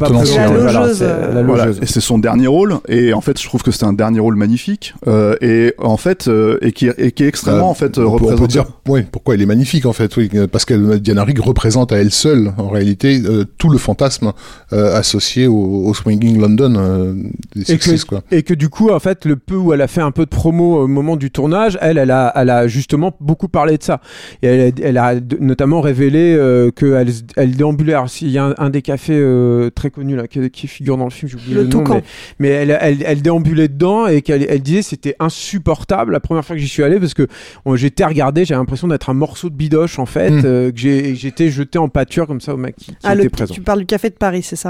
logeuse, 0.72 1.04
Voilà, 1.46 1.68
et 1.82 1.86
c'est 1.86 2.02
son 2.02 2.18
dernier 2.18 2.48
rôle 2.48 2.76
et 2.88 3.14
en 3.14 3.22
fait 3.22 3.40
je 3.40 3.46
trouve 3.48 3.62
que 3.64 3.72
c'est 3.72 3.86
un 3.86 3.94
dernier 3.94 4.20
rôle 4.20 4.36
magnifique 4.36 4.94
euh, 5.08 5.36
et 5.42 5.74
en 5.78 5.98
fait 5.98 6.28
euh, 6.28 6.58
et 6.62 6.72
qui 6.72 6.88
et 6.98 7.12
qui 7.12 7.24
est 7.24 7.28
extrêmement 7.28 7.68
Euh, 7.68 7.72
en 7.72 7.74
fait 7.74 7.98
on 7.98 8.02
peut- 8.02 8.08
on 8.08 8.18
peut 8.18 8.24
représenté 8.26 8.48
dire 8.54 8.66
ouais, 8.88 9.06
pourquoi 9.12 9.36
il 9.36 9.42
est 9.42 9.46
magnifique 9.46 9.86
en 9.86 9.94
fait, 9.94 10.16
oui, 10.18 10.30
parce 10.52 10.66
que 10.66 10.98
Diana 10.98 11.24
Rigg 11.24 11.40
représente 11.40 11.92
à 11.92 11.98
elle 11.98 12.12
seule 12.12 12.52
en 12.58 12.70
réalité 12.70 13.22
euh, 13.26 13.46
tout 13.58 13.70
le 13.70 13.78
fantasme 13.78 14.32
euh, 14.74 14.96
associé 14.98 15.48
au, 15.48 15.56
au 15.86 15.94
swinging 15.94 16.40
London 16.40 16.74
euh, 16.78 17.14
des 17.56 17.72
et 17.72 17.78
que, 17.78 17.84
60s 17.92 18.06
quoi. 18.06 18.22
et 18.32 18.44
que 18.44 18.54
du 18.54 18.70
coup, 18.70 18.90
en 18.90 19.00
fait, 19.00 19.26
le 19.26 19.36
peu 19.36 19.56
où 19.56 19.74
elle 19.74 19.82
a 19.82 19.88
fait 19.88 20.02
un 20.02 20.12
peu 20.12 20.24
de 20.26 20.30
promo 20.30 20.82
au 20.84 20.88
moment 20.88 21.16
du 21.16 21.32
tournage, 21.32 21.78
elle, 21.82 21.98
elle 21.98 22.12
a, 22.12 22.32
elle 22.36 22.50
a 22.50 22.68
justement 22.68 23.12
beaucoup 23.20 23.48
parlé 23.48 23.78
de 23.78 23.84
ça. 23.84 24.02
Et 24.42 24.48
elle, 24.48 24.74
a- 24.95 24.95
elle 24.96 25.18
a 25.20 25.20
notamment 25.40 25.82
révélé 25.82 26.36
euh, 26.38 26.72
qu'elle 26.72 27.10
elle 27.36 27.56
déambulait. 27.56 27.94
Alors, 27.94 28.10
s'il 28.10 28.30
y 28.30 28.38
a 28.38 28.46
un, 28.46 28.56
un 28.58 28.70
des 28.70 28.82
cafés 28.82 29.18
euh, 29.20 29.70
très 29.70 29.90
connus 29.92 30.16
là, 30.16 30.28
qui, 30.28 30.50
qui 30.50 30.68
figure 30.68 30.98
dans 30.98 31.04
le 31.06 31.10
film, 31.12 31.30
j'ai 31.30 31.38
oublié 31.38 31.54
Le 31.56 31.62
le, 31.64 31.68
nom, 31.68 31.84
Toucan. 31.84 31.96
mais, 31.96 32.04
mais 32.40 32.50
elle, 32.50 32.78
elle, 32.82 33.04
elle 33.06 33.22
déambulait 33.22 33.68
dedans 33.68 34.08
et 34.08 34.22
qu'elle 34.22 34.46
elle 34.50 34.62
disait 34.62 34.82
c'était 34.82 35.16
insupportable 35.20 36.12
la 36.14 36.20
première 36.20 36.46
fois 36.46 36.56
que 36.56 36.62
j'y 36.62 36.68
suis 36.68 36.84
allé 36.84 37.00
parce 37.00 37.14
que 37.14 37.28
j'étais 37.76 38.06
regardé, 38.06 38.46
j'avais 38.46 38.60
l'impression 38.60 38.88
d'être 38.88 39.10
un 39.10 39.14
morceau 39.14 39.50
de 39.50 39.56
bidoche 39.56 40.00
en 40.00 40.06
fait, 40.06 40.32
Mm. 40.32 40.42
euh, 40.46 40.72
que 40.72 40.78
j'étais 40.78 41.50
jeté 41.50 41.78
en 41.78 41.90
pâture 41.90 42.28
comme 42.28 42.42
ça 42.42 42.54
au 42.54 42.58
mec 42.58 42.76
qui, 42.76 42.92
qui 42.92 42.98
Ah, 43.04 43.14
était 43.16 43.24
le, 43.26 43.30
présent. 43.30 43.54
tu 43.54 43.62
parles 43.62 43.80
du 43.80 43.86
café 43.86 44.10
de 44.10 44.16
Paris, 44.16 44.44
c'est 44.44 44.56
ça? 44.56 44.70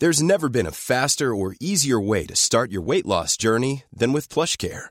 There's 0.00 0.22
never 0.22 0.48
been 0.48 0.66
a 0.66 0.70
faster 0.72 1.32
or 1.34 1.54
easier 1.60 1.96
way 1.96 2.24
to 2.26 2.34
start 2.36 2.70
your 2.70 2.84
weight 2.86 3.04
loss 3.04 3.36
journey 3.36 3.82
than 3.98 4.12
with 4.12 4.28
PlushCare. 4.28 4.90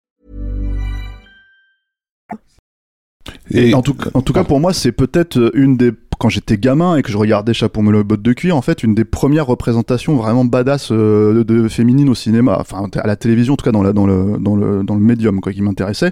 En 3.73 3.81
tout, 3.81 4.33
cas, 4.33 4.43
pour 4.43 4.59
moi, 4.59 4.73
c'est 4.73 4.91
peut-être 4.91 5.37
euh, 5.37 5.51
une 5.53 5.77
des. 5.77 5.91
Quand 6.19 6.29
j'étais 6.29 6.59
gamin 6.59 6.97
et 6.97 7.01
que 7.01 7.11
je 7.11 7.17
regardais 7.17 7.51
Chapeau 7.51 7.81
melon 7.81 8.01
bottes 8.01 8.21
de 8.21 8.33
cuir, 8.33 8.55
en 8.55 8.61
fait, 8.61 8.83
une 8.83 8.93
des 8.93 9.05
premières 9.05 9.47
représentations 9.47 10.15
vraiment 10.17 10.45
badass 10.45 10.91
euh, 10.91 11.43
de, 11.43 11.67
féminine 11.67 12.09
au 12.09 12.13
cinéma, 12.13 12.57
enfin 12.59 12.87
à 12.93 13.07
la 13.07 13.15
télévision, 13.15 13.53
en 13.53 13.57
tout 13.57 13.65
cas 13.65 13.71
dans, 13.71 13.81
la, 13.81 13.91
dans, 13.91 14.05
le, 14.05 14.37
dans, 14.39 14.55
le, 14.55 14.83
dans 14.83 14.93
le 14.93 15.01
médium, 15.01 15.41
qui 15.41 15.63
m'intéressait. 15.63 16.11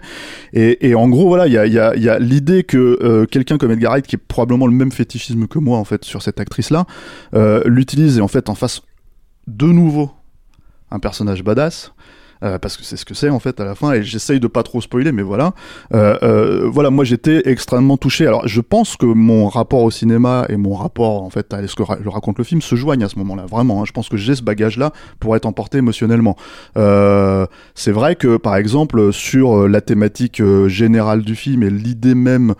Et, 0.53 0.95
en 0.95 1.07
gros, 1.09 1.27
voilà, 1.27 1.45
il 1.45 1.53
y 1.53 1.77
a, 1.77 2.19
l'idée 2.19 2.63
que 2.63 2.97
euh, 3.03 3.27
quelqu'un 3.27 3.59
comme 3.59 3.69
Edgar 3.69 3.91
Wright, 3.91 4.07
qui 4.07 4.15
est 4.15 4.19
probablement 4.27 4.65
le 4.65 4.73
même 4.73 4.91
fétichisme 4.91 5.45
que 5.45 5.59
moi, 5.59 5.77
en 5.77 5.85
fait, 5.85 6.03
sur 6.03 6.23
cette 6.23 6.39
actrice-là, 6.39 6.87
euh, 7.35 7.61
l'utilise 7.67 8.17
et 8.17 8.21
en 8.21 8.27
fait 8.27 8.49
en 8.49 8.55
face 8.55 8.81
de 9.45 9.67
nouveau 9.67 10.09
un 10.89 10.99
personnage 10.99 11.43
badass. 11.43 11.93
Euh, 12.43 12.57
parce 12.57 12.77
que 12.77 12.83
c'est 12.83 12.95
ce 12.95 13.03
que 13.03 13.13
c'est 13.13 13.29
en 13.29 13.39
fait 13.39 13.59
à 13.59 13.65
la 13.65 13.75
fin 13.75 13.91
et 13.91 14.03
j'essaye 14.03 14.39
de 14.39 14.47
pas 14.47 14.63
trop 14.63 14.79
spoiler 14.79 15.11
mais 15.11 15.23
voilà. 15.23 15.53
Euh, 15.93 16.17
euh, 16.23 16.69
voilà 16.71 16.89
moi 16.89 17.03
j'étais 17.03 17.41
extrêmement 17.45 17.97
touché. 17.97 18.25
Alors 18.27 18.47
je 18.47 18.61
pense 18.61 18.95
que 18.95 19.05
mon 19.05 19.47
rapport 19.49 19.83
au 19.83 19.91
cinéma 19.91 20.45
et 20.47 20.55
mon 20.55 20.73
rapport 20.73 21.23
en 21.23 21.29
fait 21.29 21.53
à 21.53 21.67
ce 21.67 21.75
que 21.75 21.83
le 22.01 22.09
raconte 22.09 22.37
le 22.37 22.43
film 22.43 22.61
se 22.61 22.75
joignent 22.75 23.03
à 23.03 23.09
ce 23.09 23.17
moment 23.17 23.35
là 23.35 23.45
vraiment 23.45 23.81
hein. 23.81 23.85
je 23.85 23.91
pense 23.91 24.07
que 24.07 24.17
j'ai 24.17 24.35
ce 24.35 24.43
bagage 24.43 24.77
là 24.77 24.93
pour 25.19 25.35
être 25.35 25.45
emporté 25.45 25.79
émotionnellement. 25.79 26.35
C'est 26.75 27.91
vrai 27.91 28.15
que 28.15 28.37
par 28.37 28.55
exemple 28.55 29.11
sur 29.11 29.67
la 29.67 29.81
thématique 29.81 30.41
générale 30.67 31.23
du 31.23 31.35
film 31.35 31.63
et 31.63 31.69
l'idée 31.69 32.15
même 32.15 32.55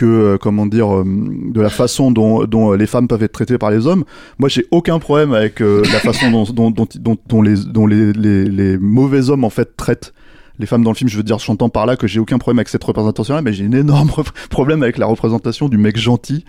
que 0.00 0.06
euh, 0.06 0.38
comment 0.38 0.66
dire 0.66 0.92
euh, 0.94 1.04
de 1.04 1.60
la 1.60 1.70
façon 1.70 2.10
dont, 2.10 2.44
dont 2.44 2.72
euh, 2.72 2.76
les 2.76 2.86
femmes 2.86 3.08
peuvent 3.08 3.22
être 3.22 3.32
traitées 3.32 3.58
par 3.58 3.70
les 3.70 3.86
hommes 3.86 4.04
moi 4.38 4.48
j'ai 4.48 4.64
aucun 4.70 4.98
problème 4.98 5.32
avec 5.34 5.60
euh, 5.60 5.82
la 5.92 6.00
façon 6.00 6.30
dont, 6.30 6.44
dont, 6.44 6.70
dont, 6.70 7.16
dont, 7.28 7.42
les, 7.42 7.56
dont 7.64 7.86
les, 7.86 8.12
les, 8.12 8.44
les 8.44 8.78
mauvais 8.78 9.28
hommes 9.30 9.44
en 9.44 9.50
fait 9.50 9.76
traitent 9.76 10.12
les 10.58 10.66
femmes 10.66 10.82
dans 10.84 10.90
le 10.90 10.96
film, 10.96 11.08
je 11.08 11.16
veux 11.16 11.22
dire, 11.22 11.38
j'entends 11.38 11.70
par 11.70 11.86
là 11.86 11.96
que 11.96 12.06
j'ai 12.06 12.20
aucun 12.20 12.36
problème 12.36 12.58
avec 12.58 12.68
cette 12.68 12.84
représentation-là, 12.84 13.40
mais 13.40 13.54
j'ai 13.54 13.64
un 13.64 13.72
énorme 13.72 14.10
problème 14.50 14.82
avec 14.82 14.98
la 14.98 15.06
représentation 15.06 15.70
du 15.70 15.78
mec 15.78 15.96
gentil 15.96 16.44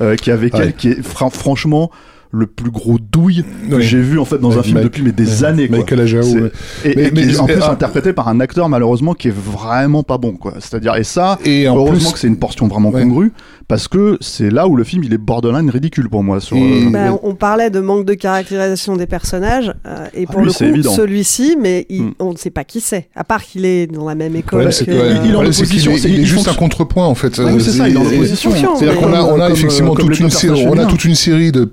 euh, 0.00 0.16
qui 0.16 0.30
est 0.30 0.32
avec 0.32 0.54
Ouais. 0.54 0.60
elle, 0.64 0.72
qui 0.74 0.88
est 0.88 1.00
fra- 1.00 1.30
franchement 1.30 1.88
le 2.34 2.46
plus 2.46 2.70
gros 2.70 2.96
douille 2.98 3.44
que 3.68 3.76
Oui. 3.76 3.82
j'ai 3.82 4.00
vu 4.00 4.18
en 4.18 4.24
fait 4.24 4.38
dans 4.38 4.58
un 4.58 4.62
film 4.62 4.76
Mike- 4.76 4.84
depuis 4.84 5.02
mais 5.02 5.12
des 5.12 5.42
ouais, 5.42 5.44
années 5.46 5.68
quoi. 5.68 5.78
Michael 5.78 6.00
Ajao. 6.00 6.22
Et, 6.22 6.40
Mais- 6.84 6.90
et 7.04 7.08
qui 7.10 7.14
mais- 7.14 7.32
est 7.34 7.38
en 7.40 7.44
plus 7.46 7.56
ah. 7.62 7.72
interprété 7.72 8.12
par 8.14 8.28
un 8.28 8.40
acteur 8.40 8.68
malheureusement 8.70 9.12
qui 9.14 9.28
est 9.28 9.34
vraiment 9.36 10.02
pas 10.02 10.16
bon 10.18 10.32
quoi. 10.32 10.54
C'est-à-dire 10.58 10.96
et 10.96 11.04
ça 11.04 11.38
Et 11.44 11.68
en 11.68 11.76
heureusement 11.76 11.98
plus- 12.08 12.12
que 12.14 12.18
c'est 12.18 12.28
une 12.28 12.38
portion 12.38 12.68
vraiment 12.68 12.88
Ouais. 12.90 13.02
congrue 13.02 13.32
parce 13.68 13.86
que 13.86 14.16
c'est 14.20 14.50
là 14.50 14.66
où 14.66 14.76
le 14.76 14.84
film 14.84 15.04
il 15.04 15.12
est 15.12 15.18
borderline 15.18 15.68
ridicule 15.70 16.08
pour 16.08 16.22
moi 16.22 16.40
sur 16.40 16.56
Et- 16.56 16.86
euh, 16.86 16.90
Bah, 16.90 17.18
on 17.22 17.32
on 17.32 17.34
parlait 17.34 17.70
de 17.70 17.80
manque 17.80 18.04
de 18.06 18.14
caractérisation 18.14 18.96
des 18.96 19.06
personnages, 19.06 19.72
euh, 19.86 20.04
et 20.14 20.26
Ah, 20.28 20.32
pour 20.32 20.40
lui, 20.42 20.48
le 20.48 20.82
coup, 20.82 20.88
celui-ci, 20.94 21.56
mais 21.58 21.86
il- 21.88 22.02
Hmm. 22.02 22.12
on 22.18 22.32
ne 22.32 22.36
sait 22.36 22.50
pas 22.50 22.64
qui 22.64 22.80
c'est, 22.80 23.08
à 23.16 23.24
part 23.24 23.42
qu'il 23.42 23.64
est 23.64 23.86
dans 23.86 24.06
la 24.06 24.14
même 24.14 24.36
école. 24.36 24.68
Que- 24.68 25.24
il 25.24 25.30
est 25.32 25.34
en 25.34 25.40
opposition, 25.40 25.92
il 25.96 26.20
est 26.20 26.24
juste 26.24 26.48
un 26.48 26.54
contrepoint 26.54 27.06
en 27.06 27.14
fait. 27.14 27.34
C'est 27.34 27.60
ça, 27.70 27.88
il 27.88 27.94
est 27.94 27.98
en 27.98 28.04
opposition. 28.04 28.50
C'est-à-dire 28.76 28.98
qu'on 29.00 29.12
a, 29.14 29.22
on 29.22 29.40
a 29.40 29.46
comme- 29.48 29.52
effectivement 29.56 29.94
toute 29.94 30.18
une, 30.18 30.30
série, 30.30 30.66
on 30.66 30.76
a 30.78 30.84
toute 30.86 31.04
une 31.04 31.14
série 31.14 31.52
de, 31.52 31.70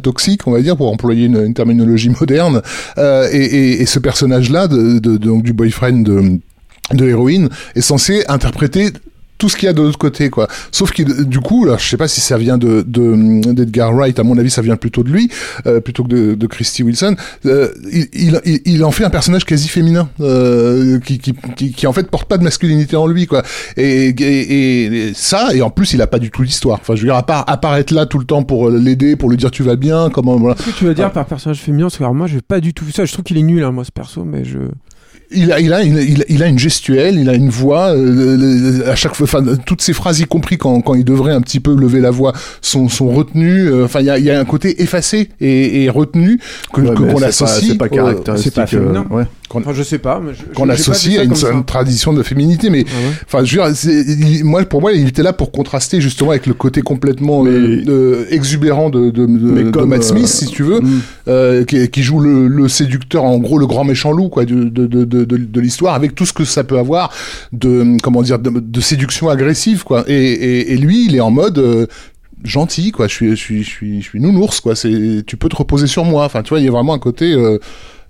toxiques, 0.00 0.46
on 0.46 0.52
va 0.52 0.60
dire, 0.60 0.76
pour 0.76 0.90
employer 0.90 1.26
une, 1.26 1.54
terminologie 1.54 2.10
moderne. 2.20 2.62
Euh, 2.98 3.28
et, 3.32 3.84
ce 3.86 3.98
personnage-là, 3.98 4.68
donc 4.68 5.42
du 5.42 5.52
boyfriend 5.52 6.02
de, 6.02 6.40
de 6.92 7.06
héroïne, 7.06 7.48
est 7.74 7.80
censé 7.80 8.24
interpréter 8.28 8.90
tout 9.38 9.48
ce 9.48 9.56
qu'il 9.56 9.66
y 9.66 9.68
a 9.68 9.72
de 9.72 9.82
l'autre 9.82 9.98
côté, 9.98 10.30
quoi. 10.30 10.48
Sauf 10.72 10.92
que 10.92 11.22
du 11.22 11.40
coup, 11.40 11.64
là, 11.64 11.76
je 11.78 11.86
sais 11.88 11.96
pas 11.96 12.08
si 12.08 12.20
ça 12.20 12.38
vient 12.38 12.58
de 12.58 12.82
de- 12.86 13.52
d'Edgar 13.52 13.92
Wright. 13.94 14.18
À 14.18 14.22
mon 14.22 14.38
avis, 14.38 14.50
ça 14.50 14.62
vient 14.62 14.76
plutôt 14.76 15.02
de 15.02 15.10
lui, 15.10 15.30
euh, 15.66 15.80
plutôt 15.80 16.04
que 16.04 16.08
de, 16.08 16.34
de 16.34 16.46
Christy 16.46 16.82
Wilson. 16.82 17.16
Euh, 17.46 17.68
il, 17.92 18.08
il, 18.44 18.60
il- 18.64 18.84
en 18.84 18.90
fait 18.90 19.04
un 19.04 19.10
personnage 19.10 19.44
quasi 19.44 19.68
féminin, 19.68 20.08
euh, 20.20 20.98
qui, 21.00 21.18
qui, 21.18 21.34
qui, 21.56 21.72
qui, 21.72 21.86
en 21.86 21.92
fait 21.92 22.10
porte 22.10 22.28
pas 22.28 22.38
de 22.38 22.44
masculinité 22.44 22.96
en 22.96 23.06
lui, 23.06 23.26
quoi. 23.26 23.42
Et, 23.76 24.08
et, 24.08 25.08
et 25.08 25.14
ça, 25.14 25.54
et 25.54 25.62
en 25.62 25.70
plus, 25.70 25.92
il 25.92 26.02
a 26.02 26.06
pas 26.06 26.18
du 26.18 26.30
tout 26.30 26.44
d'histoire. 26.44 26.78
Enfin, 26.80 26.94
je 26.94 27.02
veux 27.02 27.06
dire, 27.08 27.16
à 27.16 27.24
part 27.26 27.44
apparaître 27.48 27.92
là 27.94 28.06
tout 28.06 28.18
le 28.18 28.24
temps 28.24 28.42
pour 28.42 28.70
l'aider, 28.70 29.16
pour 29.16 29.28
lui 29.30 29.36
dire 29.36 29.50
tu 29.50 29.62
vas 29.62 29.76
bien, 29.76 30.10
comment 30.10 30.36
voilà. 30.36 30.54
Qu'est-ce 30.54 30.70
que 30.70 30.78
tu 30.78 30.84
veux 30.84 30.94
dire 30.94 31.10
par 31.12 31.26
personnage 31.26 31.58
féminin? 31.60 31.84
Parce 31.86 31.96
que 31.98 32.02
alors, 32.04 32.14
moi, 32.14 32.26
j'ai 32.26 32.40
pas 32.40 32.60
du 32.60 32.72
tout 32.74 32.84
vu 32.84 32.92
ça. 32.92 33.04
Je 33.04 33.12
trouve 33.12 33.24
qu'il 33.24 33.36
est 33.38 33.42
nul, 33.42 33.62
hein, 33.62 33.72
moi, 33.72 33.84
ce 33.84 33.92
perso, 33.92 34.24
mais 34.24 34.44
je. 34.44 34.58
Il 35.32 35.50
a, 35.52 35.58
il 35.60 35.72
a, 35.72 35.82
il 35.82 35.98
a, 35.98 36.24
il 36.28 36.42
a- 36.42 36.46
une 36.46 36.58
gestuelle, 36.58 37.18
il 37.18 37.28
a 37.28 37.34
une 37.34 37.48
voix. 37.50 37.88
euh, 37.94 38.36
le- 38.36 38.88
à 38.88 38.94
chaque 38.94 39.14
fois, 39.16 39.24
enfin, 39.24 39.44
toutes 39.66 39.82
ses 39.82 39.92
phrases, 39.92 40.20
y 40.20 40.24
compris 40.24 40.56
quand, 40.56 40.80
quand 40.82 40.94
il 40.94 41.04
devrait 41.04 41.32
un 41.32 41.40
petit 41.40 41.58
peu 41.58 41.74
lever 41.74 42.00
la 42.00 42.10
voix, 42.12 42.32
sont, 42.60 42.88
sont 42.88 43.08
retenues. 43.08 43.68
euh, 43.68 43.84
Enfin, 43.86 44.00
il 44.00 44.06
y 44.06 44.10
a, 44.10 44.18
y 44.18 44.30
a 44.30 44.38
un 44.38 44.44
côté 44.44 44.82
effacé 44.82 45.30
et, 45.40 45.82
et 45.84 45.90
retenu 45.90 46.38
que 46.72 46.80
Ouais, 46.82 46.94
qu'on 46.94 47.22
associe. 47.22 47.70
c'est 47.72 47.78
pas 47.78 47.88
caractéristique, 47.88 48.52
C'est 48.52 48.54
pas 48.60 48.66
féminin. 48.68 49.04
euh, 49.10 49.14
ouais. 49.16 49.24
Qu'on- 49.48 49.60
Enfin, 49.60 49.72
je 49.72 49.82
sais 49.82 49.98
pas. 49.98 50.20
qu'on 50.54 50.66
pas 50.66 50.72
associe 50.74 51.18
à 51.18 51.22
une, 51.22 51.64
tradition 51.64 52.12
de 52.12 52.22
féminité 52.22 52.68
mais 52.70 52.84
Ah 52.88 52.90
ouais. 53.08 53.14
enfin 53.26 53.44
je 53.44 53.56
veux 53.56 53.62
dire 53.66 53.76
c'est- 53.76 54.02
il- 54.02 54.44
moi 54.44 54.64
pour 54.64 54.80
moi 54.80 54.92
il 54.92 55.06
était 55.08 55.22
là 55.22 55.32
pour 55.32 55.52
contraster 55.52 56.00
justement 56.00 56.30
avec 56.30 56.46
le 56.46 56.54
côté 56.54 56.82
complètement 56.82 57.42
Mais- 57.44 57.50
euh, 57.50 57.82
euh, 57.88 58.26
exubérant 58.30 58.90
de, 58.90 59.10
de, 59.10 59.26
de, 59.26 59.70
comme, 59.70 59.90
Matt 59.90 60.00
euh, 60.00 60.02
Smith 60.02 60.26
si 60.26 60.46
tu 60.46 60.62
veux 60.62 60.80
mm. 60.80 61.00
euh, 61.28 61.64
qui, 61.64 61.88
qui 61.88 62.02
joue 62.02 62.18
le, 62.20 62.48
le 62.48 62.68
séducteur 62.68 63.24
en 63.24 63.38
gros 63.38 63.58
le 63.58 63.66
grand 63.66 63.84
méchant 63.84 64.12
loup 64.12 64.28
quoi 64.28 64.44
de, 64.44 64.64
de, 64.64 64.86
de, 64.86 65.04
de, 65.04 65.24
de- 65.24 65.36
de 65.36 65.60
l'histoire 65.60 65.94
avec 65.94 66.14
tout 66.14 66.26
ce 66.26 66.32
que 66.32 66.44
ça 66.44 66.64
peut 66.64 66.78
avoir 66.78 67.12
de 67.52 67.96
comment 68.02 68.22
dire 68.22 68.38
de, 68.38 68.50
de 68.50 68.80
séduction 68.80 69.28
agressive 69.28 69.84
quoi 69.84 70.04
et, 70.08 70.14
et, 70.14 70.72
et 70.72 70.76
lui 70.76 71.06
il 71.06 71.14
est 71.14 71.20
en 71.20 71.30
mode 71.30 71.58
euh, 71.58 71.86
gentil 72.44 72.90
quoi 72.92 73.08
je 73.08 73.12
suis 73.14 73.30
je 73.30 73.34
suis 73.36 73.62
je 73.62 73.68
suis 73.68 74.02
je 74.02 74.08
suis 74.08 74.20
nounours 74.20 74.60
quoi 74.60 74.76
c'est 74.76 75.22
tu 75.26 75.36
peux 75.36 75.48
te 75.48 75.56
reposer 75.56 75.86
sur 75.86 76.04
moi 76.04 76.24
enfin 76.24 76.42
tu 76.42 76.50
vois 76.50 76.60
il 76.60 76.64
y 76.64 76.68
a 76.68 76.70
vraiment 76.70 76.94
un 76.94 76.98
côté 76.98 77.32
euh, 77.32 77.58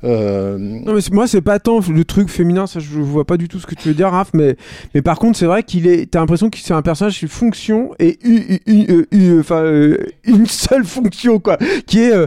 euh, 0.05 0.59
Non 0.59 0.95
mais 0.95 1.01
moi 1.13 1.27
c'est 1.27 1.41
pas 1.41 1.59
tant 1.59 1.81
le 1.81 2.05
truc 2.05 2.29
féminin, 2.29 2.67
ça 2.67 2.81
je 2.81 2.99
vois 3.01 3.25
pas 3.25 3.37
du 3.37 3.49
tout 3.49 3.59
ce 3.59 3.67
que 3.67 3.75
tu 3.75 3.89
veux 3.89 3.95
dire 3.95 4.11
Raph, 4.11 4.31
mais 4.35 4.57
mais 4.95 5.03
par 5.03 5.19
contre 5.19 5.39
c'est 5.39 5.47
vrai 5.47 5.63
qu'il 5.63 5.87
est, 5.87 6.11
t'as 6.11 6.21
l'impression 6.21 6.51
que 6.51 6.59
c'est 6.59 6.75
un 6.75 6.83
personnage 6.83 7.19
qui 7.19 7.29
fonction 7.29 7.91
et 7.99 8.19
une, 8.27 8.59
une, 8.67 8.91
euh, 8.91 9.07
une- 9.11 9.41
enfin, 9.41 9.63
euh, 9.63 9.97
une 10.25 10.47
seule 10.47 10.85
fonction 10.85 11.39
quoi, 11.39 11.57
qui 11.87 12.01
est 12.01 12.13
euh, 12.13 12.27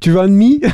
tu 0.00 0.10
vas 0.10 0.26
demi? 0.26 0.60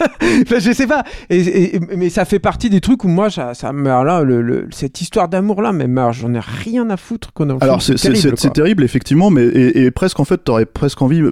Enfin, 0.00 0.58
je 0.60 0.72
sais 0.72 0.86
pas. 0.86 1.04
Et, 1.28 1.74
et- 1.76 1.80
mais 1.94 2.08
ça 2.08 2.24
fait 2.24 2.38
partie 2.38 2.70
des 2.70 2.80
trucs 2.80 3.04
où 3.04 3.08
moi 3.08 3.28
ça, 3.28 3.52
ça 3.52 3.70
me 3.74 3.84
là 3.86 4.22
le, 4.22 4.40
le- 4.40 4.66
cette 4.70 5.02
histoire 5.02 5.28
d'amour 5.28 5.60
là 5.60 5.72
mais 5.72 5.84
alors, 5.84 6.14
j'en 6.14 6.32
ai 6.32 6.40
rien 6.40 6.88
à 6.88 6.96
foutre 6.96 7.34
qu'on 7.34 7.50
a 7.50 7.62
Alors 7.62 7.82
c'est 7.82 7.98
c'est 7.98 8.50
terrible 8.52 8.82
effectivement, 8.82 9.28
mais 9.28 9.44
et, 9.44 9.84
et 9.84 9.90
presque 9.90 10.18
en 10.18 10.24
fait 10.24 10.38
t'aurais 10.42 10.64
presque 10.64 11.02
envie. 11.02 11.22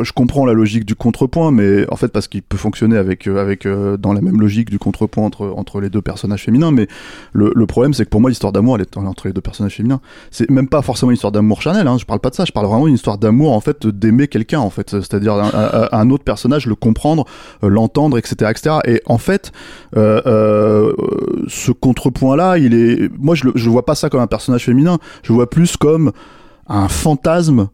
Je 0.00 0.12
comprends 0.12 0.44
la 0.44 0.52
logique 0.52 0.84
du 0.84 0.94
contrepoint, 0.94 1.50
mais 1.50 1.84
en 1.90 1.96
fait 1.96 2.08
parce 2.08 2.28
qu'il 2.28 2.42
peut 2.42 2.56
fonctionner 2.56 2.96
avec 2.96 3.26
euh, 3.26 3.40
avec 3.40 3.66
euh, 3.66 3.96
dans 3.96 4.12
la 4.12 4.20
même 4.20 4.40
logique 4.40 4.70
du 4.70 4.78
contrepoint 4.78 5.24
entre 5.24 5.52
entre 5.56 5.80
les 5.80 5.90
deux 5.90 6.02
personnages 6.02 6.44
féminins. 6.44 6.70
Mais 6.70 6.88
le, 7.32 7.66
problème 7.66 7.94
c'est 7.94 8.04
que 8.04 8.10
pour 8.10 8.20
moi 8.20 8.30
l'histoire 8.30 8.52
d'amour 8.52 8.76
elle 8.76 8.82
est 8.82 8.96
entre 8.96 9.26
les 9.26 9.32
deux 9.32 9.40
personnages 9.40 9.76
féminins. 9.76 10.00
C'est 10.30 10.50
même 10.50 10.68
pas 10.68 10.82
forcément 10.82 11.10
une 11.10 11.16
histoire 11.16 11.32
d'amour 11.32 11.62
charnel. 11.62 11.86
Hein, 11.86 11.96
je 11.98 12.04
parle 12.04 12.20
pas 12.20 12.30
de 12.30 12.34
ça. 12.34 12.44
Je 12.44 12.52
parle 12.52 12.66
vraiment 12.66 12.86
d'une 12.86 12.94
histoire 12.94 13.18
d'amour 13.18 13.52
en 13.52 13.60
fait 13.60 13.86
d'aimer 13.86 14.28
quelqu'un 14.28 14.60
en 14.60 14.70
fait. 14.70 14.90
C'est-à-dire 14.90 15.34
un, 15.34 16.10
autre 16.10 16.24
personnage, 16.24 16.66
le 16.66 16.74
comprendre, 16.74 17.24
euh, 17.62 17.68
l'entendre, 17.68 18.18
etc., 18.18 18.50
etc. 18.50 18.76
Et 18.86 19.02
en 19.06 19.18
fait 19.18 19.52
ce 19.94 21.72
contrepoint 21.72 22.36
là, 22.36 22.58
il 22.58 22.74
est. 22.74 23.10
Moi 23.18 23.34
je 23.34 23.44
le- 23.44 23.52
je 23.54 23.68
vois 23.70 23.84
pas 23.84 23.94
ça 23.94 24.08
comme 24.10 24.20
un 24.20 24.26
personnage 24.26 24.64
féminin. 24.64 24.98
Je 25.22 25.32
vois 25.32 25.48
plus 25.48 25.76
comme 25.76 26.12
un 26.68 26.88
fantasme 26.88 27.68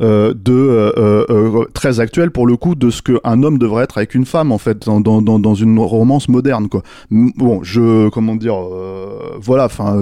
euh, 0.00 0.34
de 0.34 0.52
euh, 0.52 0.92
euh, 0.98 1.26
euh, 1.30 1.64
très 1.72 2.00
actuel 2.00 2.30
pour 2.30 2.46
le 2.46 2.56
coup 2.56 2.74
de 2.74 2.90
ce 2.90 3.00
qu'un 3.00 3.42
homme 3.42 3.58
devrait 3.58 3.84
être 3.84 3.96
avec 3.96 4.14
une 4.14 4.26
femme 4.26 4.52
en 4.52 4.58
fait 4.58 4.84
dans, 4.84 5.00
dans, 5.00 5.38
dans, 5.38 5.54
une 5.54 5.78
romance 5.78 6.28
moderne 6.28 6.68
quoi. 6.68 6.82
Bon 7.10 7.62
je 7.62 8.08
comment 8.10 8.36
dire 8.36 8.56
euh, 8.56 9.36
voilà 9.40 9.64
enfin 9.64 9.96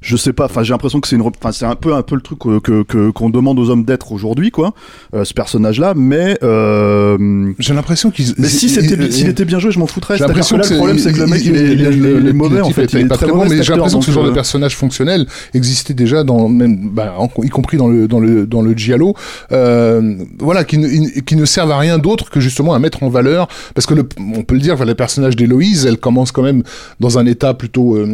je 0.00 0.16
sais 0.16 0.32
pas 0.32 0.44
enfin 0.46 0.62
j'ai 0.62 0.72
l'impression 0.72 1.00
que 1.00 1.08
c'est 1.08 1.16
une 1.16 1.22
enfin 1.22 1.52
c'est 1.52 1.64
un 1.66 1.74
peu 1.74 1.94
un 1.94 2.02
peu 2.02 2.14
le 2.14 2.20
truc 2.20 2.38
que 2.38 2.58
que- 2.60 2.82
que- 2.82 3.10
qu'on 3.10 3.30
demande 3.30 3.58
aux 3.58 3.70
hommes 3.70 3.84
d'être 3.84 4.12
aujourd'hui 4.12 4.50
quoi 4.50 4.74
euh, 5.14 5.24
ce 5.24 5.34
personnage 5.34 5.78
là 5.80 5.94
mais 5.96 6.38
euh, 6.42 7.52
j'ai 7.58 7.74
l'impression 7.74 8.10
qu'ils 8.10 8.34
mais 8.38 8.48
si 8.48 8.68
c'était 8.68 9.10
s'il 9.10 9.28
était 9.28 9.44
bien 9.44 9.58
joué 9.58 9.70
je 9.72 9.78
m'en 9.78 9.86
foutrais 9.86 10.16
J'ai 10.16 10.24
l'impression 10.24 10.56
que 10.58 10.62
là, 10.62 10.68
le 10.70 10.76
problème 10.76 10.98
c'est 10.98 11.12
que 11.12 11.18
le 11.18 11.26
mec 11.26 11.42
il 11.44 11.56
est, 11.56 11.72
il 11.72 11.84
est- 11.86 11.94
il 11.94 12.26
est 12.28 12.32
mauvais 12.32 12.60
en 12.60 12.70
fait 12.70 12.92
il 12.92 13.00
est 13.00 13.04
pas 13.06 13.16
très 13.16 13.26
bon, 13.28 13.44
mais 13.48 13.62
j'ai 13.62 13.72
l'impression 13.74 14.00
que 14.00 14.04
ce 14.06 14.10
genre 14.12 14.24
de 14.24 14.30
euh, 14.30 14.34
personnage 14.34 14.76
fonctionnel 14.76 15.26
existait 15.54 15.94
déjà 15.94 16.24
dans 16.24 16.48
même, 16.48 16.90
bah, 16.90 17.14
en- 17.18 17.28
y 17.42 17.48
compris 17.48 17.76
dans 17.76 17.88
le 17.88 18.08
dans 18.08 18.20
le 18.20 18.46
dans 18.46 18.62
le 18.62 18.72
giallo, 18.74 19.14
euh, 19.52 20.14
voilà, 20.38 20.64
qui 20.64 20.78
ne, 20.78 20.88
qui 21.20 21.36
ne 21.36 21.44
servent 21.44 21.70
à 21.72 21.78
rien 21.78 21.98
d'autre 21.98 22.30
que 22.30 22.40
justement 22.40 22.74
à 22.74 22.78
mettre 22.78 23.02
en 23.02 23.08
valeur, 23.08 23.48
parce 23.74 23.86
que 23.86 23.94
le, 23.94 24.08
on 24.36 24.42
peut 24.42 24.54
le 24.54 24.60
dire, 24.60 24.74
enfin, 24.74 24.84
le 24.84 24.94
personnage 24.94 25.36
d'Héloïse, 25.36 25.86
elle 25.86 25.98
commence 25.98 26.32
quand 26.32 26.42
même 26.42 26.62
dans 27.00 27.18
un 27.18 27.26
état 27.26 27.54
plutôt 27.54 27.96
euh, 27.96 28.06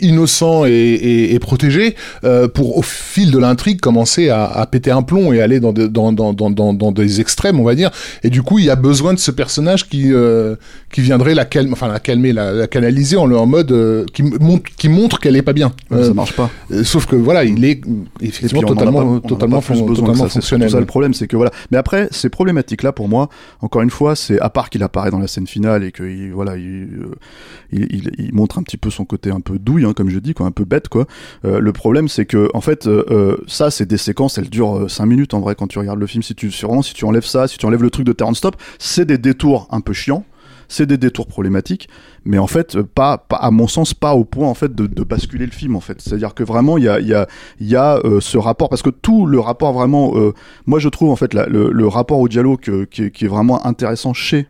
innocent 0.00 0.64
et, 0.66 0.70
et, 0.70 1.34
et 1.34 1.38
protégé, 1.38 1.94
euh, 2.24 2.48
pour 2.48 2.76
au 2.78 2.82
fil 2.82 3.30
de 3.30 3.38
l'intrigue 3.38 3.80
commencer 3.80 4.28
à, 4.28 4.44
à 4.46 4.66
péter 4.66 4.90
un 4.90 5.02
plomb 5.02 5.32
et 5.32 5.40
aller 5.40 5.60
dans, 5.60 5.72
de- 5.72 5.86
dans, 5.86 6.12
dans, 6.12 6.32
dans, 6.32 6.92
des 6.92 7.20
extrêmes, 7.20 7.60
on 7.60 7.64
va 7.64 7.74
dire. 7.74 7.90
Et 8.22 8.30
du 8.30 8.42
coup, 8.42 8.58
il 8.58 8.64
y 8.64 8.70
a 8.70 8.76
besoin 8.76 9.14
de 9.14 9.18
ce 9.18 9.30
personnage 9.30 9.88
qui 9.88 10.12
euh, 10.12 10.56
qui 10.92 11.00
viendrait 11.02 11.34
la 11.34 11.44
calmer, 11.44 11.72
enfin 11.72 11.88
la 11.88 12.00
calmer, 12.00 12.32
la, 12.32 12.52
la 12.52 12.66
canaliser 12.66 13.16
en, 13.16 13.30
en 13.32 13.46
mode 13.46 13.72
euh, 13.72 14.04
qui 14.12 14.22
montre 14.22 14.64
qui 14.76 14.88
montre 14.88 15.20
qu'elle 15.20 15.36
est 15.36 15.42
pas 15.42 15.52
bien. 15.52 15.72
Ça 15.90 16.14
marche 16.14 16.32
pas. 16.34 16.50
euh, 16.70 16.84
Sauf 16.84 17.06
que 17.06 17.16
voilà, 17.16 17.44
il 17.44 17.64
est 17.64 17.80
effectivement 18.20 18.62
totalement 18.62 19.20
pas- 19.20 19.28
totalement 19.28 19.60
plus 19.60 19.74
besoin 19.82 19.94
que 19.94 20.00
totalement 20.00 20.14
ça, 20.24 20.28
c'est 20.28 20.32
fonctionnel. 20.40 20.70
ça 20.70 20.80
le 20.80 20.86
problème, 20.86 21.14
c'est 21.14 21.26
que 21.26 21.36
voilà. 21.36 21.50
Mais 21.70 21.76
après, 21.78 22.08
ces 22.10 22.28
problématiques 22.28 22.82
là 22.82 22.92
pour 22.92 23.08
moi, 23.08 23.28
encore 23.60 23.82
une 23.82 23.90
fois, 23.90 24.16
c'est 24.16 24.38
à 24.40 24.48
part 24.50 24.70
qu'il 24.70 24.82
apparaît 24.82 25.10
dans 25.10 25.18
la 25.18 25.26
scène 25.28 25.46
finale 25.46 25.84
et 25.84 25.92
qu'il 25.92 26.32
voilà, 26.32 26.56
il, 26.56 26.64
euh, 27.02 27.14
il, 27.72 27.82
il- 27.90 28.10
il 28.18 28.34
montre 28.34 28.58
un 28.58 28.62
petit 28.62 28.76
peu 28.76 28.90
son 28.90 29.04
côté 29.04 29.30
un 29.30 29.40
peu 29.40 29.58
douille, 29.58 29.84
hein, 29.88 29.92
comme 29.94 30.10
je 30.10 30.18
dis, 30.18 30.34
quoi, 30.34 30.46
un 30.46 30.50
peu 30.50 30.64
bête, 30.64 30.88
quoi. 30.88 31.06
Euh, 31.44 31.60
le 31.60 31.72
problème, 31.72 32.08
c'est 32.08 32.26
que 32.26 32.48
en 32.54 32.60
fait, 32.60 32.86
euh, 32.86 33.04
euh, 33.10 33.36
ça, 33.46 33.70
c'est 33.70 33.86
des 33.86 33.96
séquences, 33.96 34.38
elles 34.38 34.50
durent 34.50 34.90
5 34.90 35.06
minutes 35.06 35.34
en 35.34 35.40
vrai 35.40 35.54
quand 35.54 35.66
tu 35.66 35.78
regardes 35.78 35.98
le 35.98 36.06
film. 36.06 36.22
Si 36.22 36.34
tu 36.34 36.50
tu 36.50 37.04
enlèves 37.04 37.24
ça, 37.24 37.48
si 37.48 37.58
tu 37.58 37.66
enlèves 37.66 37.82
le 37.82 37.90
truc 37.90 38.06
de 38.06 38.12
turn 38.12 38.34
stop, 38.34 38.56
c'est 38.78 39.04
des 39.04 39.18
détours 39.18 39.68
un 39.70 39.80
peu 39.80 39.92
chiants. 39.92 40.24
C'est 40.70 40.84
des 40.84 40.98
détours 40.98 41.26
problématiques, 41.26 41.88
mais 42.26 42.36
en 42.36 42.46
fait, 42.46 42.82
pas, 42.82 43.16
pas 43.16 43.36
à 43.36 43.50
mon 43.50 43.66
sens, 43.66 43.94
pas 43.94 44.14
au 44.14 44.26
point 44.26 44.46
en 44.46 44.52
fait 44.52 44.74
de, 44.74 45.02
basculer 45.02 45.46
le 45.46 45.50
film 45.50 45.74
en 45.76 45.80
fait. 45.80 45.98
C'est-à-dire 46.02 46.34
que 46.34 46.44
vraiment, 46.44 46.76
il 46.76 46.84
y 46.84 46.90
a, 46.90 47.00
y 47.00 47.14
a, 47.14 47.26
y 47.58 47.74
a 47.74 47.98
ce 48.20 48.36
rapport 48.36 48.68
parce 48.68 48.82
que 48.82 48.90
tout 48.90 49.24
le 49.24 49.40
rapport 49.40 49.72
vraiment, 49.72 50.12
moi 50.66 50.78
je 50.78 50.90
trouve 50.90 51.08
en 51.08 51.16
fait 51.16 51.32
le, 51.32 51.88
rapport 51.88 52.18
au 52.18 52.28
dialogue 52.28 52.86
qui, 52.90 53.10
qui 53.10 53.24
est 53.24 53.28
vraiment 53.28 53.64
intéressant 53.66 54.12
chez 54.12 54.46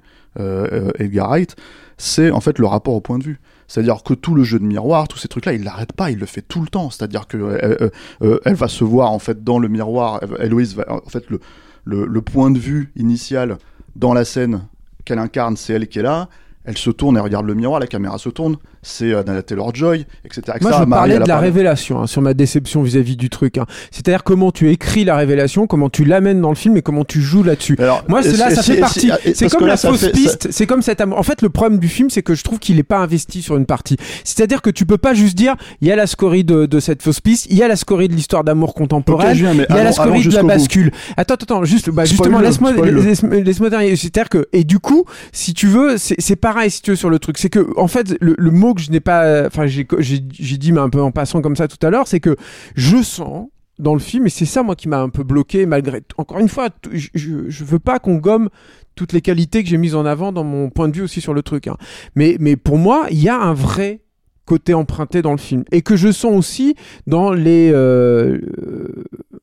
Edgar 0.98 1.29
Wright, 1.29 1.55
c'est 1.98 2.33
en 2.33 2.40
fait 2.40 2.59
le 2.59 2.66
rapport 2.66 2.94
au 2.94 3.01
point 3.01 3.18
de 3.18 3.24
vue. 3.24 3.38
C'est-à-dire 3.68 4.02
que 4.02 4.14
tout 4.14 4.35
le 4.35 4.42
jeu 4.42 4.59
de 4.59 4.64
miroir, 4.64 5.07
tous 5.09 5.18
ces 5.18 5.28
trucs-là, 5.28 5.52
il 5.52 5.62
l'arrête 5.62 5.92
pas, 5.92 6.11
il 6.11 6.18
le 6.18 6.26
fait 6.26 6.42
tout 6.42 6.62
le 6.62 6.68
temps. 6.68 6.90
C'est-à-dire 6.90 7.26
que 7.26 7.37
euh, 7.37 7.76
euh, 7.83 7.90
euh, 8.22 8.40
elle 8.44 8.54
va 8.54 8.66
se 8.66 8.83
voir 8.83 9.12
en 9.12 9.18
fait 9.18 9.44
dans 9.44 9.59
le 9.59 9.68
miroir. 9.68 10.20
Héloïse 10.40 10.74
va 10.74 10.90
en 10.90 11.09
fait 11.09 11.28
le, 11.31 11.38
le, 11.85 12.07
le 12.07 12.22
point 12.22 12.50
de 12.50 12.59
vue 12.59 12.92
initial 12.96 13.59
dans 13.94 14.14
la 14.14 14.24
scène 14.24 14.62
qu'elle 15.04 15.18
incarne, 15.18 15.57
c'est 15.57 15.74
elle 15.74 15.87
qui 15.87 15.98
est 15.98 16.02
là. 16.02 16.28
Elle 16.64 16.78
se 16.78 16.90
tourne 16.90 17.16
et 17.16 17.20
regarde 17.20 17.46
le 17.46 17.54
miroir, 17.54 17.78
la 17.81 17.87
caméra 17.87 18.18
se 18.18 18.28
tourne, 18.28 18.57
c'est 18.83 19.12
euh, 19.12 19.23
Nana 19.23 19.43
Taylor-Joy, 19.43 20.07
etc. 20.25 20.41
etc. 20.47 20.59
Moi, 20.62 20.73
je 20.81 20.85
parlais 20.85 21.19
de 21.19 21.25
la 21.29 21.38
révélation, 21.38 22.01
hein, 22.03 22.07
sur 22.07 22.23
ma 22.23 22.35
déception 22.35 22.83
vis-à-vis 22.83 23.17
du 23.17 23.31
truc. 23.31 23.59
hein. 23.59 23.67
C'est-à-dire 23.91 24.25
comment 24.25 24.51
tu 24.53 24.71
écris 24.71 25.05
la 25.05 25.17
révélation, 25.17 25.67
comment 25.67 25.91
tu 25.91 26.05
l'amènes 26.05 26.41
dans 26.41 26.49
le 26.51 26.55
film 26.55 26.77
et 26.77 26.83
comment 26.83 27.05
tu 27.05 27.21
joues 27.21 27.43
là-dessus. 27.43 27.77
Moi, 28.09 28.23
c'est 28.23 28.37
là, 28.37 28.51
ça 28.51 28.62
fait 28.62 28.77
partie. 28.79 29.11
C'est 29.35 29.49
comme 29.51 29.62
là, 29.67 29.75
la 29.75 29.77
fausse 29.77 30.01
fait- 30.01 30.12
piste. 30.12 30.49
C'est 30.51 30.67
comme 30.67 30.83
cet 30.83 31.01
amour. 31.01 31.19
En 31.19 31.23
fait, 31.23 31.43
le 31.43 31.49
problème 31.51 31.79
du 31.79 31.88
film, 31.88 32.11
c'est 32.11 32.23
que 32.23 32.35
je 32.35 32.43
trouve 32.45 32.59
qu'il 32.59 32.79
est 32.79 32.83
pas 32.85 32.99
investi 32.99 33.43
sur 33.43 33.57
une 33.57 33.67
partie. 33.67 33.97
C'est-à-dire 34.25 34.62
que 34.62 34.71
tu 34.71 34.87
peux 34.87 34.99
pas 34.99 35.14
juste 35.14 35.37
dire, 35.37 35.55
il 35.81 35.88
y 35.88 35.93
a 35.93 35.97
la 35.97 36.07
scorie 36.07 36.45
de, 36.45 36.67
de 36.67 36.81
cette 36.81 37.03
fausse 37.03 37.21
piste, 37.21 37.47
il 37.51 37.57
y 37.57 37.62
a 37.62 37.69
la 37.69 37.77
scorie 37.77 38.09
de 38.09 38.14
l'histoire 38.14 38.45
d'amour 38.45 38.75
contemporaine, 38.75 39.37
il 39.37 39.43
y 39.43 39.79
a 39.79 39.85
la 39.85 39.93
scorie 39.93 40.25
de 40.25 40.35
la 40.35 40.43
bout. 40.43 40.49
bascule. 40.49 40.93
Attends, 41.17 41.35
attends, 41.35 41.64
juste, 41.64 41.91
bah, 41.91 42.05
justement, 42.05 42.38
laisse-moi, 42.41 42.73
laisse-moi 42.73 43.71
terminer. 43.71 43.97
C'est-à-dire 43.97 44.29
que, 44.29 44.47
et 44.53 44.64
du 44.64 44.79
coup, 44.79 45.05
si 45.33 45.55
tu 45.55 45.67
veux, 45.67 45.97
c'est 45.99 46.37
pareil, 46.37 46.71
si 46.71 46.83
tu 46.83 46.91
veux, 46.91 46.97
sur 46.97 47.11
le 47.11 47.19
truc. 47.19 47.38
C'est 47.38 47.51
que, 47.51 47.67
en 47.77 47.88
fait, 47.88 48.17
le, 48.21 48.35
le 48.38 48.51
que 48.74 48.81
je 48.81 48.90
n'ai 48.90 49.00
pas, 49.00 49.46
enfin, 49.46 49.66
j'ai 49.66 49.85
dit, 49.85 50.72
mais 50.72 50.81
un 50.81 50.90
peu 50.90 51.00
en 51.00 51.11
passant 51.11 51.42
comme 51.42 51.57
ça 51.57 51.68
tout 51.68 51.85
à 51.87 51.90
l'heure, 51.90 52.07
c'est 52.07 52.20
que 52.20 52.37
je 52.74 53.02
sens 53.02 53.48
dans 53.78 53.94
le 53.94 54.00
film, 54.00 54.26
et 54.26 54.31
c'est 54.31 54.44
ça, 54.44 54.62
moi, 54.62 54.74
qui 54.74 54.88
m'a 54.88 55.00
un 55.00 55.09
peu 55.09 55.22
bloqué, 55.22 55.66
malgré. 55.66 56.02
Encore 56.16 56.40
une 56.40 56.48
fois, 56.48 56.68
je, 56.92 57.09
je, 57.14 57.64
veux 57.64 57.78
pas 57.78 57.98
qu'on 57.98 58.16
gomme 58.16 58.48
toutes 58.96 59.12
les 59.12 59.20
qualités 59.20 59.62
que 59.62 59.68
j'ai 59.68 59.76
mises 59.76 59.94
en 59.94 60.04
avant 60.04 60.33
dans 60.33 60.42
mon 60.42 60.70
point 60.70 60.88
de 60.88 60.96
vue 60.96 61.02
aussi 61.02 61.20
sur 61.20 61.33
le 61.33 61.42
truc. 61.42 61.68
hein. 61.68 61.76
Mais, 62.16 62.37
mais 62.40 62.57
pour 62.57 62.78
moi, 62.78 63.07
il 63.11 63.22
y 63.22 63.28
a 63.28 63.40
un 63.40 63.54
vrai 63.54 64.00
côté 64.44 64.74
emprunté 64.74 65.20
dans 65.22 65.33
le 65.33 65.38
film 65.38 65.62
et 65.72 65.83
que 65.83 65.94
je 65.94 66.11
sens 66.11 66.35
aussi 66.35 66.74
dans 67.07 67.33
les 67.33 67.70
euh, 67.70 68.40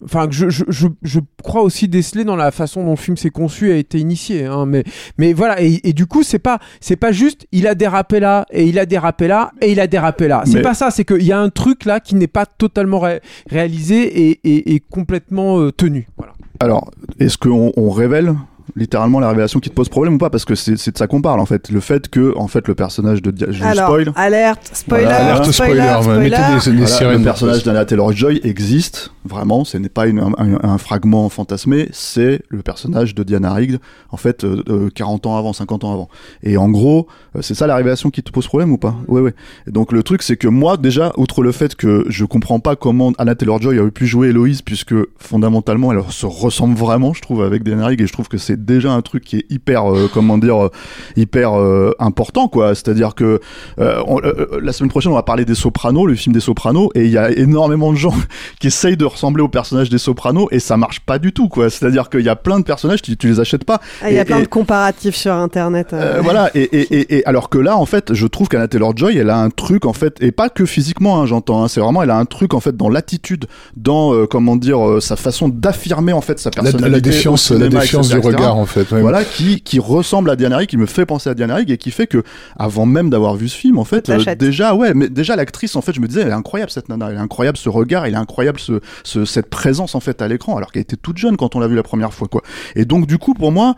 enfin, 0.06 0.28
que 0.28 0.34
je, 0.34 0.50
je, 0.50 0.64
je, 0.70 0.88
je 1.04 1.20
crois 1.44 1.62
aussi 1.62 1.88
déceler 1.88 2.24
dans 2.24 2.36
la 2.36 2.52
façon 2.52 2.84
dont 2.84 2.92
le 2.92 2.96
film 2.96 3.18
s'est 3.18 3.30
conçu 3.30 3.70
et 3.70 3.74
a 3.74 3.78
été 3.78 4.00
initié. 4.00 4.46
Hein, 4.46 4.66
mais, 4.66 4.84
mais 5.18 5.34
voilà, 5.34 5.62
et, 5.62 5.82
et 5.84 5.94
du 5.94 6.06
coup, 6.06 6.24
c'est 6.24 6.40
pas, 6.40 6.60
c'est 6.80 6.96
pas 6.96 7.12
juste, 7.12 7.46
il 7.52 7.68
a 7.68 7.76
dérapé 7.76 8.20
là, 8.20 8.46
et 8.52 8.66
il 8.66 8.80
a 8.80 8.86
dérapé 8.86 9.28
là, 9.28 9.52
et 9.62 9.72
il 9.72 9.80
a 9.80 9.88
dérapé 9.88 10.28
là. 10.28 10.44
C'est 10.46 10.56
Mais- 10.56 10.62
pas 10.62 10.74
ça, 10.74 10.92
c'est 10.92 11.04
qu'il 11.06 11.24
y 11.24 11.32
a 11.32 11.40
un 11.40 11.50
truc 11.50 11.86
là 11.86 12.00
qui 12.00 12.16
n'est 12.16 12.28
pas 12.28 12.46
totalement 12.46 13.00
ré- 13.00 13.22
réalisé 13.50 14.30
et, 14.30 14.40
et, 14.44 14.76
et 14.76 14.80
complètement 14.80 15.60
euh, 15.60 15.72
tenu. 15.72 16.08
Voilà. 16.18 16.34
Alors, 16.60 16.90
est-ce 17.20 17.38
qu'on 17.38 17.74
on 17.76 17.90
révèle 17.90 18.34
littéralement 18.76 19.20
la 19.20 19.30
révélation 19.30 19.60
qui 19.60 19.70
te 19.70 19.76
pose 19.76 19.90
problème 19.90 20.16
ou 20.16 20.18
pas 20.18 20.30
Parce 20.30 20.46
que 20.46 20.56
c'est 20.56 20.78
c'est 20.78 20.92
de 20.92 20.98
ça 20.98 21.08
qu'on 21.08 21.22
parle 21.22 21.40
en 21.40 21.46
fait. 21.46 21.70
Le 21.70 21.80
fait 21.80 22.10
que, 22.10 22.34
en 22.38 22.48
fait, 22.48 22.68
le 22.68 22.76
personnage 22.76 23.22
de. 23.22 23.32
Dia- 23.32 23.48
Je 23.52 23.64
Alors, 23.64 23.88
spoil. 23.90 24.12
alerte, 24.16 24.72
spoiler, 24.74 25.04
Voilà. 25.06 25.18
Alerte 25.34 25.52
spoiler, 25.52 25.80
ouais, 25.80 26.18
mettez 26.20 26.30
des- 26.30 26.72
des 26.72 26.78
Voilà, 26.82 26.88
sirènes. 26.88 27.18
le 27.20 27.24
personnage 27.24 27.64
d'Anna 27.64 27.86
Taylor-Joy 27.86 28.42
existe 28.44 29.12
vraiment. 29.24 29.64
Ce 29.66 29.78
n'est 29.78 29.90
pas 29.90 30.08
une- 30.08 30.20
un, 30.20 30.34
un 30.64 30.78
fragment 30.78 31.30
fantasmé. 31.30 31.90
C'est 31.92 32.42
le 32.50 32.62
personnage 32.62 33.16
de 33.16 33.24
Diana 33.24 33.54
Rigg, 33.54 33.78
en 34.12 34.18
fait, 34.18 34.44
euh, 34.44 34.62
euh, 34.70 34.90
40 34.94 35.26
ans 35.26 35.38
avant, 35.38 35.54
50 35.54 35.84
ans 35.84 35.94
avant. 35.94 36.10
Et 36.44 36.58
en 36.58 36.70
gros, 36.70 37.08
euh, 37.36 37.42
c'est 37.42 37.56
ça 37.56 37.68
la 37.68 37.76
révélation 37.76 38.10
qui 38.10 38.22
te 38.24 38.32
pose 38.32 38.48
problème 38.48 38.72
ou 38.72 38.78
pas? 38.78 38.96
Ouais, 39.08 39.22
ouais. 39.22 39.34
Et 39.68 39.72
donc 39.72 39.92
le 39.92 40.04
truc, 40.04 40.22
c'est 40.22 40.38
que 40.38 40.48
moi, 40.48 40.78
déjà, 40.78 41.12
outre 41.18 41.42
le 41.44 41.52
fait 41.52 41.76
que 41.76 42.06
je 42.10 42.26
comprends 42.26 42.60
pas 42.60 42.76
comment 42.76 43.14
Anna 43.18 43.36
Taylor-Joy 43.36 43.80
a 43.80 43.90
pu 43.90 44.06
jouer 44.06 44.30
Héloïse, 44.30 44.62
puisque 44.62 44.94
fondamentalement, 45.18 45.92
elle 45.92 46.02
se 46.10 46.26
ressemble 46.26 46.76
vraiment, 46.76 47.14
je 47.14 47.22
trouve, 47.22 47.42
avec 47.44 47.64
Diana 47.64 47.88
Rigg, 47.88 48.02
et 48.02 48.08
je 48.08 48.14
trouve 48.14 48.28
que 48.28 48.38
c'est 48.38 48.65
déjà 48.66 48.92
un 48.92 49.02
truc 49.02 49.24
qui 49.24 49.38
est 49.38 49.46
hyper, 49.50 49.92
euh, 49.92 50.10
comment 50.14 50.38
dire, 50.38 50.66
euh, 50.66 50.70
hyper 51.16 51.54
euh, 51.60 51.92
important, 52.00 52.48
quoi. 52.48 52.76
C'est-à-dire 52.76 53.16
que 53.16 53.40
euh, 53.80 54.02
on- 54.08 54.20
euh, 54.22 54.60
la 54.62 54.74
semaine 54.74 54.90
prochaine, 54.90 55.12
on 55.12 55.16
va 55.16 55.24
parler 55.24 55.46
des 55.46 55.56
Sopranos, 55.56 56.06
le 56.08 56.16
film 56.16 56.34
des 56.34 56.40
Sopranos, 56.40 56.90
et 56.96 57.06
il 57.06 57.12
y 57.12 57.18
a 57.18 57.32
énormément 57.32 57.92
de 57.92 57.98
gens 57.98 58.14
qui 58.60 58.68
essayent 58.68 58.98
de 58.98 59.06
ressembler 59.06 59.44
au 59.44 59.48
personnage 59.48 59.90
des 59.90 59.98
Sopranos, 59.98 60.48
et 60.52 60.60
ça 60.60 60.78
marche 60.78 61.00
pas 61.02 61.20
du 61.20 61.32
tout, 61.34 61.48
quoi. 61.48 61.70
C'est-à-dire 61.70 62.10
qu'il 62.10 62.22
y 62.22 62.30
a 62.30 62.36
plein 62.36 62.60
de 62.60 62.64
personnages, 62.66 63.02
tu, 63.02 63.16
tu 63.18 63.28
les 63.28 63.40
achètes 63.40 63.64
pas. 63.66 63.80
Ah, 64.02 64.10
Il 64.10 64.16
y 64.16 64.20
a 64.20 64.22
Et- 64.22 64.26
plein 64.26 64.40
et- 64.40 64.44
de 64.44 64.48
comparatifs 64.48 65.16
sur 65.16 65.34
internet. 65.34 65.94
euh. 65.94 66.18
euh, 66.18 66.22
voilà, 66.22 66.50
et, 66.56 66.62
et, 66.64 66.96
et, 67.00 67.18
et 67.18 67.26
alors 67.26 67.50
que 67.50 67.58
là, 67.58 67.78
en 67.78 67.86
fait, 67.86 68.14
je 68.14 68.28
trouve 68.28 68.48
qu'Anna 68.48 68.68
Taylor-Joy, 68.68 69.18
elle 69.18 69.30
a 69.30 69.38
un 69.40 69.50
truc, 69.50 69.86
en 69.86 69.94
fait, 69.94 70.18
et 70.22 70.32
pas 70.32 70.50
que 70.50 70.66
physiquement, 70.66 71.22
hein, 71.22 71.26
j'entends, 71.26 71.64
hein, 71.64 71.68
c'est 71.68 71.80
vraiment, 71.80 72.02
elle 72.02 72.10
a 72.12 72.18
un 72.18 72.26
truc, 72.26 72.54
en 72.54 72.60
fait, 72.60 72.76
dans 72.76 72.90
l'attitude, 72.90 73.46
dans, 73.76 74.14
euh, 74.14 74.26
comment 74.26 74.56
dire, 74.56 74.86
euh, 74.88 75.00
sa 75.00 75.16
façon 75.16 75.50
d'affirmer, 75.50 76.14
en 76.14 76.22
fait, 76.22 76.40
sa 76.40 76.50
La, 76.56 76.64
personnalité. 76.64 76.90
la 76.92 76.98
au 76.98 77.02
défiance, 77.02 77.52
la 77.52 77.58
cinéma, 77.58 77.80
défiance 77.82 78.08
etc., 78.08 78.22
du 78.22 78.28
etc. 78.28 78.36
regard, 78.44 78.55
en 78.56 78.66
fait. 78.66 78.92
ouais. 78.92 79.02
Voilà, 79.02 79.24
qui, 79.24 79.62
qui 79.62 79.80
ressemble 79.80 80.30
à 80.30 80.36
Diana 80.36 80.58
Rigg, 80.58 80.70
qui 80.70 80.78
me 80.78 80.86
fait 80.86 81.06
penser 81.06 81.30
à 81.30 81.34
Diana 81.34 81.56
Rigg, 81.56 81.72
et 81.72 81.78
qui 81.78 81.92
fait 81.92 82.08
que, 82.08 82.24
avant 82.58 82.86
même 82.86 83.10
d'avoir 83.10 83.36
vu 83.36 83.50
ce 83.50 83.58
film, 83.58 83.78
en 83.78 83.86
fait, 83.86 84.10
euh, 84.10 84.36
déjà, 84.36 84.76
ouais, 84.76 84.94
mais 84.94 85.10
déjà, 85.10 85.36
l'actrice, 85.36 85.76
en 85.76 85.82
fait, 85.82 85.94
je 85.94 86.02
me 86.02 86.08
disais, 86.08 86.22
elle 86.22 86.30
est 86.30 86.34
incroyable, 86.34 86.72
cette 86.72 86.90
nana, 86.90 87.10
elle 87.10 87.18
est 87.18 87.20
incroyable, 87.20 87.58
ce 87.58 87.70
regard, 87.70 88.06
elle 88.06 88.14
est 88.14 88.18
incroyable, 88.18 88.60
ce, 88.60 88.80
ce, 89.04 89.26
cette 89.26 89.50
présence, 89.50 89.96
en 89.96 90.00
fait, 90.00 90.22
à 90.22 90.28
l'écran, 90.28 90.58
alors 90.58 90.72
qu'elle 90.72 90.82
était 90.84 90.98
toute 90.98 91.18
jeune 91.18 91.38
quand 91.38 91.56
on 91.56 91.60
l'a 91.60 91.68
vu 91.68 91.76
la 91.76 91.84
première 91.84 92.14
fois, 92.14 92.28
quoi. 92.28 92.42
Et 92.76 92.86
donc, 92.86 93.08
du 93.08 93.18
coup, 93.18 93.34
pour 93.34 93.52
moi, 93.52 93.76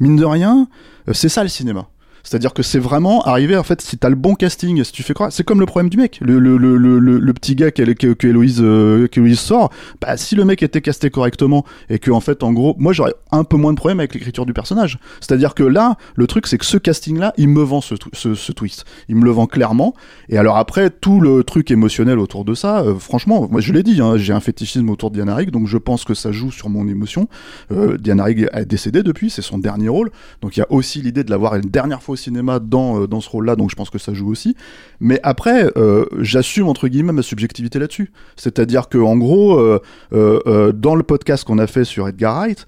mine 0.00 0.16
de 0.16 0.24
rien, 0.24 0.68
euh, 1.08 1.12
c'est 1.12 1.28
ça 1.28 1.42
le 1.42 1.48
cinéma. 1.48 1.88
C'est-à-dire 2.24 2.52
que 2.54 2.62
c'est 2.62 2.78
vraiment 2.78 3.22
arriver, 3.22 3.56
en 3.56 3.62
fait, 3.62 3.80
si 3.80 3.98
t'as 3.98 4.08
le 4.08 4.16
bon 4.16 4.34
casting, 4.34 4.82
si 4.82 4.92
tu 4.92 5.02
fais 5.02 5.14
quoi, 5.14 5.30
c'est 5.30 5.44
comme 5.44 5.60
le 5.60 5.66
problème 5.66 5.90
du 5.90 5.96
mec. 5.98 6.18
Le, 6.20 6.38
le, 6.38 6.56
le, 6.56 6.76
le, 6.76 6.98
le- 6.98 7.32
petit 7.34 7.54
gars 7.54 7.70
qu'elle- 7.70 7.94
que, 7.94 8.14
que, 8.14 8.26
euh, 8.26 9.08
Héloïse 9.14 9.38
sort, 9.38 9.70
bah, 10.00 10.16
si 10.16 10.34
le 10.34 10.44
mec 10.44 10.62
était 10.62 10.80
casté 10.80 11.10
correctement 11.10 11.64
et 11.90 11.98
que, 11.98 12.10
en 12.10 12.20
fait, 12.20 12.42
en 12.42 12.52
gros, 12.52 12.74
moi, 12.78 12.92
j'aurais 12.92 13.14
un 13.30 13.44
peu 13.44 13.56
moins 13.56 13.72
de 13.72 13.76
problème 13.76 14.00
avec 14.00 14.14
l'écriture 14.14 14.46
du 14.46 14.52
personnage. 14.52 14.98
C'est-à-dire 15.20 15.54
que 15.54 15.62
là, 15.62 15.96
le 16.16 16.26
truc, 16.26 16.46
c'est 16.46 16.58
que 16.58 16.64
ce 16.64 16.78
casting-là, 16.78 17.34
il 17.36 17.48
me 17.48 17.62
vend 17.62 17.80
ce, 17.80 17.94
ce, 18.12 18.34
ce 18.34 18.52
twist. 18.52 18.84
Il 19.08 19.16
me 19.16 19.24
le 19.24 19.30
vend 19.30 19.46
clairement. 19.46 19.94
Et 20.28 20.38
alors 20.38 20.56
après, 20.56 20.90
tout 20.90 21.20
le 21.20 21.44
truc 21.44 21.70
émotionnel 21.70 22.18
autour 22.18 22.44
de 22.44 22.54
ça, 22.54 22.80
euh, 22.80 22.94
franchement, 22.94 23.46
moi, 23.50 23.60
je 23.60 23.72
l'ai 23.72 23.82
dit, 23.82 24.00
hein, 24.00 24.16
j'ai 24.16 24.32
un 24.32 24.40
fétichisme 24.40 24.88
autour 24.88 25.10
de 25.10 25.16
Diana 25.16 25.34
Rigg, 25.34 25.50
donc 25.50 25.66
je 25.66 25.76
pense 25.78 26.04
que 26.04 26.14
ça 26.14 26.32
joue 26.32 26.50
sur 26.50 26.70
mon 26.70 26.88
émotion. 26.88 27.28
Euh, 27.70 27.98
Diana 27.98 28.24
Rigg 28.24 28.48
est 28.52 28.64
décédée 28.64 29.02
depuis, 29.02 29.28
c'est 29.30 29.42
son 29.42 29.58
dernier 29.58 29.88
rôle. 29.88 30.10
Donc 30.40 30.56
il 30.56 30.60
y 30.60 30.62
a 30.62 30.72
aussi 30.72 31.02
l'idée 31.02 31.22
de 31.24 31.30
l'avoir 31.30 31.54
une 31.56 31.68
dernière 31.68 32.02
fois 32.02 32.13
au 32.14 32.16
cinéma 32.16 32.58
dans, 32.58 33.02
euh, 33.02 33.06
dans 33.06 33.20
ce 33.20 33.28
rôle-là, 33.28 33.56
donc 33.56 33.70
je 33.70 33.76
pense 33.76 33.90
que 33.90 33.98
ça 33.98 34.14
joue 34.14 34.30
aussi. 34.30 34.56
Mais 35.00 35.20
après, 35.22 35.70
euh, 35.76 36.06
j'assume 36.20 36.68
entre 36.68 36.88
guillemets 36.88 37.12
ma 37.12 37.22
subjectivité 37.22 37.78
là-dessus. 37.78 38.12
C'est-à-dire 38.36 38.88
que 38.88 38.98
en 38.98 39.16
gros, 39.16 39.60
euh, 39.60 40.72
dans 40.72 40.94
le 40.94 41.02
podcast 41.02 41.44
qu'on 41.44 41.58
a 41.58 41.66
fait 41.66 41.84
sur 41.84 42.08
Edgar 42.08 42.34
Wright, 42.36 42.66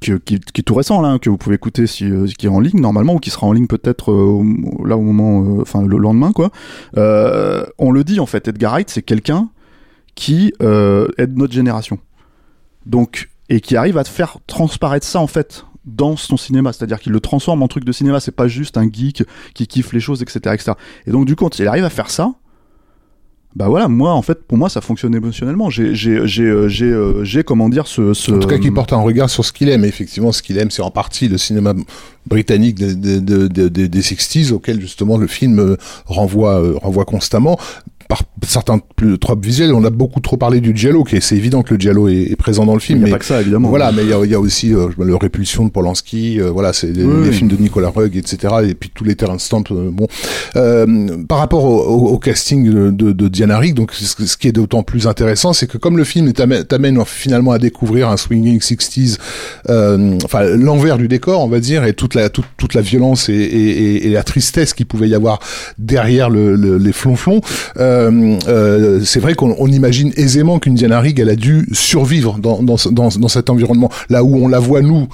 qui, 0.00 0.20
qui 0.20 0.34
est 0.34 0.62
tout 0.62 0.74
récent 0.74 1.00
là, 1.00 1.08
hein, 1.08 1.18
que 1.18 1.30
vous 1.30 1.38
pouvez 1.38 1.56
écouter 1.56 1.86
si, 1.86 2.10
qui 2.38 2.46
est 2.46 2.50
en 2.50 2.60
ligne 2.60 2.80
normalement 2.80 3.14
ou 3.14 3.18
qui 3.18 3.30
sera 3.30 3.46
en 3.46 3.52
ligne 3.52 3.66
peut-être 3.66 4.12
là 4.84 4.96
au 4.96 5.02
moment, 5.02 5.60
enfin 5.60 5.82
le 5.86 5.96
lendemain 5.96 6.32
quoi. 6.32 6.50
On 6.96 7.90
le 7.90 8.04
dit 8.04 8.20
en 8.20 8.26
fait, 8.26 8.48
Edgar 8.48 8.72
Wright 8.72 8.90
c'est 8.90 9.02
quelqu'un 9.02 9.48
qui 10.14 10.52
est 10.60 11.26
de 11.26 11.38
notre 11.38 11.52
génération. 11.52 11.98
Donc 12.86 13.30
et 13.48 13.60
qui 13.60 13.76
arrive 13.76 13.98
à 13.98 14.04
faire 14.04 14.38
transparaître 14.46 15.06
ça 15.06 15.20
en 15.20 15.26
fait 15.26 15.64
dans 15.84 16.16
son 16.16 16.36
cinéma, 16.36 16.72
c'est-à-dire 16.72 17.00
qu'il 17.00 17.12
le 17.12 17.20
transforme 17.20 17.62
en 17.62 17.68
truc 17.68 17.84
de 17.84 17.92
cinéma, 17.92 18.20
c'est 18.20 18.34
pas 18.34 18.48
juste 18.48 18.76
un 18.76 18.88
geek 18.90 19.24
qui 19.54 19.66
kiffe 19.66 19.92
les 19.92 20.00
choses, 20.00 20.22
etc., 20.22 20.38
etc. 20.54 20.72
Et 21.06 21.10
donc 21.10 21.26
du 21.26 21.36
coup, 21.36 21.48
il 21.58 21.66
arrive 21.66 21.84
à 21.84 21.90
faire 21.90 22.10
ça, 22.10 22.34
bah 23.54 23.68
voilà, 23.68 23.86
moi 23.86 24.12
en 24.12 24.22
fait, 24.22 24.44
pour 24.44 24.56
moi, 24.56 24.70
ça 24.70 24.80
fonctionne 24.80 25.14
émotionnellement. 25.14 25.68
J'ai, 25.68 25.94
j'ai, 25.94 26.26
j'ai, 26.26 26.44
euh, 26.44 26.68
j'ai, 26.68 26.86
euh, 26.86 27.22
j'ai 27.22 27.44
comment 27.44 27.68
dire 27.68 27.86
ce, 27.86 28.14
ce... 28.14 28.32
En 28.32 28.38
tout 28.38 28.48
cas, 28.48 28.56
qui 28.56 28.70
porte 28.70 28.94
un 28.94 29.00
regard 29.00 29.28
sur 29.28 29.44
ce 29.44 29.52
qu'il 29.52 29.68
aime. 29.68 29.84
Et 29.84 29.88
effectivement, 29.88 30.32
ce 30.32 30.42
qu'il 30.42 30.56
aime, 30.56 30.70
c'est 30.70 30.80
en 30.80 30.90
partie 30.90 31.28
le 31.28 31.36
cinéma 31.36 31.74
britannique 32.26 32.76
des, 32.76 32.94
des, 32.94 33.20
des, 33.20 33.68
des, 33.68 33.88
des 33.88 34.00
60s, 34.00 34.52
auquel 34.52 34.80
justement 34.80 35.18
le 35.18 35.26
film 35.26 35.58
euh, 35.58 35.76
renvoie, 36.06 36.62
renvoie 36.80 37.04
constamment. 37.04 37.58
Par 38.12 38.24
certains 38.46 38.78
plus 38.96 39.18
tropes 39.18 39.42
visuels, 39.42 39.72
on 39.72 39.84
a 39.84 39.88
beaucoup 39.90 40.20
trop 40.20 40.36
parlé 40.36 40.60
du 40.60 40.76
giallo, 40.76 41.02
qui 41.02 41.16
est, 41.16 41.20
c'est 41.20 41.34
évident 41.36 41.62
que 41.62 41.72
le 41.72 41.80
giallo 41.80 42.08
est, 42.08 42.30
est 42.30 42.36
présent 42.36 42.66
dans 42.66 42.74
le 42.74 42.80
film. 42.80 42.98
Il 42.98 43.00
y 43.00 43.04
a 43.04 43.06
mais 43.06 43.12
pas 43.12 43.18
que 43.18 43.24
ça, 43.24 43.40
évidemment. 43.40 43.70
Voilà, 43.70 43.90
mais 43.90 44.02
il 44.02 44.10
y 44.10 44.12
a, 44.12 44.22
y 44.26 44.34
a 44.34 44.38
aussi 44.40 44.74
euh, 44.74 44.88
le 44.98 45.16
Répulsion 45.16 45.64
de 45.64 45.70
Polanski, 45.70 46.38
euh, 46.38 46.50
voilà, 46.50 46.74
c'est 46.74 46.88
les, 46.88 47.04
Oui, 47.04 47.22
les 47.22 47.28
oui. 47.30 47.34
films 47.34 47.48
de 47.48 47.56
Nicolas 47.56 47.88
Rugg, 47.88 48.14
etc. 48.16 48.54
Et 48.68 48.74
puis 48.74 48.90
tous 48.94 49.04
les 49.04 49.14
terrains 49.14 49.36
de 49.36 49.40
stamp. 49.40 49.64
euh, 49.70 49.88
bon, 49.90 50.06
Euh, 50.56 51.24
par 51.26 51.38
rapport 51.38 51.64
au, 51.64 51.80
au- 51.84 52.08
au 52.12 52.18
casting 52.18 52.70
de, 52.70 52.90
de, 52.90 53.12
de 53.12 53.28
Diana 53.28 53.58
Rigg, 53.58 53.74
donc 53.74 53.92
ce, 53.94 54.26
ce 54.26 54.36
qui 54.36 54.46
est 54.48 54.52
d'autant 54.52 54.82
plus 54.82 55.06
intéressant, 55.06 55.54
c'est 55.54 55.66
que 55.66 55.78
comme 55.78 55.96
le 55.96 56.04
film 56.04 56.30
t'amène 56.34 56.64
t'amène 56.64 57.02
finalement 57.06 57.52
à 57.52 57.58
découvrir 57.58 58.10
un 58.10 58.18
swinging 58.18 58.58
60s, 58.60 59.16
euh, 59.70 60.18
enfin 60.24 60.42
l'envers 60.44 60.98
du 60.98 61.08
décor, 61.08 61.40
on 61.42 61.48
va 61.48 61.60
dire, 61.60 61.84
et 61.84 61.94
toute 61.94 62.14
la 62.14 62.28
toute, 62.28 62.44
toute 62.58 62.74
la 62.74 62.82
violence 62.82 63.28
et, 63.30 63.32
et, 63.34 63.70
et- 63.70 64.06
et 64.06 64.10
la 64.10 64.22
tristesse 64.22 64.74
qu'il 64.74 64.86
pouvait 64.86 65.08
y 65.08 65.14
avoir 65.14 65.38
derrière 65.78 66.28
le, 66.28 66.54
le- 66.56 66.76
les 66.76 66.92
flonflons, 66.92 67.40
euh, 67.78 68.01
euh, 68.48 69.00
c'est 69.04 69.20
vrai 69.20 69.34
qu'on 69.34 69.54
on 69.58 69.66
imagine 69.68 70.12
aisément 70.16 70.58
qu'une 70.58 70.74
Diana 70.74 71.00
Rigg, 71.00 71.18
elle 71.20 71.28
a 71.30 71.36
dû 71.36 71.68
survivre 71.72 72.38
dans, 72.38 72.62
dans, 72.62 72.76
dans, 72.90 73.08
dans 73.08 73.28
cet 73.28 73.50
environnement. 73.50 73.90
Là 74.10 74.24
où 74.24 74.36
on 74.36 74.48
la 74.48 74.58
voit, 74.58 74.80
nous, 74.82 75.08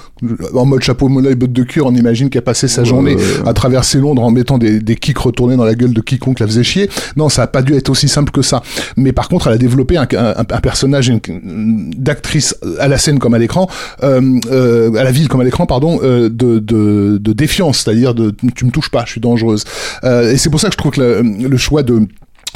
en 0.55 0.64
mode 0.64 0.82
chapeau 0.82 1.09
mollet 1.09 1.32
et 1.32 1.34
bottes 1.34 1.53
de 1.53 1.62
cuir, 1.62 1.86
on 1.86 1.95
imagine 1.95 2.30
qu'elle 2.30 2.43
passait 2.43 2.68
sa 2.68 2.82
Ouais, 2.82 2.89
journée 2.89 3.16
à 3.45 3.53
traverser 3.53 3.99
Londres 3.99 4.22
en 4.22 4.30
mettant 4.30 4.57
des, 4.57 4.80
des 4.80 4.97
kicks 4.97 5.18
retournés 5.18 5.57
dans 5.57 5.64
la 5.64 5.74
gueule 5.74 5.93
de 5.93 6.01
quiconque 6.01 6.41
la 6.41 6.47
faisait 6.47 6.62
chier. 6.62 6.89
Non, 7.16 7.28
ça 7.28 7.43
a 7.43 7.47
pas 7.47 7.62
dû 7.62 7.74
être 7.74 7.91
aussi 7.91 8.09
simple 8.09 8.30
que 8.30 8.41
ça. 8.43 8.62
Mais 8.97 9.12
par 9.12 9.28
contre, 9.28 9.49
elle 9.49 9.55
a 9.55 9.59
développé 9.59 9.97
un, 9.97 10.07
un, 10.16 10.34
un 10.39 10.61
personnage 10.61 11.12
d'actrice 11.32 12.57
à 12.78 12.89
la 12.89 12.99
scène 12.99 13.18
comme 13.18 13.34
à 13.34 13.39
l'écran, 13.39 13.68
euh, 14.03 14.39
euh, 14.51 14.95
à 14.95 15.05
la 15.05 15.11
ville 15.11 15.28
comme 15.28 15.41
à 15.41 15.45
l'écran, 15.45 15.66
pardon, 15.66 16.01
euh, 16.03 16.28
de, 16.28 16.59
de, 16.59 17.18
de 17.20 17.32
défiance, 17.32 17.80
c'est-à-dire 17.80 18.14
de 18.14 18.32
tu 18.55 18.64
me 18.64 18.70
touches 18.70 18.91
pas, 18.91 19.05
je 19.05 19.12
suis 19.12 19.20
dangereuse. 19.20 19.64
Euh, 20.05 20.32
et 20.32 20.36
c'est 20.39 20.51
pour 20.51 20.61
ça 20.61 20.68
que 20.68 20.74
je 20.74 20.78
trouve 20.78 20.93
que 20.93 21.01
le, 21.01 21.49
le 21.49 21.57
choix 21.57 21.82
de 21.82 22.03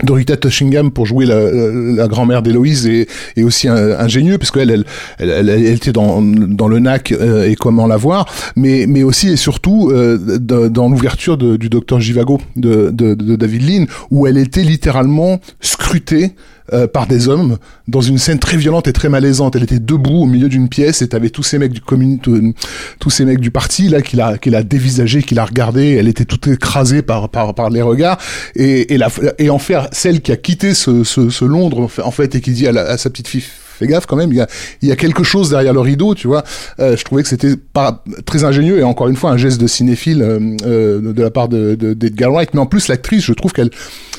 de 0.03 0.13
Rita 0.13 0.37
Tushingham 0.37 0.91
pour 0.91 1.07
jouer 1.07 1.27
la, 1.27 2.09
grand-mère 2.09 2.43
d'Héloïse 2.43 2.87
est, 2.87 3.43
aussi 3.43 3.69
ingénieux 3.69 4.39
parce 4.39 4.51
qu'elle 4.51 4.85
elle, 5.19 5.49
était 5.49 5.93
dans, 5.93 6.21
le 6.21 6.79
NAC 6.79 7.13
euh, 7.13 7.49
et 7.49 7.55
comment 7.55 7.87
la 7.87 7.97
voir. 7.97 8.27
Mais, 8.57 9.03
aussi 9.03 9.31
et 9.31 9.37
surtout 9.37 9.91
euh, 9.91 10.39
dans 10.39 10.89
l'ouverture 10.89 11.37
du 11.37 11.69
docteur 11.69 12.01
Givago 12.01 12.41
de, 12.57 12.91
de, 12.91 13.15
de 13.15 13.37
David 13.37 13.69
Lean 13.69 13.85
où 14.11 14.27
elle 14.27 14.39
était 14.39 14.63
littéralement 14.63 15.41
scrutée 15.61 16.35
euh, 16.73 16.87
par 16.87 17.07
des 17.07 17.29
hommes 17.29 17.59
dans 17.89 18.01
une 18.01 18.19
scène 18.19 18.39
très 18.39 18.57
violente 18.57 18.89
et 18.89 18.93
très 18.93 19.09
malaisante. 19.09 19.57
Elle 19.57 19.63
était 19.65 19.79
debout 19.79 20.23
au 20.23 20.27
milieu 20.27 20.49
d'une 20.49 20.69
pièce 20.69 21.03
et 21.03 21.09
t'avais 21.09 21.31
tous 21.31 21.43
ces 21.43 21.59
mecs 21.59 21.73
du 21.73 21.81
commun... 21.81 22.17
tous- 22.17 22.55
tous 22.99 23.11
ces 23.11 23.25
mecs 23.25 23.41
du 23.41 23.51
parti 23.51 23.89
là 23.89 24.01
qui 24.03 24.17
l'a 24.17 24.39
qui 24.39 24.51
l'a 24.51 24.63
dévisagé, 24.63 25.23
qui 25.23 25.35
l'a 25.35 25.45
regardé. 25.45 25.97
Elle 25.99 26.09
était 26.09 26.25
toute 26.25 26.47
écrasée 26.49 27.03
par 27.03 27.29
par, 27.29 27.55
par 27.55 27.71
les 27.71 27.83
regards 27.83 28.19
et 28.57 28.95
et, 28.95 28.99
la, 28.99 29.09
et 29.39 29.51
en 29.51 29.59
faire 29.59 29.89
celle 29.93 30.21
qui 30.21 30.33
a 30.33 30.37
quitté 30.37 30.75
ce, 30.75 31.05
ce, 31.05 31.31
ce 31.31 31.45
Londres 31.45 31.89
en 32.05 32.11
fait 32.11 32.35
et 32.35 32.41
qui 32.41 32.53
dit 32.53 32.67
à, 32.67 32.73
la- 32.73 32.83
à 32.89 32.97
sa 32.99 33.11
petite 33.11 33.29
fille 33.29 33.45
fais 33.83 33.93
gaffe 33.93 34.07
quand 34.07 34.17
même, 34.17 34.33
il 34.33 34.89
y 34.89 34.93
a, 34.93 34.97
quelque 34.97 35.25
chose 35.25 35.51
derrière 35.51 35.73
le 35.73 35.81
rideau, 35.81 36.15
tu 36.15 36.27
vois. 36.27 36.45
Euh, 36.79 36.97
je 36.97 37.05
trouvais 37.05 37.23
que 37.23 37.29
c'était 37.29 37.57
pas 37.57 38.05
très 38.25 38.45
ingénieux 38.45 38.79
et 38.79 38.83
encore 38.83 39.09
une 39.09 39.17
fois 39.17 39.31
un 39.31 39.37
geste 39.37 39.61
de 39.61 39.67
cinéphile 39.67 40.23
euh, 40.23 40.57
euh, 40.65 41.13
de 41.13 41.23
la 41.23 41.31
part 41.31 41.49
de, 41.49 41.75
de, 41.75 41.95
d'Edgar 41.95 42.31
Wright. 42.33 42.51
Mais 42.55 42.61
en 42.61 42.67
plus, 42.67 42.89
l'actrice, 42.89 43.25
je 43.25 43.33
trouve 43.33 43.53
qu'elle, 43.53 43.71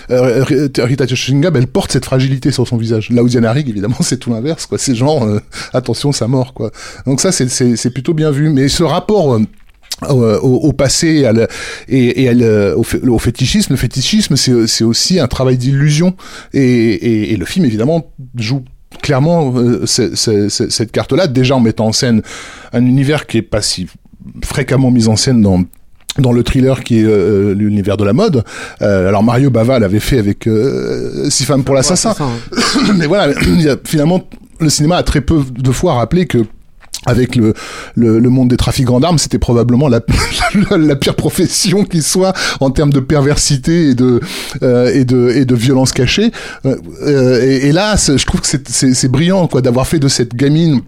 Rita 0.09 1.07
Tushingham, 1.07 1.55
elle 1.55 1.68
porte 1.68 1.91
cette 1.91 2.05
fragilité 2.05 2.51
sur 2.51 2.68
son 2.68 2.78
visage. 2.78 3.09
Là 3.09 3.24
où 3.24 3.30
Diana 3.30 3.51
Rigg, 3.51 3.70
évidemment, 3.70 3.97
c'est 4.01 4.18
tout 4.18 4.32
l'inverse, 4.32 4.66
quoi. 4.66 4.78
C'est 4.78 4.95
genre, 4.95 5.28
attention, 5.74 6.11
ça 6.11 6.28
mort, 6.28 6.53
quoi. 6.53 6.72
Donc 7.05 7.22
ça, 7.22 7.32
c'est, 7.32 7.89
plutôt 7.91 8.14
bien 8.14 8.32
vu. 8.32 8.49
Mais 8.49 8.68
ce 8.68 8.84
rapport, 8.84 9.39
au, 10.09 10.74
passé 10.74 11.26
et, 11.88 12.30
au, 12.76 12.84
fé- 12.84 12.99
au 13.07 13.20
fétichisme. 13.20 13.74
Le 13.74 13.78
fétichisme, 13.78 14.36
c'est 14.36 14.84
aussi 14.84 15.20
un 15.20 15.28
travail 15.28 15.57
d'illusion. 15.57 16.16
Et 16.53 17.36
le 17.38 17.45
film, 17.45 17.66
évidemment, 17.66 18.11
joue 18.36 18.64
clairement 19.02 19.54
euh, 19.56 19.86
c'est- 19.86 20.16
c'est- 20.16 20.50
c'est- 20.50 20.72
cette 20.72 20.91
carte-là, 20.91 21.28
déjà 21.28 21.56
en 21.56 21.60
mettant 21.60 21.88
en 21.88 21.91
scène 21.91 22.22
un 22.74 22.86
univers 22.86 23.26
qui 23.28 23.38
est 23.39 23.41
pas 23.41 23.62
si 23.62 23.88
fréquemment 24.44 24.91
mis 24.91 25.08
en 25.08 25.16
scène 25.16 25.41
dans 25.41 25.64
dans 26.20 26.32
le 26.32 26.44
thriller 26.44 26.84
qui 26.84 27.00
est 27.00 27.06
euh, 27.06 27.56
l'univers 27.56 27.98
de 27.98 28.04
la 28.06 28.14
mode. 28.14 28.44
Euh, 28.84 29.08
alors 29.10 29.24
Mario 29.24 29.50
Bava 29.50 29.80
l'avait 29.80 30.00
fait 30.00 30.20
avec 30.20 30.46
euh, 30.48 31.28
Six 31.32 31.44
femmes 31.46 31.64
pour 31.64 31.74
l'assassin. 31.74 32.14
Mais 32.98 33.08
voilà, 33.08 33.34
il 33.48 33.62
y 33.62 33.70
a, 33.70 33.78
finalement 33.84 34.22
le 34.60 34.70
cinéma 34.70 34.98
a 34.98 35.04
très 35.04 35.22
peu 35.22 35.41
de 35.52 35.72
fois 35.72 35.96
rappelé 35.96 36.28
que 36.28 36.38
avec 37.06 37.36
le, 37.36 37.54
le, 37.96 38.20
le 38.20 38.30
monde 38.30 38.50
des 38.50 38.58
trafiquants 38.58 39.00
d'armes, 39.00 39.18
c'était 39.18 39.39
probablement 39.39 39.88
la, 39.89 40.02
la 40.78 40.96
pire 40.96 41.16
profession 41.16 41.84
qui 41.84 42.02
soit 42.02 42.34
en 42.60 42.72
termes 42.72 42.91
de 42.91 43.00
perversité 43.00 43.89
et 43.89 43.96
de 43.96 44.22
euh, 44.62 44.91
et 44.94 45.06
de 45.06 45.32
et 45.36 45.46
de 45.46 45.56
violence 45.56 45.91
cachée. 45.91 46.32
Euh, 46.66 46.76
euh, 47.02 47.41
et, 47.41 47.72
là, 47.72 47.96
je 47.96 48.24
trouve 48.26 48.41
que 48.41 48.48
c'est 48.48 49.12
brillant 49.12 49.48
quoi 49.48 49.62
d'avoir 49.62 49.88
fait 49.88 50.00
de 50.00 50.08
cette 50.08 50.36
gamine 50.36 50.82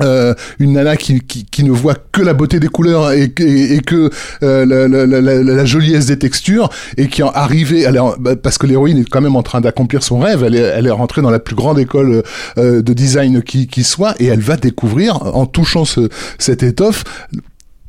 euh, 0.00 0.32
une 0.58 0.72
nana 0.72 0.96
qui, 0.96 1.20
qui, 1.20 1.64
ne 1.64 1.70
voit 1.70 1.94
que 2.12 2.22
la 2.22 2.32
beauté 2.32 2.58
des 2.58 2.68
couleurs 2.68 3.12
et, 3.12 3.28
que- 3.30 4.10
euh, 4.42 4.64
la, 4.64 5.42
la, 5.42 5.64
joliesse 5.66 6.06
des 6.06 6.18
textures 6.18 6.70
et 6.96 7.08
qui 7.08 7.20
est 7.20 7.26
arrivée 7.34 7.86
en- 7.98 8.14
bah, 8.18 8.34
parce 8.34 8.56
que 8.56 8.66
l'héroïne 8.66 8.98
est 8.98 9.08
quand 9.08 9.20
même 9.20 9.36
en 9.36 9.42
train 9.42 9.60
d'accomplir 9.60 10.02
son 10.02 10.18
rêve. 10.18 10.44
Elle 10.44 10.54
est, 10.54 10.60
elle 10.60 10.86
est 10.86 10.90
rentrée 10.90 11.20
dans 11.20 11.30
la 11.30 11.40
plus 11.40 11.54
grande 11.54 11.78
école 11.78 12.22
euh, 12.56 12.80
de 12.80 12.92
design 12.94 13.42
qui, 13.42 13.66
qui 13.66 13.84
soit 13.84 14.14
et 14.18 14.26
elle 14.26 14.40
va 14.40 14.56
découvrir 14.56 15.22
en 15.36 15.44
touchant 15.44 15.84
ce, 15.84 16.08
cette 16.38 16.62
étoffe 16.62 17.04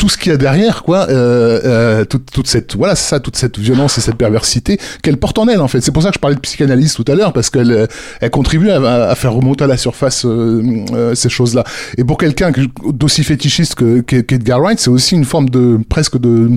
tout 0.03 0.09
ce 0.09 0.17
qu'il 0.17 0.33
y 0.33 0.35
a 0.35 0.37
derrière, 0.37 0.83
quoi, 0.83 1.07
euh, 1.07 1.61
euh, 1.63 2.03
toute, 2.03 2.29
toute 2.29 2.47
cette, 2.47 2.75
voilà, 2.75 2.93
ça, 2.93 3.21
toute 3.21 3.37
cette 3.37 3.57
violence 3.57 3.97
et 3.97 4.01
cette 4.01 4.17
perversité 4.17 4.77
qu'elle 5.01 5.15
porte 5.15 5.37
en 5.39 5.47
elle, 5.47 5.61
en 5.61 5.69
fait. 5.69 5.79
C'est 5.79 5.93
pour 5.93 6.03
ça 6.03 6.09
que 6.09 6.15
je 6.15 6.19
parlais 6.19 6.35
de 6.35 6.41
psychanalyse 6.41 6.93
tout 6.93 7.05
à 7.07 7.15
l'heure, 7.15 7.31
parce 7.31 7.49
qu'elle, 7.49 7.71
euh, 7.71 7.87
elle 8.19 8.29
contribue 8.29 8.69
à, 8.69 9.15
faire 9.15 9.31
remonter 9.31 9.63
à 9.63 9.67
la 9.67 9.77
surface 9.77 10.25
euh, 10.25 10.61
euh, 10.91 11.15
ces 11.15 11.29
choses-là. 11.29 11.63
Et 11.97 12.03
pour 12.03 12.17
quelqu'un 12.17 12.51
que- 12.51 12.59
d'aussi 12.91 13.23
fétichiste 13.23 13.75
que 13.75 14.01
qu'e- 14.01 14.23
qu'Edgar 14.23 14.59
Wright, 14.59 14.77
c'est 14.77 14.89
aussi 14.89 15.15
une 15.15 15.23
forme 15.23 15.47
de 15.47 15.79
presque 15.87 16.19
de 16.19 16.49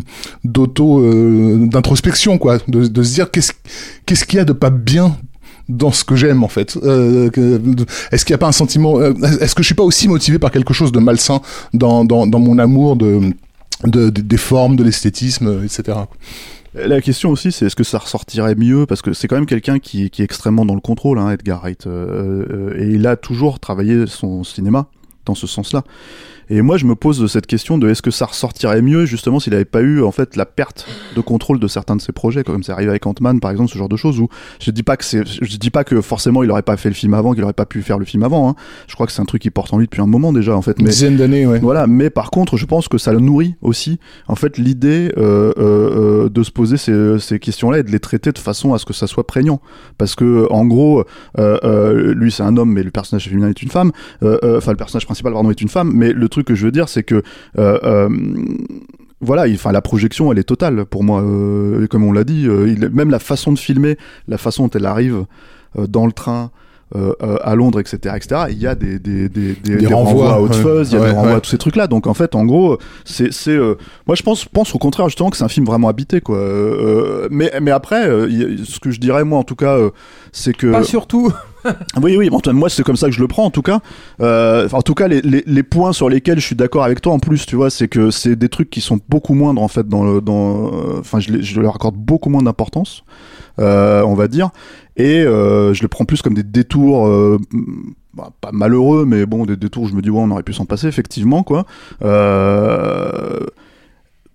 d'auto 0.43 0.99
euh, 0.99 1.69
d'introspection, 1.69 2.39
quoi, 2.39 2.59
de, 2.67 2.89
de 2.89 3.03
se 3.05 3.15
dire 3.15 3.31
qu'est-ce 3.31 3.53
qu'est-ce 4.07 4.25
qu'il 4.25 4.39
y 4.39 4.41
a 4.41 4.45
de 4.45 4.55
pas 4.55 4.71
bien 4.71 5.17
dans 5.69 5.91
ce 5.93 6.05
que 6.05 6.15
j'aime 6.17 6.45
en 6.45 6.49
fait 6.49 6.77
Euh, 6.83 7.31
Est-ce 8.13 8.25
qu'il 8.25 8.33
n'y 8.33 8.37
a 8.37 8.39
pas 8.39 8.47
un 8.49 8.53
sentiment 8.53 8.99
euh, 9.01 9.13
Est-ce 9.41 9.55
que 9.55 9.63
je 9.63 9.67
suis 9.67 9.75
pas 9.75 9.83
aussi 9.85 10.09
motivé 10.09 10.39
par 10.39 10.51
quelque 10.51 10.73
chose 10.75 10.93
de 10.93 10.99
malsain 11.01 11.41
dans, 11.75 12.05
dans, 12.05 12.27
mon 12.39 12.59
amour 12.59 12.97
de, 12.97 13.21
de, 13.85 14.11
de- 14.11 14.21
des 14.23 14.37
formes, 14.37 14.77
de 14.77 14.85
l'esthétisme, 14.85 15.63
etc. 15.65 15.99
La 16.75 17.01
question 17.01 17.31
aussi, 17.31 17.53
c'est 17.53 17.67
est-ce 17.67 17.77
que 17.77 17.85
ça 17.85 17.99
ressortirait 17.99 18.55
mieux? 18.55 18.85
Parce 18.87 19.01
que 19.01 19.13
c'est 19.15 19.29
quand 19.29 19.37
même 19.37 19.47
quelqu'un 19.47 19.79
qui, 19.79 20.05
est 20.05 20.21
extrêmement 20.21 20.67
dans 20.67 20.75
le 20.75 20.81
contrôle, 20.81 21.19
hein, 21.19 21.31
Edgar 21.31 21.61
Wright. 21.63 21.87
euh, 21.87 22.45
euh, 22.51 22.79
et 22.83 22.95
il 22.95 23.07
a 23.07 23.17
toujours 23.17 23.61
travaillé 23.61 24.07
son 24.07 24.45
cinéma 24.45 24.87
dans 25.25 25.35
ce 25.35 25.47
sens-là. 25.47 25.83
Et 26.49 26.63
moi, 26.63 26.77
je 26.77 26.85
me 26.85 26.95
pose 26.95 27.31
cette 27.31 27.47
question 27.47 27.79
de 27.79 27.89
est-ce 27.89 28.03
que 28.03 28.11
ça 28.11 28.27
ressortirait 28.27 28.83
mieux 28.83 29.05
justement 29.05 29.41
s'il 29.41 29.53
n'avait 29.53 29.65
pas 29.65 29.81
eu 29.81 30.03
en 30.03 30.13
fait 30.13 30.37
la 30.37 30.47
perte 30.47 30.87
de 31.15 31.21
contrôle 31.21 31.59
de 31.59 31.67
certains 31.69 31.97
de 31.97 32.01
ses 32.01 32.13
projets, 32.13 32.45
comme 32.45 32.63
c'est 32.63 32.73
arrivé 32.73 32.91
avec 32.91 33.07
Ant-Man 33.07 33.41
par 33.41 33.51
exemple, 33.51 33.71
ce 33.71 33.79
genre 33.79 33.89
de 33.89 33.97
choses. 33.97 34.21
Où 34.21 34.29
je 34.61 34.71
dis 34.71 34.83
pas 34.83 34.97
que 34.97 35.05
c'est, 35.05 35.23
je 35.27 35.57
dis 35.57 35.71
pas 35.71 35.85
que 35.85 36.01
forcément 36.01 36.43
il 36.43 36.51
aurait 36.51 36.63
pas 36.63 36.77
fait 36.77 36.89
le 36.89 36.95
film 36.95 37.15
avant, 37.15 37.33
qu'il 37.33 37.43
aurait 37.43 37.53
pas 37.53 37.67
pu 37.67 37.83
faire 37.83 37.99
le 37.99 38.05
film 38.05 38.23
avant. 38.23 38.49
Hein. 38.49 38.55
Je 38.87 38.95
crois 38.95 39.07
que 39.07 39.13
c'est 39.13 39.23
un 39.23 39.27
truc 39.27 39.43
qui 39.43 39.51
porte 39.51 39.73
en 39.73 39.79
lui 39.79 39.87
depuis 39.87 40.03
un 40.03 40.07
moment 40.07 40.33
déjà 40.33 40.57
en 40.57 40.63
fait. 40.63 40.77
Une 40.79 40.87
dizaine 40.87 41.17
d'années, 41.17 41.47
ouais. 41.47 41.59
voilà, 41.59 41.87
mais 41.87 42.11
par 42.11 42.31
contre, 42.31 42.57
je 42.57 42.67
pense 42.67 42.89
que 42.89 42.99
ça 42.99 43.13
le 43.13 43.21
nourrit 43.21 43.57
aussi. 43.63 43.99
En 44.29 44.37
fait, 44.37 44.59
l'idée 44.59 45.13
euh, 45.17 45.53
euh, 45.59 46.25
euh, 46.25 46.29
de 46.29 46.43
se 46.43 46.51
poser 46.51 46.77
ces, 46.77 47.19
ces 47.19 47.39
questions-là 47.39 47.79
et 47.79 47.83
de 47.83 47.91
les 47.91 48.01
traiter 48.01 48.33
de 48.33 48.39
façon 48.39 48.75
à 48.75 48.79
ce 48.79 48.85
que 48.85 48.93
ça 48.93 49.07
soit 49.07 49.27
prégnant. 49.27 49.61
Parce 49.99 50.15
que, 50.15 50.47
en 50.51 50.65
gros, 50.65 51.05
euh, 51.39 51.59
euh, 51.65 52.15
lui 52.15 52.31
c'est 52.31 52.43
un 52.43 52.57
homme, 52.57 52.73
mais 52.73 52.83
le 52.83 52.91
personnage 52.91 53.29
féminin 53.29 53.49
est 53.49 53.63
une 53.63 53.71
femme. 53.71 53.93
Euh, 54.23 54.39
euh, 54.45 54.57
Enfin, 54.57 54.71
le 54.73 54.77
personnage 54.79 55.05
principal, 55.05 55.33
pardon, 55.33 55.51
est 55.51 55.61
une 55.61 55.69
femme. 55.69 55.93
Mais 55.95 56.13
le 56.13 56.29
truc 56.37 56.47
que 56.47 56.55
je 56.55 56.65
veux 56.67 56.73
dire, 56.73 56.89
c'est 56.89 57.03
que 57.03 57.23
euh, 57.59 57.79
euh, 57.85 58.09
voilà, 59.21 59.47
il- 59.49 59.55
enfin 59.55 59.73
la 59.73 59.81
projection, 59.83 60.31
elle 60.31 60.39
est 60.39 60.45
totale 60.45 60.85
pour 60.85 61.03
moi. 61.05 61.23
Euh, 61.23 61.87
comme 61.87 62.05
on 62.05 62.13
l'a 62.13 62.25
dit, 62.25 62.47
même 62.93 63.11
la 63.11 63.19
façon 63.19 63.53
de 63.53 63.59
filmer, 63.59 63.97
la 64.29 64.39
façon 64.39 64.65
dont 64.65 64.71
elle 64.75 64.87
arrive 64.87 65.25
dans 65.77 66.07
le 66.07 66.13
train. 66.13 66.51
Euh, 66.95 67.13
euh, 67.23 67.37
à 67.43 67.55
Londres, 67.57 67.81
etc., 67.81 68.15
etc. 68.17 68.43
Il 68.51 68.59
y 68.59 68.67
a 68.67 68.75
des 68.77 68.99
des 69.01 69.29
des, 69.29 69.55
des, 69.55 69.77
Des 69.77 69.77
des 69.79 69.87
renvois, 69.87 70.31
renvois, 70.31 70.33
à 70.35 70.41
Hot 70.41 70.49
ouais. 70.49 70.55
Fuzz, 70.85 70.93
il 70.93 70.95
y 70.95 70.99
a 70.99 71.01
Ouais, 71.01 71.07
des 71.09 71.15
renvois 71.15 71.31
ouais. 71.33 71.37
à 71.39 71.41
tous 71.41 71.51
ces 71.51 71.59
trucs-là. 71.59 71.87
Donc 71.89 72.07
en 72.07 72.15
fait, 72.15 72.35
en 72.37 72.45
gros, 72.45 72.79
c'est 73.05 73.33
c'est 73.33 73.51
euh, 73.51 73.75
moi 74.07 74.15
je 74.15 74.23
pense 74.23 74.45
pense 74.45 74.75
au 74.75 74.79
contraire 74.79 75.09
justement 75.09 75.31
que 75.31 75.37
c'est 75.37 75.45
un 75.45 75.49
film 75.49 75.67
vraiment 75.67 75.89
habité 75.89 76.21
quoi. 76.21 76.37
Euh, 76.39 77.29
mais 77.31 77.51
mais 77.61 77.71
après, 77.73 78.07
euh, 78.09 78.57
ce 78.65 78.79
que 78.79 78.91
je 78.91 79.01
dirais 79.01 79.25
moi 79.25 79.39
en 79.39 79.45
tout 79.45 79.57
cas, 79.57 79.77
euh, 79.79 79.91
c'est 80.33 80.53
que 80.57 80.71
Pas 80.71 80.85
surtout. 80.85 81.33
oui, 82.03 82.17
oui, 82.17 82.31
moi 82.53 82.69
c'est 82.69 82.85
comme 82.85 82.95
ça 82.97 83.07
que 83.09 83.13
je 83.15 83.21
le 83.21 83.27
prends 83.27 83.45
en 83.45 83.51
tout 83.51 83.63
cas. 83.63 83.81
Euh, 84.21 84.67
enfin, 84.67 84.79
en 84.79 84.83
tout 84.83 84.95
cas, 84.95 85.09
les, 85.09 85.21
les, 85.23 85.43
les 85.47 85.63
points 85.65 85.93
sur 85.93 86.09
lesquels 86.09 86.39
je 86.39 86.47
suis 86.47 86.55
d'accord 86.55 86.85
avec 86.85 87.01
toi 87.01 87.13
en 87.13 87.19
plus, 87.19 87.45
tu 87.47 87.57
vois, 87.57 87.71
c'est 87.71 87.89
que 87.89 88.13
c'est 88.13 88.37
des 88.37 88.49
trucs 88.49 88.71
qui 88.71 88.81
sont 88.81 89.01
beaucoup 89.09 89.35
moindres 89.35 89.61
en 89.61 89.67
fait 89.67 89.89
dans 89.89 90.05
le, 90.05 90.21
dans, 90.21 90.67
euh, 90.69 91.01
enfin, 91.01 91.19
je, 91.19 91.33
les- 91.33 91.43
je 91.43 91.61
leur 91.61 91.75
accorde 91.75 91.97
beaucoup 91.97 92.31
moins 92.31 92.43
d'importance, 92.43 93.03
euh, 93.03 93.46
on 93.59 94.15
va 94.15 94.29
dire, 94.29 94.51
et 94.97 95.21
euh, 95.21 95.75
je 95.75 95.83
le 95.83 95.89
prends 95.89 96.05
plus 96.05 96.23
comme 96.23 96.35
des 96.35 96.43
détours. 96.43 97.07
euh, 97.07 97.39
bah, 98.17 98.31
pas 98.41 98.51
malheureux, 98.51 99.05
mais 99.05 99.27
bon, 99.27 99.45
des 99.45 99.57
détours 99.57 99.85
où 99.85 99.89
je 99.89 99.95
me 99.95 100.01
dis, 100.01 100.09
ouais, 100.09 100.21
on 100.21 100.31
aurait 100.31 100.43
pu 100.43 100.55
s'en 100.55 100.65
passer, 100.65 100.87
effectivement, 100.87 101.43
quoi. 101.43 101.67
Euh, 102.03 103.45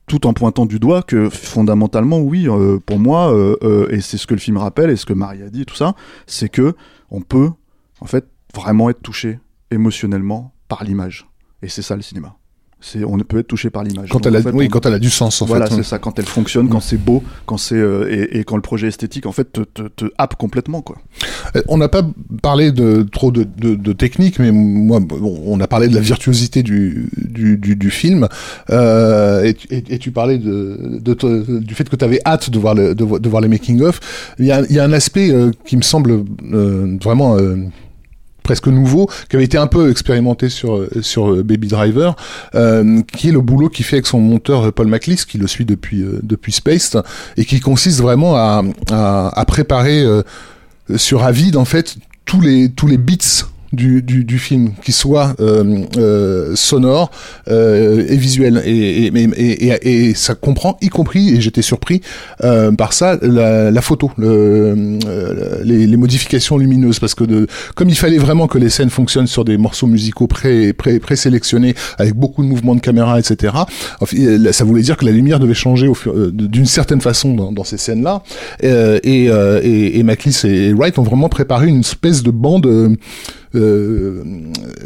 tout 0.05 0.27
en 0.27 0.33
pointant 0.33 0.65
du 0.67 0.77
doigt 0.77 1.01
que 1.01 1.29
fondamentalement, 1.29 2.19
oui, 2.19 2.47
euh, 2.47 2.79
pour 2.85 2.99
moi, 2.99 3.33
euh, 3.33 3.55
euh, 3.63 3.87
et 3.89 4.01
c'est 4.01 4.17
ce 4.17 4.27
que 4.27 4.35
le 4.35 4.39
film 4.39 4.57
rappelle, 4.57 4.91
et 4.91 4.95
ce 4.95 5.05
que 5.05 5.13
Marie 5.13 5.41
a 5.41 5.49
dit, 5.49 5.65
tout 5.65 5.75
ça, 5.75 5.95
c'est 6.27 6.49
que 6.49 6.75
on 7.09 7.21
peut, 7.21 7.49
en 8.01 8.05
fait, 8.05 8.27
vraiment 8.53 8.89
être 8.89 9.01
touché 9.01 9.39
émotionnellement 9.71 10.53
par 10.67 10.83
l'image. 10.83 11.27
Et 11.63 11.67
c'est 11.67 11.81
ça 11.81 11.95
le 11.95 12.01
cinéma. 12.01 12.35
C'est, 12.83 13.03
on 13.03 13.15
peut 13.19 13.37
être 13.39 13.47
touché 13.47 13.69
par 13.69 13.83
l'image. 13.83 14.09
Quand 14.09 14.17
Donc, 14.17 14.25
elle 14.27 14.35
a- 14.35 14.39
en 14.39 14.41
fait, 14.41 14.51
oui, 14.53 14.65
on- 14.65 14.69
quand 14.69 14.85
elle 14.87 14.95
a 14.95 14.99
du 14.99 15.11
sens, 15.11 15.41
en 15.41 15.45
voilà, 15.45 15.67
fait. 15.67 15.75
c'est 15.75 15.83
ça. 15.83 15.99
Quand 15.99 16.17
elle 16.17 16.25
fonctionne, 16.25 16.67
quand 16.67 16.79
c'est 16.79 16.97
beau, 16.97 17.23
quand 17.45 17.57
c'est 17.57 17.75
euh, 17.75 18.07
et, 18.09 18.39
et 18.39 18.43
quand 18.43 18.55
le 18.55 18.61
projet 18.63 18.87
esthétique, 18.87 19.27
en 19.27 19.31
fait, 19.31 19.51
te, 19.53 19.61
te, 19.61 19.83
te 19.83 20.05
happe 20.17 20.35
complètement, 20.35 20.81
quoi. 20.81 20.97
Euh, 21.55 21.61
On 21.67 21.77
n'a 21.77 21.89
pas 21.89 22.01
parlé 22.41 22.71
de 22.71 23.03
trop 23.03 23.31
de, 23.31 23.43
de, 23.57 23.75
de 23.75 23.93
technique, 23.93 24.39
mais 24.39 24.51
moi, 24.51 24.99
bon, 24.99 25.41
on 25.45 25.59
a 25.59 25.67
parlé 25.67 25.87
de 25.89 25.93
la 25.95 26.01
virtuosité 26.01 26.63
du, 26.63 27.07
du, 27.17 27.57
du, 27.57 27.75
du 27.75 27.91
film, 27.91 28.27
euh, 28.71 29.43
et, 29.43 29.53
tu- 29.53 29.67
et, 29.69 29.83
et 29.89 29.99
tu 29.99 30.11
parlais 30.11 30.39
de, 30.39 30.99
de, 30.99 31.13
te- 31.13 31.59
du 31.59 31.75
fait 31.75 31.87
que 31.87 31.95
tu 31.95 32.03
avais 32.05 32.19
hâte 32.25 32.49
de 32.49 32.57
voir, 32.57 32.73
le, 32.73 32.95
de, 32.95 33.03
vo- 33.03 33.19
de 33.19 33.29
voir 33.29 33.41
les 33.41 33.47
making-of. 33.47 33.99
Il 34.39 34.45
y 34.47 34.51
a, 34.51 34.61
il 34.69 34.75
y 34.75 34.79
a 34.79 34.83
un 34.83 34.93
aspect 34.93 35.29
euh, 35.31 35.51
qui 35.65 35.77
me 35.77 35.83
semble 35.83 36.23
vraiment... 37.03 37.37
presque 38.43 38.67
nouveau, 38.67 39.09
qui 39.29 39.35
avait 39.35 39.45
été 39.45 39.57
un 39.57 39.67
peu 39.67 39.89
expérimenté 39.91 40.49
sur 40.49 40.87
sur 41.01 41.31
euh, 41.31 41.43
Baby 41.43 41.67
Driver, 41.67 42.15
euh, 42.55 43.01
qui 43.13 43.29
est 43.29 43.31
le 43.31 43.41
boulot 43.41 43.69
qu'il 43.69 43.85
fait 43.85 43.97
avec 43.97 44.07
son 44.07 44.19
monteur 44.19 44.67
euh, 44.67 44.71
Paul 44.71 44.87
McLeese, 44.87 45.25
qui 45.25 45.37
le 45.37 45.47
suit 45.47 45.65
depuis 45.65 46.01
euh, 46.01 46.19
depuis 46.23 46.51
Spaced, 46.51 47.01
et 47.37 47.45
qui 47.45 47.59
consiste 47.59 48.01
vraiment 48.01 48.35
à 48.35 48.63
à, 48.91 49.39
à 49.39 49.45
préparer 49.45 50.01
euh, 50.01 50.23
sur 50.95 51.23
Avid 51.23 51.55
en 51.55 51.65
fait 51.65 51.97
tous 52.25 52.41
les 52.41 52.69
tous 52.71 52.87
les 52.87 52.97
beats 52.97 53.45
du, 53.73 54.01
du, 54.01 54.23
du 54.23 54.39
film, 54.39 54.71
qui 54.83 54.91
soient 54.91 55.33
euh, 55.39 55.85
euh, 55.97 56.55
sonores 56.55 57.11
euh, 57.49 58.05
et 58.07 58.17
visuels. 58.17 58.61
Et, 58.65 59.07
et, 59.07 59.11
et, 59.37 59.67
et, 59.67 60.09
et 60.09 60.13
ça 60.13 60.35
comprend, 60.35 60.77
y 60.81 60.89
compris, 60.89 61.35
et 61.35 61.41
j'étais 61.41 61.61
surpris 61.61 62.01
par 62.77 62.93
ça, 62.93 63.17
la, 63.21 63.71
la 63.71 63.81
photo, 63.81 64.11
le, 64.17 64.97
les, 65.63 65.87
les 65.87 65.97
modifications 65.97 66.57
lumineuses, 66.57 66.99
parce 66.99 67.15
que 67.15 67.23
de, 67.23 67.47
comme 67.75 67.89
il 67.89 67.97
fallait 67.97 68.17
vraiment 68.17 68.47
que 68.47 68.57
les 68.57 68.69
scènes 68.69 68.89
fonctionnent 68.89 69.27
sur 69.27 69.45
des 69.45 69.57
morceaux 69.57 69.87
musicaux 69.87 70.27
pré, 70.27 70.73
pré, 70.73 70.99
présélectionnés, 70.99 71.75
avec 71.97 72.15
beaucoup 72.15 72.43
de 72.43 72.47
mouvements 72.47 72.75
de 72.75 72.81
caméra, 72.81 73.19
etc., 73.19 73.53
ça 74.51 74.63
voulait 74.63 74.81
dire 74.81 74.97
que 74.97 75.05
la 75.05 75.11
lumière 75.11 75.39
devait 75.39 75.53
changer 75.53 75.89
d'une 76.33 76.65
certaine 76.65 77.01
façon 77.01 77.33
dans, 77.33 77.51
dans 77.51 77.63
ces 77.63 77.77
scènes-là. 77.77 78.23
Et, 78.61 78.67
euh, 79.29 79.59
et, 79.63 79.99
et 79.99 80.03
Maclise 80.03 80.45
et 80.45 80.73
Wright 80.73 80.97
ont 80.99 81.03
vraiment 81.03 81.29
préparé 81.29 81.67
une 81.67 81.79
espèce 81.81 82.23
de 82.23 82.31
bande... 82.31 82.97
euh, 83.55 84.23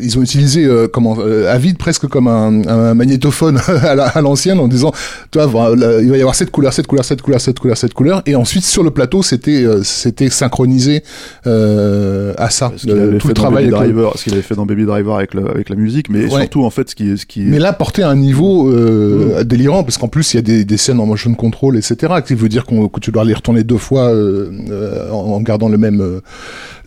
ils 0.01 0.17
ont 0.17 0.21
utilisé 0.23 0.65
euh, 0.65 0.87
comment 0.91 1.17
euh, 1.19 1.51
Avid 1.53 1.77
presque 1.77 2.07
comme 2.07 2.27
un, 2.27 2.67
un 2.67 2.93
magnétophone 2.93 3.59
à 3.67 3.95
la- 3.95 4.07
à 4.07 4.21
l'ancienne 4.21 4.59
en 4.59 4.67
disant 4.67 4.91
toi 5.31 5.45
voilà, 5.45 6.01
il 6.01 6.09
va 6.09 6.17
y 6.17 6.19
avoir 6.21 6.35
cette 6.35 6.51
couleur 6.51 6.73
cette 6.73 6.87
couleur 6.87 7.05
cette 7.05 7.21
couleur 7.21 7.39
cette 7.41 7.59
couleur 7.59 7.77
cette 7.77 7.93
couleur 7.93 8.21
et 8.25 8.35
ensuite 8.35 8.63
sur 8.63 8.83
le 8.83 8.91
plateau 8.91 9.21
c'était 9.23 9.63
euh, 9.63 9.83
c'était 9.83 10.29
synchronisé 10.29 11.03
euh, 11.47 12.33
à 12.37 12.49
ça 12.49 12.71
Ce 12.75 12.81
qu'il 12.83 12.91
avait 12.91 13.17
tout 13.17 13.27
fait 13.27 13.33
le 13.33 13.33
dans 13.35 13.41
travail 13.43 13.65
Baby 13.65 13.71
le- 13.71 13.77
Driver, 13.93 14.17
ce 14.17 14.23
qu'il 14.23 14.33
avait 14.33 14.41
fait 14.41 14.55
dans 14.55 14.65
Baby 14.65 14.85
Driver 14.85 15.15
avec, 15.15 15.33
le- 15.33 15.49
avec 15.49 15.69
la 15.69 15.75
musique, 15.75 16.09
mais 16.09 16.23
Ouais. 16.25 16.41
surtout 16.41 16.63
en 16.65 16.69
fait 16.69 16.89
ce 16.89 16.95
qui, 16.95 17.17
ce 17.17 17.25
qui 17.25 17.41
mais 17.41 17.59
là 17.59 17.71
porté 17.73 18.01
à 18.03 18.09
un 18.09 18.15
niveau 18.15 18.69
euh, 18.69 19.43
délirant 19.43 19.83
parce 19.83 19.97
qu'en 19.97 20.07
plus 20.07 20.33
il 20.33 20.37
y 20.37 20.39
a 20.39 20.41
des, 20.41 20.65
des 20.65 20.77
scènes 20.77 20.99
en 20.99 21.05
motion 21.05 21.33
control 21.35 21.77
etc 21.77 22.13
qui 22.25 22.33
veut 22.33 22.49
dire 22.49 22.65
qu'on 22.65 22.87
que 22.87 22.99
tu 22.99 23.11
dois 23.11 23.23
les 23.25 23.33
retourner 23.33 23.63
deux 23.63 23.77
fois 23.77 24.09
euh, 24.09 24.49
euh, 24.71 25.09
en, 25.11 25.33
en 25.33 25.41
gardant 25.41 25.69
le 25.69 25.77
même 25.77 26.01
euh, 26.01 26.21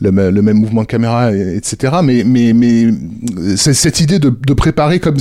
le, 0.00 0.12
même- 0.12 0.58
mouvement 0.58 0.82
de 0.82 0.86
caméra, 0.86 1.32
et- 1.34 1.56
etc. 1.56 1.94
Mais 2.02 2.24
mais 2.24 2.52
mais 2.52 2.86
c'est 3.56 3.74
cette 3.74 4.00
idée 4.00 4.18
de, 4.18 4.30
préparer 4.54 5.00
comme 5.00 5.16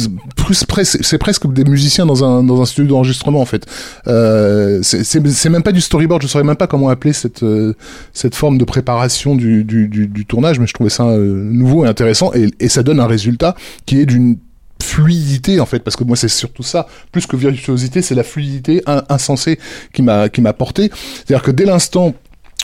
c'est 0.94 1.18
presque 1.18 1.52
des 1.52 1.64
musiciens 1.64 2.06
dans 2.06 2.24
un 2.24 2.44
dans 2.44 2.62
un 2.62 2.66
studio 2.66 2.90
d'enregistrement 2.92 3.42
en 3.42 3.46
fait. 3.46 3.66
Euh, 4.08 4.80
c'est 4.84 5.04
c'est 5.04 5.26
c'est 5.30 5.50
même 5.50 5.64
pas 5.64 5.72
du 5.72 5.82
storyboard, 5.82 6.22
je 6.22 6.28
saurais 6.28 6.44
même 6.44 6.56
pas 6.56 6.68
comment 6.68 6.90
appeler 6.90 7.14
cette 7.14 7.44
euh, 7.44 7.74
cette 8.14 8.36
forme 8.36 8.58
de 8.58 8.66
préparation 8.66 9.36
du 9.36 9.64
du, 9.64 9.88
du, 9.88 10.26
tournage, 10.26 10.60
mais 10.60 10.68
je 10.68 10.74
trouvais 10.74 10.90
ça 10.90 11.06
euh, 11.08 11.34
nouveau 11.52 11.86
et 11.86 11.88
intéressant. 11.88 12.32
Et, 12.34 12.50
et 12.60 12.70
ça 12.70 12.84
donne 12.84 13.00
un 13.00 13.08
résultat 13.08 13.56
qui 13.86 14.00
est 14.00 14.06
d'une 14.06 14.38
fluidité 14.82 15.60
en 15.60 15.66
fait. 15.66 15.80
Parce 15.80 15.96
que 15.96 16.04
moi 16.04 16.16
c'est 16.16 16.28
surtout 16.30 16.64
ça. 16.64 16.88
Plus 17.12 17.26
que 17.28 17.36
virtuosité 17.36 18.02
c'est 18.02 18.16
la 18.16 18.24
fluidité 18.24 18.82
in- 18.86 19.04
insensée 19.10 19.60
qui 19.94 20.02
m'a 20.02 20.30
qui 20.30 20.42
m'a 20.42 20.54
porté. 20.54 20.90
C'est-à-dire 21.26 21.44
que 21.44 21.52
dès 21.52 21.66
l'instant 21.66 22.14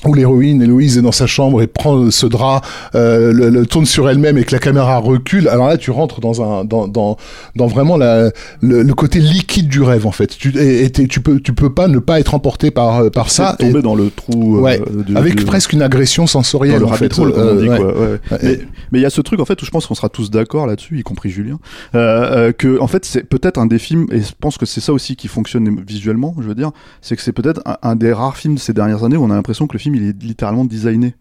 où 0.05 0.13
l'héroïne 0.13 0.61
Héloïse 0.61 0.97
est 0.97 1.01
dans 1.01 1.11
sa 1.11 1.27
chambre 1.27 1.61
et 1.61 1.67
prend 1.67 2.11
ce 2.11 2.25
drap, 2.25 2.61
euh, 2.95 3.31
le, 3.31 3.49
le 3.49 3.65
tourne 3.65 3.85
sur 3.85 4.09
elle-même 4.09 4.37
et 4.37 4.43
que 4.43 4.51
la 4.51 4.59
caméra 4.59 4.97
recule. 4.97 5.47
Alors 5.47 5.67
là, 5.67 5.77
tu 5.77 5.91
rentres 5.91 6.19
dans 6.19 6.41
un 6.41 6.65
dans 6.65 6.87
dans, 6.87 7.17
dans 7.55 7.67
vraiment 7.67 7.97
la, 7.97 8.31
le, 8.61 8.83
le 8.83 8.93
côté 8.93 9.19
liquide 9.19 9.67
du 9.67 9.81
rêve 9.81 10.05
en 10.07 10.11
fait. 10.11 10.27
Tu 10.37 10.57
et, 10.57 10.85
et 10.85 10.91
tu 10.91 11.21
peux 11.21 11.39
tu 11.39 11.53
peux 11.53 11.73
pas 11.73 11.87
ne 11.87 11.99
pas 11.99 12.19
être 12.19 12.33
emporté 12.33 12.71
par 12.71 12.99
euh, 12.99 13.09
par 13.09 13.29
ça. 13.31 13.55
tomber 13.57 13.79
et- 13.79 13.81
dans 13.81 13.95
le 13.95 14.09
trou. 14.09 14.57
euh, 14.57 14.61
Ouais, 14.61 14.81
avec 15.15 15.43
presque 15.45 15.73
une 15.73 15.81
agression 15.81 16.27
sensorielle 16.27 16.79
dans 16.81 16.87
le 16.87 16.93
en 16.93 16.97
fait. 16.97 17.17
hole, 17.19 17.33
comme 17.33 17.43
on 17.43 17.45
Euh, 17.57 17.61
dit, 17.61 17.69
ouais. 17.69 17.77
quoi, 17.77 17.93
ouais. 18.41 18.59
Mais 18.91 18.99
il 18.99 19.01
y 19.01 19.05
a 19.05 19.09
ce 19.09 19.21
truc 19.21 19.39
en 19.39 19.45
fait 19.45 19.61
où 19.61 19.65
je 19.65 19.71
pense 19.71 19.85
qu'on 19.87 19.95
sera 19.95 20.09
tous 20.09 20.29
d'accord 20.31 20.67
là-dessus, 20.67 20.99
y 20.99 21.03
compris 21.03 21.29
Julien, 21.29 21.59
que 21.93 22.79
en 22.79 22.87
fait 22.87 23.05
c'est 23.05 23.23
peut-être 23.23 23.57
un 23.57 23.65
des 23.65 23.79
films 23.79 24.05
et 24.11 24.19
je 24.21 24.31
pense 24.39 24.57
que 24.57 24.65
c'est 24.65 24.81
ça 24.81 24.93
aussi 24.93 25.15
qui 25.15 25.27
fonctionne 25.27 25.81
visuellement. 25.87 26.35
Je 26.39 26.47
veux 26.47 26.55
dire, 26.55 26.71
c'est 27.01 27.15
que 27.15 27.21
c'est 27.21 27.31
peut-être 27.31 27.61
un, 27.65 27.77
un 27.81 27.95
des 27.95 28.13
rares 28.13 28.37
films 28.37 28.55
de 28.55 28.59
ces 28.59 28.73
dernières 28.73 29.03
années 29.03 29.17
où 29.17 29.23
on 29.23 29.31
a 29.31 29.35
l'impression 29.35 29.67
que 29.67 29.73
le 29.73 29.79
film 29.79 29.92
il 29.95 30.09
est 30.09 30.23
littéralement 30.23 30.65
designé. 30.65 31.15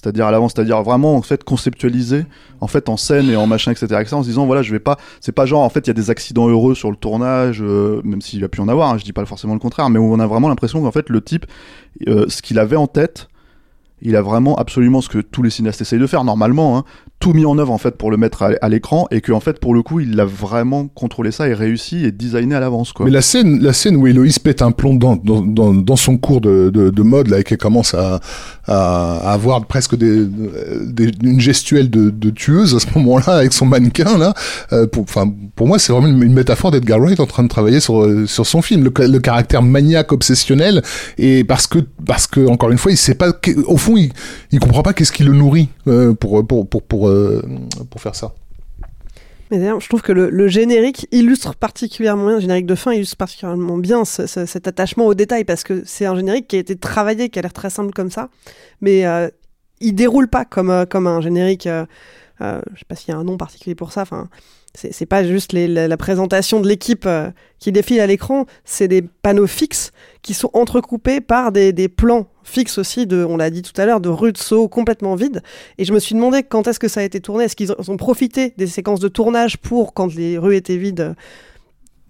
C'est-à-dire 0.00 0.26
à 0.26 0.30
l'avance, 0.30 0.52
c'est-à-dire 0.54 0.80
vraiment 0.84 1.16
en 1.16 1.22
fait 1.22 1.42
conceptualisé, 1.42 2.24
en 2.60 2.68
fait 2.68 2.88
en 2.88 2.96
scène 2.96 3.28
et 3.30 3.34
en 3.34 3.48
machin, 3.48 3.72
etc., 3.72 3.86
etc., 4.00 4.14
en 4.14 4.22
se 4.22 4.28
disant 4.28 4.46
voilà 4.46 4.62
je 4.62 4.70
vais 4.70 4.78
pas, 4.78 4.96
c'est 5.20 5.32
pas 5.32 5.44
genre 5.44 5.62
en 5.62 5.70
fait 5.70 5.80
il 5.80 5.86
y 5.88 5.90
a 5.90 5.94
des 5.94 6.08
accidents 6.08 6.48
heureux 6.48 6.76
sur 6.76 6.92
le 6.92 6.96
tournage, 6.96 7.60
euh, 7.60 8.00
même 8.04 8.20
s'il 8.20 8.44
a 8.44 8.48
pu 8.48 8.60
en 8.60 8.68
avoir, 8.68 8.90
hein, 8.90 8.98
je 8.98 9.04
dis 9.04 9.12
pas 9.12 9.26
forcément 9.26 9.54
le 9.54 9.58
contraire, 9.58 9.90
mais 9.90 9.98
on 9.98 10.20
a 10.20 10.26
vraiment 10.28 10.48
l'impression 10.48 10.80
qu'en 10.80 10.92
fait 10.92 11.10
le 11.10 11.20
type, 11.20 11.46
euh, 12.06 12.26
ce 12.28 12.42
qu'il 12.42 12.60
avait 12.60 12.76
en 12.76 12.86
tête, 12.86 13.28
il 14.02 14.16
a 14.16 14.22
vraiment 14.22 14.56
absolument 14.56 15.00
ce 15.00 15.08
que 15.08 15.18
tous 15.18 15.42
les 15.42 15.50
cinéastes 15.50 15.80
essayent 15.80 15.98
de 15.98 16.06
faire 16.06 16.24
normalement, 16.24 16.78
hein, 16.78 16.84
tout 17.20 17.32
mis 17.32 17.44
en 17.44 17.58
œuvre 17.58 17.72
en 17.72 17.78
fait 17.78 17.96
pour 17.96 18.10
le 18.10 18.16
mettre 18.16 18.44
à, 18.60 18.68
l'écran 18.68 19.08
et 19.10 19.20
que 19.20 19.32
en 19.32 19.40
fait 19.40 19.58
pour 19.58 19.74
le 19.74 19.82
coup 19.82 19.98
il 19.98 20.18
a 20.20 20.24
vraiment 20.24 20.86
contrôlé 20.86 21.32
ça 21.32 21.48
et 21.48 21.54
réussi 21.54 22.04
et 22.04 22.12
designé 22.12 22.54
à 22.54 22.60
l'avance 22.60 22.92
quoi. 22.92 23.06
Mais 23.06 23.12
la 23.12 23.22
scène, 23.22 23.60
la 23.60 23.72
scène 23.72 23.96
où 23.96 24.06
Héloïse 24.06 24.38
pète 24.38 24.62
un 24.62 24.70
plomb 24.70 24.94
dans, 24.94 25.16
dans, 25.16 25.42
dans, 25.74 25.96
son 25.96 26.16
cours 26.16 26.40
de, 26.40 26.70
de, 26.70 26.90
de 26.90 27.02
mode, 27.02 27.28
là, 27.28 27.40
et 27.40 27.44
qu'elle 27.44 27.58
commence 27.58 27.94
à, 27.94 28.20
à, 28.66 29.32
avoir 29.32 29.64
presque 29.66 29.96
des, 29.96 30.26
une 31.22 31.40
gestuelle 31.40 31.90
de, 31.90 32.10
de 32.10 32.30
tueuse 32.30 32.74
à 32.74 32.80
ce 32.80 32.86
moment-là, 32.96 33.38
avec 33.38 33.52
son 33.52 33.66
mannequin, 33.66 34.16
là, 34.18 34.34
euh, 34.72 34.86
pour, 34.86 35.06
moi, 35.66 35.78
c'est 35.78 35.92
vraiment 35.92 36.06
une, 36.06 36.22
une 36.22 36.34
métaphore 36.34 36.70
d'Edgar 36.70 37.00
Wright 37.00 37.20
en 37.20 37.26
train 37.26 37.42
de 37.42 37.48
travailler 37.48 37.80
sur, 37.80 38.02
euh, 38.02 38.26
sur 38.26 38.46
son 38.46 38.62
film, 38.62 38.84
le, 38.84 38.92
ca- 38.96 39.08
le 39.08 39.18
caractère 39.18 39.62
maniaque, 39.62 40.12
obsessionnel, 40.12 40.82
et 41.18 41.44
parce 41.44 41.66
que, 41.66 41.80
parce 42.06 42.26
que, 42.26 42.46
encore 42.46 42.70
une 42.70 42.78
fois, 42.78 42.92
il 42.92 42.96
sait 42.96 43.14
pas, 43.14 43.32
au 43.66 43.76
fond, 43.76 43.87
il, 43.96 44.12
il 44.50 44.60
comprend 44.60 44.82
pas 44.82 44.92
qu'est-ce 44.92 45.12
qui 45.12 45.24
le 45.24 45.32
nourrit, 45.32 45.68
euh, 45.86 46.14
pour, 46.14 46.46
pour, 46.46 46.68
pour, 46.68 46.82
pour, 46.82 47.08
euh, 47.08 47.42
pour 47.90 48.00
faire 48.00 48.14
ça. 48.14 48.34
Mais 49.50 49.58
d'ailleurs, 49.58 49.80
je 49.80 49.88
trouve 49.88 50.02
que 50.02 50.12
le, 50.12 50.48
générique 50.48 51.06
illustre 51.10 51.54
particulièrement 51.54 52.26
bien, 52.26 52.34
le 52.34 52.40
générique 52.40 52.66
de 52.66 52.74
fin 52.74 52.92
illustre 52.92 53.16
particulièrement 53.16 53.78
bien 53.78 54.04
ce- 54.04 54.26
ce- 54.26 54.44
cet 54.44 54.68
attachement 54.68 55.06
au 55.06 55.14
détail 55.14 55.44
parce 55.44 55.62
que 55.64 55.82
c'est 55.86 56.04
un 56.04 56.14
générique 56.14 56.48
qui 56.48 56.56
a 56.56 56.58
été 56.58 56.76
travaillé, 56.76 57.30
qui 57.30 57.38
a 57.38 57.42
l'air 57.42 57.52
très 57.52 57.70
simple 57.70 57.92
comme 57.92 58.10
ça, 58.10 58.28
mais 58.82 59.06
euh, 59.06 59.28
il 59.80 59.94
déroule 59.94 60.28
pas 60.28 60.44
comme, 60.44 60.70
euh, 60.70 60.84
comme 60.84 61.06
un 61.06 61.20
générique. 61.20 61.66
Euh, 61.66 61.86
euh, 62.42 62.60
je 62.74 62.80
sais 62.80 62.84
pas 62.86 62.94
s'il 62.94 63.08
y 63.10 63.16
a 63.16 63.18
un 63.18 63.24
nom 63.24 63.36
particulier 63.38 63.74
pour 63.74 63.90
ça. 63.90 64.02
Enfin, 64.02 64.28
c'est 64.74 65.06
pas 65.06 65.24
juste 65.24 65.52
la, 65.54 65.96
présentation 65.96 66.60
de 66.60 66.68
l'équipe 66.68 67.08
qui 67.58 67.72
défile 67.72 67.98
à 68.00 68.06
l'écran, 68.06 68.46
c'est 68.64 68.86
des 68.86 69.02
panneaux 69.02 69.48
fixes 69.48 69.90
qui 70.22 70.34
sont 70.34 70.50
entrecoupés 70.52 71.20
par 71.20 71.50
des 71.50 71.88
plans 71.88 72.28
fixes 72.48 72.78
aussi 72.78 73.06
de, 73.06 73.24
on 73.24 73.36
l'a 73.36 73.50
dit 73.50 73.62
tout 73.62 73.78
à 73.80 73.86
l'heure, 73.86 74.00
de 74.00 74.08
rues 74.08 74.32
de 74.32 74.38
saut 74.38 74.66
complètement 74.68 75.14
vides. 75.14 75.42
Et 75.78 75.84
je 75.84 75.92
me 75.92 75.98
suis 76.00 76.14
demandé 76.14 76.42
quand 76.42 76.66
est-ce 76.66 76.80
que 76.80 76.88
ça 76.88 77.00
a 77.00 77.04
été 77.04 77.20
tourné. 77.20 77.44
Est-ce 77.44 77.56
qu'ils 77.56 77.72
ont 77.72 77.96
profité 77.96 78.54
des 78.56 78.66
séquences 78.66 79.00
de 79.00 79.08
tournage 79.08 79.58
pour, 79.58 79.94
quand 79.94 80.12
les 80.14 80.38
rues 80.38 80.56
étaient 80.56 80.76
vides, 80.78 81.14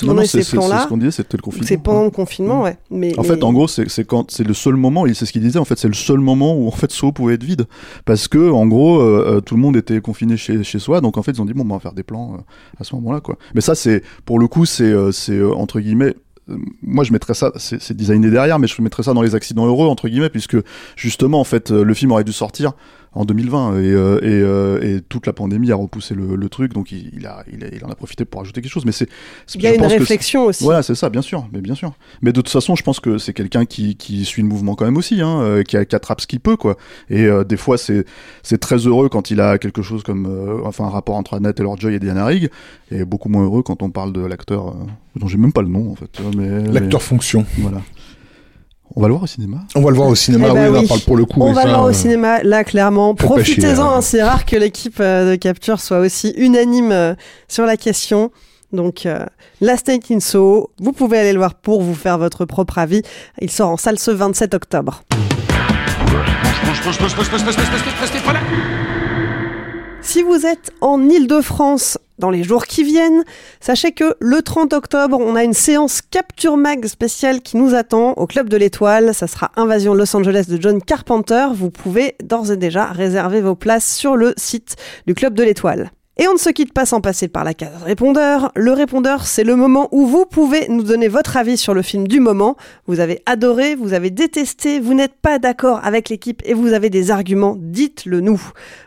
Non, 0.00 0.08
tourner 0.08 0.20
non, 0.22 0.26
c'est 0.28 0.42
ce 0.44 0.86
qu'on 0.88 0.96
disait, 0.96 1.10
c'était 1.10 1.36
le 1.36 1.42
confinement. 1.42 1.66
C'est 1.66 1.76
pendant 1.78 2.04
le 2.04 2.10
confinement, 2.10 2.62
ouais. 2.62 2.78
Mais, 2.90 3.18
En 3.18 3.22
mais- 3.22 3.28
fait, 3.28 3.42
en 3.42 3.52
gros, 3.52 3.66
c'est 3.66 3.88
c'est 3.90 4.04
quand 4.04 4.30
c'est 4.30 4.46
le 4.46 4.54
seul 4.54 4.74
moment, 4.76 5.06
et 5.06 5.14
c'est 5.14 5.26
ce 5.26 5.32
qu'il 5.32 5.42
disait. 5.42 5.58
En 5.58 5.64
fait, 5.64 5.76
c'est 5.76 5.88
le 5.88 5.94
seul 5.94 6.18
moment 6.18 6.54
où 6.56 6.68
en 6.68 6.70
fait 6.70 6.92
Soho 6.92 7.10
pouvait 7.10 7.34
être 7.34 7.42
vide, 7.42 7.66
parce 8.04 8.28
que 8.28 8.50
en 8.50 8.66
gros, 8.68 9.00
euh, 9.00 9.24
euh, 9.26 9.40
tout 9.40 9.56
le 9.56 9.60
monde 9.60 9.76
était 9.76 10.00
confiné 10.00 10.36
chez, 10.36 10.62
chez 10.62 10.78
soi, 10.78 11.00
donc 11.00 11.18
en 11.18 11.22
fait, 11.24 11.32
ils 11.32 11.42
ont 11.42 11.46
dit 11.46 11.52
bon, 11.52 11.64
bah, 11.64 11.70
on 11.74 11.78
va 11.78 11.80
faire 11.80 11.94
des 11.94 12.04
plans 12.04 12.34
euh, 12.34 12.40
à 12.80 12.84
ce 12.84 12.94
moment-là, 12.94 13.20
quoi. 13.20 13.38
Mais 13.56 13.60
ça, 13.60 13.74
c'est 13.74 14.02
pour 14.24 14.38
le 14.38 14.46
coup, 14.46 14.66
c'est 14.66 14.84
euh, 14.84 15.10
c'est 15.10 15.42
entre 15.42 15.80
guillemets. 15.80 16.14
Euh, 16.50 16.56
Moi, 16.82 17.04
je 17.04 17.12
mettrais 17.12 17.34
ça, 17.34 17.52
c'est 17.56 17.96
designé 17.96 18.30
derrière, 18.30 18.58
mais 18.58 18.66
je 18.66 18.80
mettrais 18.82 19.02
ça 19.02 19.14
dans 19.14 19.22
les 19.22 19.34
accidents 19.34 19.66
heureux 19.66 19.88
entre 19.88 20.08
guillemets, 20.08 20.30
puisque 20.30 20.56
justement, 20.96 21.40
en 21.40 21.44
fait, 21.44 21.70
euh, 21.70 21.82
le 21.82 21.94
film 21.94 22.12
aurait 22.12 22.24
dû 22.24 22.32
sortir 22.32 22.72
en 23.12 23.24
2020 23.24 23.80
et, 23.80 23.92
euh, 23.92 24.18
et, 24.22 24.26
euh, 24.26 24.96
et 24.96 25.00
toute 25.00 25.26
la 25.26 25.32
pandémie 25.32 25.72
a 25.72 25.76
repoussé 25.76 26.14
le, 26.14 26.36
le 26.36 26.48
truc, 26.48 26.72
donc 26.72 26.92
il, 26.92 27.10
il 27.16 27.26
a, 27.26 27.44
il, 27.52 27.64
a- 27.64 27.68
il 27.74 27.84
en 27.84 27.88
a 27.88 27.94
profité 27.94 28.24
pour 28.24 28.40
ajouter 28.42 28.60
quelque 28.60 28.70
chose. 28.70 28.84
Mais 28.84 28.92
c'est, 28.92 29.08
c'est- 29.46 29.58
Il 29.58 29.62
y 29.64 29.66
a 29.66 29.74
une 29.74 29.84
réflexion 29.84 30.44
aussi. 30.46 30.64
Voilà, 30.64 30.82
c'est 30.82 30.94
ça, 30.94 31.08
bien 31.10 31.22
sûr, 31.22 31.48
mais 31.52 31.60
bien 31.60 31.74
sûr. 31.74 31.92
Mais 32.22 32.32
de 32.32 32.40
toute 32.40 32.50
façon, 32.50 32.76
je 32.76 32.82
pense 32.82 33.00
que 33.00 33.18
c'est 33.18 33.32
quelqu'un 33.32 33.64
qui, 33.64 33.96
qui 33.96 34.24
suit 34.24 34.42
le 34.42 34.48
mouvement 34.48 34.74
quand 34.74 34.84
même 34.84 34.96
aussi, 34.96 35.20
hein, 35.20 35.40
euh, 35.40 35.62
qui, 35.62 35.76
a- 35.76 35.84
qui 35.84 35.96
attrape 35.96 36.20
ce 36.20 36.26
qu'il 36.26 36.40
peut, 36.40 36.56
quoi. 36.56 36.76
Et 37.10 37.24
euh, 37.24 37.44
des 37.44 37.56
fois, 37.56 37.78
c'est 37.78 38.04
c'est 38.42 38.58
très 38.58 38.76
heureux 38.76 39.08
quand 39.08 39.30
il 39.30 39.40
a 39.40 39.58
quelque 39.58 39.82
chose 39.82 40.02
comme, 40.02 40.26
euh, 40.26 40.60
enfin, 40.64 40.84
un 40.84 40.90
rapport 40.90 41.16
entre 41.16 41.34
Annette 41.34 41.56
Taylor-Joy 41.56 41.94
et 41.94 41.98
Diana 41.98 42.24
Rigg, 42.26 42.50
et 42.90 43.04
beaucoup 43.04 43.28
moins 43.28 43.44
heureux 43.44 43.62
quand 43.62 43.82
on 43.82 43.90
parle 43.90 44.12
de 44.12 44.20
l'acteur 44.20 44.68
euh, 44.68 44.72
dont 45.16 45.26
j'ai 45.28 45.38
même 45.38 45.52
pas 45.52 45.62
le 45.62 45.68
nom 45.68 45.90
en 45.90 45.94
fait. 45.96 46.06
tu 46.12 46.22
vois, 46.22 46.30
Mais 46.36 46.62
L'acteur 46.72 47.00
mais- 47.00 47.06
fonction. 47.06 47.44
Voilà. 47.58 47.80
On 48.98 49.00
va 49.00 49.06
le 49.06 49.12
voir 49.14 49.22
au 49.22 49.26
cinéma. 49.28 49.58
On 49.76 49.80
va 49.80 49.90
le 49.90 49.96
voir 49.96 50.08
au 50.08 50.14
cinéma, 50.16 50.46
Eh 50.48 50.50
oui, 50.50 50.56
ben 50.56 50.64
là, 50.64 50.70
oui. 50.72 50.78
on 50.82 50.88
parle 50.88 51.00
pour 51.02 51.16
le 51.16 51.24
coup. 51.24 51.40
On 51.40 51.52
va 51.52 51.62
ça, 51.62 51.68
le 51.68 51.72
voir 51.72 51.84
au 51.84 51.90
euh, 51.90 51.92
cinéma, 51.92 52.42
là, 52.42 52.64
clairement. 52.64 53.14
Profitez-en, 53.14 53.80
hein. 53.80 53.92
hein, 53.98 54.00
c'est 54.00 54.24
rare 54.24 54.44
que 54.44 54.56
l'équipe 54.56 54.98
euh, 54.98 55.30
de 55.30 55.36
Capture 55.36 55.78
soit 55.78 56.00
aussi 56.00 56.34
unanime 56.36 56.90
euh, 56.90 57.14
sur 57.46 57.64
la 57.64 57.76
question. 57.76 58.32
Donc, 58.72 59.06
euh, 59.06 59.24
Last 59.60 59.86
Night 59.86 60.10
in 60.10 60.18
Soho, 60.18 60.72
vous 60.80 60.90
pouvez 60.90 61.16
aller 61.16 61.32
le 61.32 61.38
voir 61.38 61.54
pour 61.54 61.80
vous 61.80 61.94
faire 61.94 62.18
votre 62.18 62.44
propre 62.44 62.78
avis. 62.78 63.02
Il 63.40 63.52
sort 63.52 63.70
en 63.70 63.76
salle 63.76 64.00
ce 64.00 64.10
27 64.10 64.54
octobre. 64.54 65.04
Si 70.10 70.22
vous 70.22 70.46
êtes 70.46 70.72
en 70.80 71.06
Ile-de-France 71.06 71.98
dans 72.18 72.30
les 72.30 72.42
jours 72.42 72.64
qui 72.64 72.82
viennent, 72.82 73.24
sachez 73.60 73.92
que 73.92 74.16
le 74.20 74.40
30 74.40 74.72
octobre, 74.72 75.18
on 75.20 75.36
a 75.36 75.44
une 75.44 75.52
séance 75.52 76.00
Capture 76.00 76.56
Mag 76.56 76.86
spéciale 76.86 77.42
qui 77.42 77.58
nous 77.58 77.74
attend 77.74 78.12
au 78.12 78.26
Club 78.26 78.48
de 78.48 78.56
l'Étoile. 78.56 79.12
Ça 79.12 79.26
sera 79.26 79.50
Invasion 79.56 79.92
Los 79.92 80.16
Angeles 80.16 80.46
de 80.48 80.58
John 80.58 80.80
Carpenter. 80.80 81.48
Vous 81.52 81.70
pouvez 81.70 82.16
d'ores 82.22 82.50
et 82.50 82.56
déjà 82.56 82.86
réserver 82.86 83.42
vos 83.42 83.54
places 83.54 83.94
sur 83.94 84.16
le 84.16 84.32
site 84.38 84.76
du 85.06 85.12
Club 85.12 85.34
de 85.34 85.42
l'Étoile. 85.42 85.90
Et 86.20 86.26
on 86.26 86.32
ne 86.32 86.38
se 86.38 86.50
quitte 86.50 86.72
pas 86.72 86.84
sans 86.84 87.00
passer 87.00 87.28
par 87.28 87.44
la 87.44 87.54
case 87.54 87.80
répondeur. 87.84 88.50
Le 88.56 88.72
répondeur, 88.72 89.24
c'est 89.24 89.44
le 89.44 89.54
moment 89.54 89.88
où 89.92 90.04
vous 90.04 90.26
pouvez 90.26 90.66
nous 90.68 90.82
donner 90.82 91.06
votre 91.06 91.36
avis 91.36 91.56
sur 91.56 91.74
le 91.74 91.82
film 91.82 92.08
du 92.08 92.18
moment. 92.18 92.56
Vous 92.88 92.98
avez 92.98 93.22
adoré, 93.24 93.76
vous 93.76 93.92
avez 93.92 94.10
détesté, 94.10 94.80
vous 94.80 94.94
n'êtes 94.94 95.14
pas 95.14 95.38
d'accord 95.38 95.78
avec 95.84 96.08
l'équipe 96.08 96.42
et 96.44 96.54
vous 96.54 96.72
avez 96.72 96.90
des 96.90 97.12
arguments, 97.12 97.54
dites-le 97.56 98.20
nous. 98.20 98.42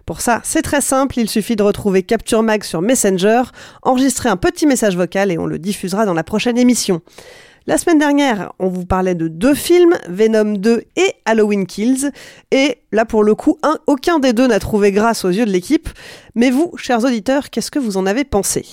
Pour 0.05 0.19
ça, 0.19 0.41
c'est 0.43 0.61
très 0.61 0.81
simple, 0.81 1.19
il 1.19 1.29
suffit 1.29 1.55
de 1.55 1.63
retrouver 1.63 2.03
Capture 2.03 2.43
Mag 2.43 2.63
sur 2.63 2.81
Messenger, 2.81 3.43
enregistrer 3.81 4.27
un 4.27 4.35
petit 4.35 4.65
message 4.65 4.97
vocal 4.97 5.31
et 5.31 5.37
on 5.37 5.45
le 5.45 5.57
diffusera 5.57 6.05
dans 6.05 6.13
la 6.13 6.25
prochaine 6.25 6.57
émission. 6.57 7.01
La 7.67 7.77
semaine 7.77 7.99
dernière, 7.99 8.53
on 8.57 8.69
vous 8.69 8.87
parlait 8.87 9.13
de 9.13 9.27
deux 9.27 9.53
films, 9.53 9.95
Venom 10.09 10.53
2 10.57 10.83
et 10.95 11.13
Halloween 11.25 11.67
Kills. 11.67 12.11
Et 12.49 12.79
là, 12.91 13.05
pour 13.05 13.23
le 13.23 13.35
coup, 13.35 13.59
un, 13.61 13.77
aucun 13.85 14.17
des 14.17 14.33
deux 14.33 14.47
n'a 14.47 14.57
trouvé 14.59 14.91
grâce 14.91 15.25
aux 15.25 15.29
yeux 15.29 15.45
de 15.45 15.51
l'équipe. 15.51 15.87
Mais 16.33 16.49
vous, 16.49 16.71
chers 16.77 17.03
auditeurs, 17.03 17.51
qu'est-ce 17.51 17.69
que 17.69 17.77
vous 17.77 17.97
en 17.97 18.07
avez 18.07 18.23
pensé? 18.23 18.65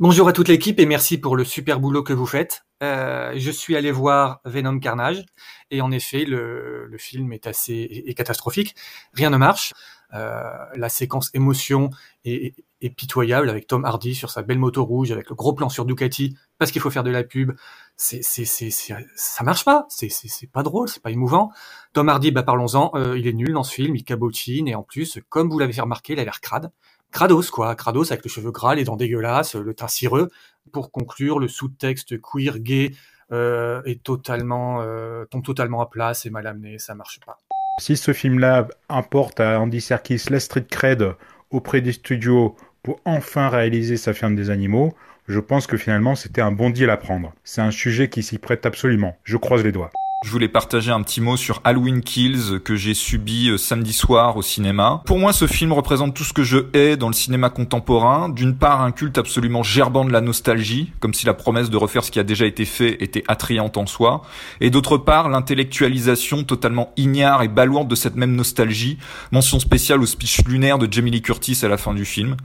Bonjour 0.00 0.28
à 0.28 0.32
toute 0.32 0.48
l'équipe 0.48 0.80
et 0.80 0.86
merci 0.86 1.18
pour 1.18 1.36
le 1.36 1.44
super 1.44 1.78
boulot 1.78 2.02
que 2.02 2.14
vous 2.14 2.26
faites. 2.26 2.64
Euh, 2.82 3.34
je 3.36 3.50
suis 3.50 3.76
allé 3.76 3.92
voir 3.92 4.40
Venom 4.46 4.78
Carnage 4.78 5.26
et 5.70 5.82
en 5.82 5.90
effet 5.90 6.24
le, 6.24 6.90
film 6.98 7.34
est 7.34 7.46
assez 7.46 8.14
catastrophique. 8.16 8.74
Rien 9.12 9.28
ne 9.28 9.36
marche. 9.36 9.74
Euh, 10.14 10.42
la 10.74 10.88
séquence 10.88 11.30
émotion 11.34 11.90
est, 12.24 12.54
est- 12.86 12.90
pitoyable 12.90 13.48
avec 13.50 13.66
Tom 13.66 13.84
Hardy 13.84 14.14
sur 14.14 14.30
sa 14.30 14.42
belle 14.42 14.58
moto 14.58 14.84
rouge 14.84 15.10
avec 15.12 15.28
le 15.30 15.34
gros 15.34 15.52
plan 15.52 15.68
sur 15.68 15.84
Ducati 15.84 16.36
parce 16.58 16.70
qu'il 16.70 16.80
faut 16.80 16.90
faire 16.90 17.02
de 17.04 17.10
la 17.10 17.24
pub. 17.24 17.52
C'est 17.96 18.22
c'est 18.22 18.44
c'est 18.44 18.70
ça 18.70 19.44
marche 19.44 19.64
pas. 19.64 19.86
C'est 19.88 20.08
c'est 20.08 20.28
c'est 20.28 20.46
pas 20.46 20.62
drôle, 20.62 20.88
c'est 20.88 21.02
pas 21.02 21.10
émouvant. 21.10 21.50
Tom 21.92 22.08
Hardy, 22.08 22.30
bah 22.30 22.42
parlons-en. 22.42 22.90
euh, 22.94 23.18
il 23.18 23.26
est 23.26 23.32
nul 23.32 23.52
dans 23.52 23.62
ce 23.64 23.72
film, 23.74 23.94
il 23.96 24.04
cabotine 24.04 24.68
et 24.68 24.74
en 24.74 24.82
plus, 24.82 25.18
comme 25.28 25.48
vous 25.50 25.58
l'avez 25.58 25.72
fait 25.72 25.80
remarquer, 25.80 26.14
il 26.14 26.20
a 26.20 26.24
l'air 26.24 26.40
crade. 26.40 26.70
Krados, 27.10 27.50
quoi. 27.52 27.74
Krados 27.76 28.10
avec 28.10 28.24
les 28.24 28.30
cheveux 28.30 28.50
gras, 28.50 28.74
les 28.74 28.84
dents 28.84 28.96
dégueulasses, 28.96 29.54
le 29.54 29.72
teint 29.74 29.86
cireux. 29.88 30.30
Pour 30.72 30.90
conclure, 30.90 31.38
le 31.38 31.46
sous-texte 31.46 32.20
queer, 32.20 32.58
gay, 32.58 32.90
euh, 33.32 33.82
est 33.84 34.02
totalement 34.02 34.80
euh, 34.82 35.24
tombe 35.26 35.44
totalement 35.44 35.80
à 35.80 35.86
plat, 35.86 36.12
c'est 36.14 36.30
mal 36.30 36.46
amené, 36.46 36.78
ça 36.78 36.94
marche 36.94 37.20
pas. 37.24 37.38
Si 37.80 37.96
ce 37.96 38.12
film-là 38.12 38.68
importe 38.88 39.40
à 39.40 39.60
Andy 39.60 39.80
Serkis 39.80 40.22
la 40.30 40.40
street 40.40 40.66
cred 40.70 41.14
auprès 41.50 41.80
des 41.80 41.92
studios 41.92 42.56
pour 42.84 43.00
enfin 43.06 43.48
réaliser 43.48 43.96
sa 43.96 44.12
ferme 44.12 44.36
des 44.36 44.50
animaux, 44.50 44.94
je 45.26 45.40
pense 45.40 45.66
que 45.66 45.78
finalement 45.78 46.14
c'était 46.14 46.42
un 46.42 46.52
bon 46.52 46.70
deal 46.70 46.90
à 46.90 46.98
prendre. 46.98 47.32
C'est 47.42 47.62
un 47.62 47.70
sujet 47.70 48.08
qui 48.08 48.22
s'y 48.22 48.38
prête 48.38 48.66
absolument. 48.66 49.16
Je 49.24 49.38
croise 49.38 49.64
les 49.64 49.72
doigts. 49.72 49.90
Je 50.24 50.30
voulais 50.30 50.48
partager 50.48 50.90
un 50.90 51.02
petit 51.02 51.20
mot 51.20 51.36
sur 51.36 51.60
Halloween 51.64 52.00
Kills 52.00 52.58
que 52.64 52.76
j'ai 52.76 52.94
subi 52.94 53.50
euh, 53.50 53.58
samedi 53.58 53.92
soir 53.92 54.38
au 54.38 54.42
cinéma. 54.42 55.02
Pour 55.04 55.18
moi, 55.18 55.34
ce 55.34 55.46
film 55.46 55.70
représente 55.70 56.14
tout 56.14 56.24
ce 56.24 56.32
que 56.32 56.42
je 56.42 56.60
hais 56.72 56.96
dans 56.96 57.08
le 57.08 57.12
cinéma 57.12 57.50
contemporain. 57.50 58.30
D'une 58.30 58.56
part, 58.56 58.80
un 58.80 58.90
culte 58.90 59.18
absolument 59.18 59.62
gerbant 59.62 60.02
de 60.02 60.10
la 60.10 60.22
nostalgie, 60.22 60.90
comme 60.98 61.12
si 61.12 61.26
la 61.26 61.34
promesse 61.34 61.68
de 61.68 61.76
refaire 61.76 62.04
ce 62.04 62.10
qui 62.10 62.20
a 62.20 62.22
déjà 62.22 62.46
été 62.46 62.64
fait 62.64 62.96
était 63.02 63.22
attrayante 63.28 63.76
en 63.76 63.84
soi. 63.84 64.22
Et 64.62 64.70
d'autre 64.70 64.96
part, 64.96 65.28
l'intellectualisation 65.28 66.42
totalement 66.42 66.94
ignare 66.96 67.42
et 67.42 67.48
balourde 67.48 67.88
de 67.88 67.94
cette 67.94 68.16
même 68.16 68.34
nostalgie. 68.34 68.96
Mention 69.30 69.58
spéciale 69.58 70.00
au 70.00 70.06
speech 70.06 70.42
lunaire 70.46 70.78
de 70.78 70.90
Jamie 70.90 71.10
Lee 71.10 71.20
Curtis 71.20 71.58
à 71.64 71.68
la 71.68 71.76
fin 71.76 71.92
du 71.92 72.06
film. 72.06 72.36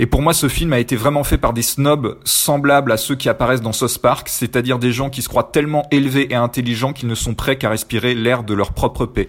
Et 0.00 0.06
pour 0.06 0.22
moi, 0.22 0.34
ce 0.34 0.48
film 0.48 0.72
a 0.72 0.80
été 0.80 0.96
vraiment 0.96 1.22
fait 1.22 1.38
par 1.38 1.52
des 1.52 1.62
snobs 1.62 2.18
semblables 2.24 2.90
à 2.90 2.96
ceux 2.96 3.14
qui 3.14 3.28
apparaissent 3.28 3.60
dans 3.60 3.72
South 3.72 3.98
Park, 3.98 4.28
c'est-à-dire 4.28 4.80
des 4.80 4.90
gens 4.90 5.08
qui 5.08 5.22
se 5.22 5.28
croient 5.28 5.50
tellement 5.52 5.86
élevés 5.92 6.32
et 6.32 6.34
intelligents 6.34 6.92
qu'ils 6.92 7.08
ne 7.08 7.14
sont 7.14 7.34
prêts 7.34 7.58
qu'à 7.58 7.70
respirer 7.70 8.14
l'air 8.14 8.42
de 8.42 8.54
leur 8.54 8.72
propre 8.72 9.06
paix. 9.06 9.28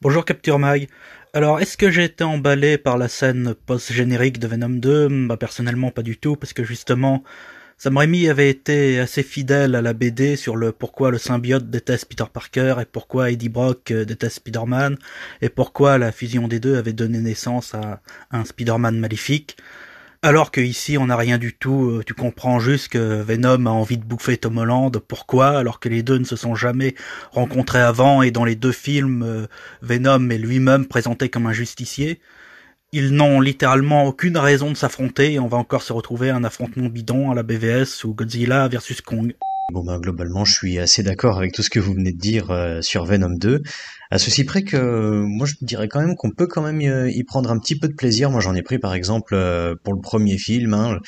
Bonjour 0.00 0.24
Capture 0.24 0.58
Mag. 0.58 0.88
Alors, 1.34 1.60
est-ce 1.60 1.76
que 1.76 1.90
j'ai 1.90 2.04
été 2.04 2.24
emballé 2.24 2.78
par 2.78 2.96
la 2.96 3.08
scène 3.08 3.54
post-générique 3.66 4.38
de 4.38 4.46
Venom 4.46 4.70
2 4.70 5.26
Bah 5.26 5.36
personnellement 5.36 5.90
pas 5.90 6.00
du 6.00 6.16
tout, 6.16 6.34
parce 6.34 6.54
que 6.54 6.64
justement, 6.64 7.22
Sam 7.76 7.98
Raimi 7.98 8.26
avait 8.30 8.48
été 8.48 8.98
assez 8.98 9.22
fidèle 9.22 9.74
à 9.74 9.82
la 9.82 9.92
BD 9.92 10.36
sur 10.36 10.56
le 10.56 10.72
pourquoi 10.72 11.10
le 11.10 11.18
symbiote 11.18 11.68
déteste 11.68 12.08
Peter 12.08 12.24
Parker 12.32 12.76
et 12.80 12.86
pourquoi 12.86 13.30
Eddie 13.30 13.50
Brock 13.50 13.90
euh, 13.90 14.06
déteste 14.06 14.36
Spider-Man 14.36 14.96
et 15.42 15.50
pourquoi 15.50 15.98
la 15.98 16.10
fusion 16.10 16.48
des 16.48 16.58
deux 16.58 16.78
avait 16.78 16.94
donné 16.94 17.18
naissance 17.18 17.74
à 17.74 18.00
un 18.30 18.46
Spider-Man 18.46 18.98
maléfique. 18.98 19.58
Alors 20.26 20.50
que 20.50 20.60
ici 20.60 20.98
on 20.98 21.06
n'a 21.06 21.16
rien 21.16 21.38
du 21.38 21.54
tout, 21.54 21.88
euh, 21.88 22.02
tu 22.04 22.12
comprends 22.12 22.58
juste 22.58 22.88
que 22.88 23.22
Venom 23.22 23.66
a 23.66 23.70
envie 23.70 23.96
de 23.96 24.02
bouffer 24.02 24.36
Tom 24.36 24.58
Holland, 24.58 24.98
pourquoi? 24.98 25.56
Alors 25.56 25.78
que 25.78 25.88
les 25.88 26.02
deux 26.02 26.18
ne 26.18 26.24
se 26.24 26.34
sont 26.34 26.56
jamais 26.56 26.96
rencontrés 27.30 27.80
avant 27.80 28.22
et 28.22 28.32
dans 28.32 28.44
les 28.44 28.56
deux 28.56 28.72
films, 28.72 29.22
euh, 29.22 29.46
Venom 29.82 30.28
est 30.30 30.38
lui-même 30.38 30.86
présenté 30.86 31.28
comme 31.28 31.46
un 31.46 31.52
justicier. 31.52 32.18
Ils 32.90 33.12
n'ont 33.12 33.40
littéralement 33.40 34.02
aucune 34.02 34.36
raison 34.36 34.72
de 34.72 34.76
s'affronter 34.76 35.34
et 35.34 35.38
on 35.38 35.46
va 35.46 35.58
encore 35.58 35.82
se 35.82 35.92
retrouver 35.92 36.30
à 36.30 36.34
un 36.34 36.42
affrontement 36.42 36.88
bidon 36.88 37.30
à 37.30 37.36
la 37.36 37.44
BVS 37.44 38.02
ou 38.02 38.12
Godzilla 38.12 38.66
versus 38.66 39.00
Kong. 39.00 39.32
Bon 39.72 39.82
bah 39.82 39.98
globalement 39.98 40.44
je 40.44 40.54
suis 40.54 40.78
assez 40.78 41.02
d'accord 41.02 41.38
avec 41.38 41.52
tout 41.52 41.62
ce 41.62 41.70
que 41.70 41.80
vous 41.80 41.92
venez 41.92 42.12
de 42.12 42.18
dire 42.18 42.52
euh, 42.52 42.82
sur 42.82 43.04
Venom 43.04 43.30
2. 43.36 43.62
À 44.12 44.18
ceci 44.18 44.44
près 44.44 44.62
que 44.62 45.22
moi 45.24 45.44
je 45.44 45.54
dirais 45.60 45.88
quand 45.88 46.00
même 46.00 46.14
qu'on 46.14 46.30
peut 46.30 46.46
quand 46.46 46.62
même 46.62 46.80
euh, 46.82 47.10
y 47.10 47.24
prendre 47.24 47.50
un 47.50 47.58
petit 47.58 47.76
peu 47.76 47.88
de 47.88 47.94
plaisir. 47.94 48.30
Moi 48.30 48.40
j'en 48.40 48.54
ai 48.54 48.62
pris 48.62 48.78
par 48.78 48.94
exemple 48.94 49.34
euh, 49.34 49.74
pour 49.82 49.92
le 49.92 50.00
premier 50.00 50.38
film. 50.38 50.72
Hein. 50.72 51.00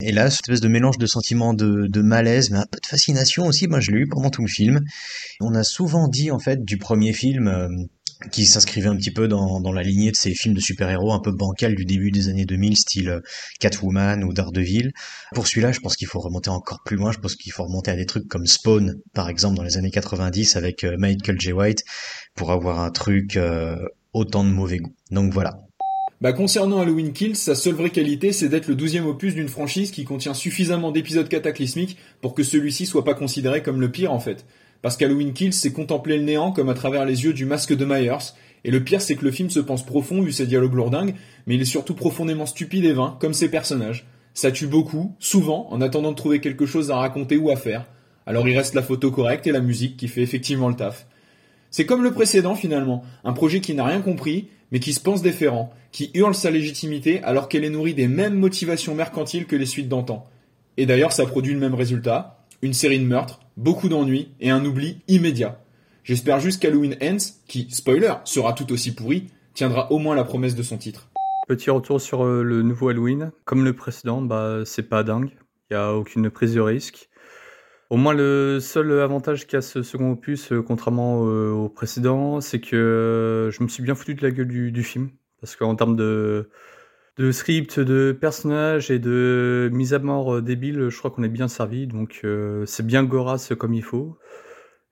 Et 0.00 0.12
là, 0.12 0.30
cette 0.30 0.40
espèce 0.40 0.60
de 0.60 0.68
mélange 0.68 0.98
de 0.98 1.06
sentiments 1.06 1.54
de, 1.54 1.86
de, 1.86 2.02
malaise, 2.02 2.50
mais 2.50 2.58
un 2.58 2.66
peu 2.70 2.78
de 2.78 2.86
fascination 2.86 3.46
aussi, 3.46 3.66
moi 3.66 3.80
je 3.80 3.90
l'ai 3.90 4.00
eu 4.00 4.06
pendant 4.06 4.28
tout 4.28 4.42
le 4.42 4.48
film. 4.48 4.82
On 5.40 5.54
a 5.54 5.64
souvent 5.64 6.06
dit 6.06 6.30
en 6.30 6.38
fait 6.38 6.64
du 6.64 6.76
premier 6.76 7.14
film, 7.14 7.88
qui 8.32 8.46
s'inscrivait 8.46 8.88
un 8.88 8.96
petit 8.96 9.10
peu 9.10 9.28
dans, 9.28 9.60
dans, 9.60 9.72
la 9.72 9.82
lignée 9.82 10.10
de 10.10 10.16
ces 10.16 10.34
films 10.34 10.54
de 10.54 10.60
super-héros 10.60 11.12
un 11.12 11.20
peu 11.20 11.32
bancals 11.32 11.74
du 11.74 11.84
début 11.84 12.10
des 12.10 12.28
années 12.28 12.46
2000, 12.46 12.76
style 12.76 13.08
euh, 13.10 13.20
Catwoman 13.60 14.24
ou 14.24 14.32
Daredevil. 14.32 14.92
Pour 15.34 15.46
celui-là, 15.46 15.72
je 15.72 15.80
pense 15.80 15.96
qu'il 15.96 16.06
faut 16.06 16.20
remonter 16.20 16.50
encore 16.50 16.82
plus 16.84 16.96
loin. 16.96 17.12
Je 17.12 17.18
pense 17.18 17.36
qu'il 17.36 17.52
faut 17.52 17.64
remonter 17.64 17.90
à 17.90 17.96
des 17.96 18.06
trucs 18.06 18.26
comme 18.26 18.46
Spawn, 18.46 18.94
par 19.12 19.28
exemple, 19.28 19.56
dans 19.56 19.62
les 19.62 19.76
années 19.76 19.90
90 19.90 20.56
avec 20.56 20.84
euh, 20.84 20.96
Michael 20.98 21.40
J. 21.40 21.52
White, 21.52 21.84
pour 22.34 22.52
avoir 22.52 22.80
un 22.80 22.90
truc 22.90 23.36
euh, 23.36 23.76
autant 24.12 24.44
de 24.44 24.50
mauvais 24.50 24.78
goût. 24.78 24.94
Donc 25.10 25.32
voilà. 25.32 25.60
Bah 26.22 26.32
concernant 26.32 26.80
Halloween 26.80 27.12
Kills, 27.12 27.36
sa 27.36 27.54
seule 27.54 27.74
vraie 27.74 27.90
qualité, 27.90 28.32
c'est 28.32 28.48
d'être 28.48 28.68
le 28.68 28.74
douzième 28.74 29.04
opus 29.04 29.34
d'une 29.34 29.48
franchise 29.48 29.90
qui 29.90 30.04
contient 30.04 30.32
suffisamment 30.32 30.90
d'épisodes 30.90 31.28
cataclysmiques 31.28 31.98
pour 32.22 32.34
que 32.34 32.42
celui-ci 32.42 32.86
soit 32.86 33.04
pas 33.04 33.12
considéré 33.12 33.62
comme 33.62 33.82
le 33.82 33.90
pire 33.90 34.12
en 34.12 34.18
fait. 34.18 34.46
Parce 34.82 34.96
qu'Halloween 34.96 35.32
Kills, 35.32 35.52
c'est 35.52 35.72
contempler 35.72 36.18
le 36.18 36.24
néant 36.24 36.52
comme 36.52 36.68
à 36.68 36.74
travers 36.74 37.04
les 37.04 37.24
yeux 37.24 37.32
du 37.32 37.44
masque 37.44 37.74
de 37.74 37.84
Myers. 37.84 38.32
Et 38.64 38.70
le 38.70 38.82
pire, 38.82 39.00
c'est 39.00 39.16
que 39.16 39.24
le 39.24 39.30
film 39.30 39.50
se 39.50 39.60
pense 39.60 39.84
profond 39.84 40.22
vu 40.22 40.32
ses 40.32 40.46
dialogues 40.46 40.74
lourdingues, 40.74 41.14
mais 41.46 41.54
il 41.54 41.62
est 41.62 41.64
surtout 41.64 41.94
profondément 41.94 42.46
stupide 42.46 42.84
et 42.84 42.92
vain, 42.92 43.16
comme 43.20 43.34
ses 43.34 43.48
personnages. 43.50 44.06
Ça 44.34 44.50
tue 44.50 44.66
beaucoup, 44.66 45.14
souvent, 45.18 45.66
en 45.70 45.80
attendant 45.80 46.10
de 46.10 46.16
trouver 46.16 46.40
quelque 46.40 46.66
chose 46.66 46.90
à 46.90 46.96
raconter 46.96 47.36
ou 47.36 47.50
à 47.50 47.56
faire. 47.56 47.86
Alors 48.26 48.48
il 48.48 48.56
reste 48.56 48.74
la 48.74 48.82
photo 48.82 49.10
correcte 49.10 49.46
et 49.46 49.52
la 49.52 49.60
musique 49.60 49.96
qui 49.96 50.08
fait 50.08 50.22
effectivement 50.22 50.68
le 50.68 50.74
taf. 50.74 51.06
C'est 51.70 51.86
comme 51.86 52.02
le 52.02 52.12
précédent 52.12 52.54
finalement, 52.54 53.04
un 53.24 53.32
projet 53.32 53.60
qui 53.60 53.74
n'a 53.74 53.84
rien 53.84 54.00
compris, 54.00 54.48
mais 54.72 54.80
qui 54.80 54.92
se 54.92 55.00
pense 55.00 55.22
déférent, 55.22 55.72
qui 55.92 56.10
hurle 56.14 56.34
sa 56.34 56.50
légitimité 56.50 57.22
alors 57.22 57.48
qu'elle 57.48 57.64
est 57.64 57.70
nourrie 57.70 57.94
des 57.94 58.08
mêmes 58.08 58.38
motivations 58.38 58.94
mercantiles 58.94 59.46
que 59.46 59.56
les 59.56 59.66
suites 59.66 59.88
d'antan. 59.88 60.24
Et 60.76 60.86
d'ailleurs 60.86 61.12
ça 61.12 61.24
produit 61.24 61.54
le 61.54 61.60
même 61.60 61.74
résultat, 61.74 62.44
une 62.62 62.74
série 62.74 62.98
de 62.98 63.04
meurtres, 63.04 63.40
beaucoup 63.56 63.88
d'ennuis 63.88 64.32
et 64.40 64.50
un 64.50 64.64
oubli 64.64 65.00
immédiat. 65.08 65.60
J'espère 66.04 66.38
juste 66.40 66.62
qu'Halloween 66.62 66.96
Ends, 67.02 67.32
qui, 67.48 67.68
spoiler, 67.70 68.14
sera 68.24 68.52
tout 68.52 68.72
aussi 68.72 68.94
pourri, 68.94 69.28
tiendra 69.54 69.90
au 69.90 69.98
moins 69.98 70.14
la 70.14 70.24
promesse 70.24 70.54
de 70.54 70.62
son 70.62 70.78
titre. 70.78 71.08
Petit 71.48 71.70
retour 71.70 72.00
sur 72.00 72.24
euh, 72.24 72.42
le 72.42 72.62
nouveau 72.62 72.88
Halloween. 72.88 73.32
Comme 73.44 73.64
le 73.64 73.72
précédent, 73.72 74.20
bah, 74.20 74.60
c'est 74.64 74.88
pas 74.88 75.02
dingue. 75.02 75.30
Il 75.70 75.76
n'y 75.76 75.76
a 75.76 75.92
aucune 75.94 76.30
prise 76.30 76.54
de 76.54 76.60
risque. 76.60 77.08
Au 77.88 77.96
moins, 77.96 78.12
le 78.14 78.58
seul 78.60 79.00
avantage 79.00 79.46
qu'a 79.46 79.62
ce 79.62 79.82
second 79.82 80.12
opus, 80.12 80.52
euh, 80.52 80.62
contrairement 80.62 81.24
euh, 81.26 81.50
au 81.50 81.68
précédent, 81.68 82.40
c'est 82.40 82.60
que 82.60 83.50
je 83.52 83.62
me 83.62 83.68
suis 83.68 83.82
bien 83.82 83.94
foutu 83.94 84.14
de 84.14 84.22
la 84.22 84.30
gueule 84.30 84.48
du, 84.48 84.72
du 84.72 84.82
film. 84.82 85.10
Parce 85.40 85.56
qu'en 85.56 85.74
termes 85.76 85.96
de, 85.96 86.50
de 87.18 87.32
script, 87.32 87.80
de 87.80 88.16
personnages 88.18 88.90
et 88.90 88.98
de 88.98 89.70
mise 89.72 89.94
à 89.94 89.98
mort 89.98 90.34
euh, 90.34 90.42
débile, 90.42 90.88
je 90.90 90.98
crois 90.98 91.10
qu'on 91.10 91.22
est 91.22 91.28
bien 91.28 91.48
servi. 91.48 91.86
Donc 91.86 92.20
euh, 92.24 92.64
c'est 92.66 92.86
bien 92.86 93.04
Goras 93.04 93.52
comme 93.58 93.74
il 93.74 93.82
faut. 93.82 94.18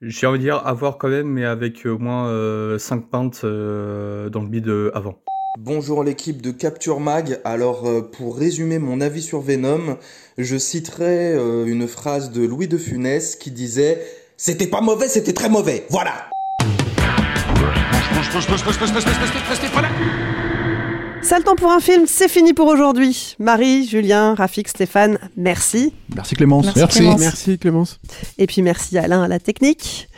J'ai 0.00 0.26
envie 0.26 0.38
de 0.38 0.44
dire 0.44 0.66
avoir 0.66 0.98
quand 0.98 1.08
même, 1.08 1.28
mais 1.28 1.44
avec 1.44 1.86
au 1.86 1.98
moins 1.98 2.26
5 2.26 2.30
euh, 2.30 3.00
pintes 3.10 3.42
dans 3.42 4.42
le 4.42 4.48
bide 4.48 4.70
avant. 4.94 5.18
Bonjour 5.58 6.02
l'équipe 6.02 6.42
de 6.42 6.50
Capture 6.50 6.98
Mag. 6.98 7.40
Alors 7.44 7.86
pour 8.10 8.36
résumer 8.36 8.78
mon 8.78 9.00
avis 9.00 9.22
sur 9.22 9.40
Venom, 9.40 9.98
je 10.36 10.56
citerai 10.56 11.36
une 11.66 11.86
phrase 11.86 12.32
de 12.32 12.44
Louis 12.44 12.68
de 12.68 12.76
Funès 12.76 13.36
qui 13.36 13.50
disait 13.50 14.02
C'était 14.36 14.66
pas 14.66 14.80
mauvais, 14.80 15.08
c'était 15.08 15.32
très 15.32 15.48
mauvais. 15.48 15.84
Voilà. 15.90 16.28
Ça 21.24 21.38
le 21.38 21.42
temps 21.44 21.56
pour 21.56 21.72
un 21.72 21.80
film, 21.80 22.04
c'est 22.06 22.28
fini 22.28 22.52
pour 22.52 22.66
aujourd'hui. 22.66 23.34
Marie, 23.38 23.88
Julien, 23.88 24.34
Rafik, 24.34 24.68
Stéphane, 24.68 25.18
merci. 25.38 25.94
Merci 26.14 26.34
Clémence. 26.34 26.66
Merci. 26.66 26.80
Merci 26.80 26.98
Clémence. 26.98 27.20
Merci 27.20 27.58
Clémence. 27.58 28.00
Et 28.36 28.46
puis 28.46 28.60
merci 28.60 28.98
Alain 28.98 29.22
à 29.22 29.28
la 29.28 29.38
technique. 29.38 30.08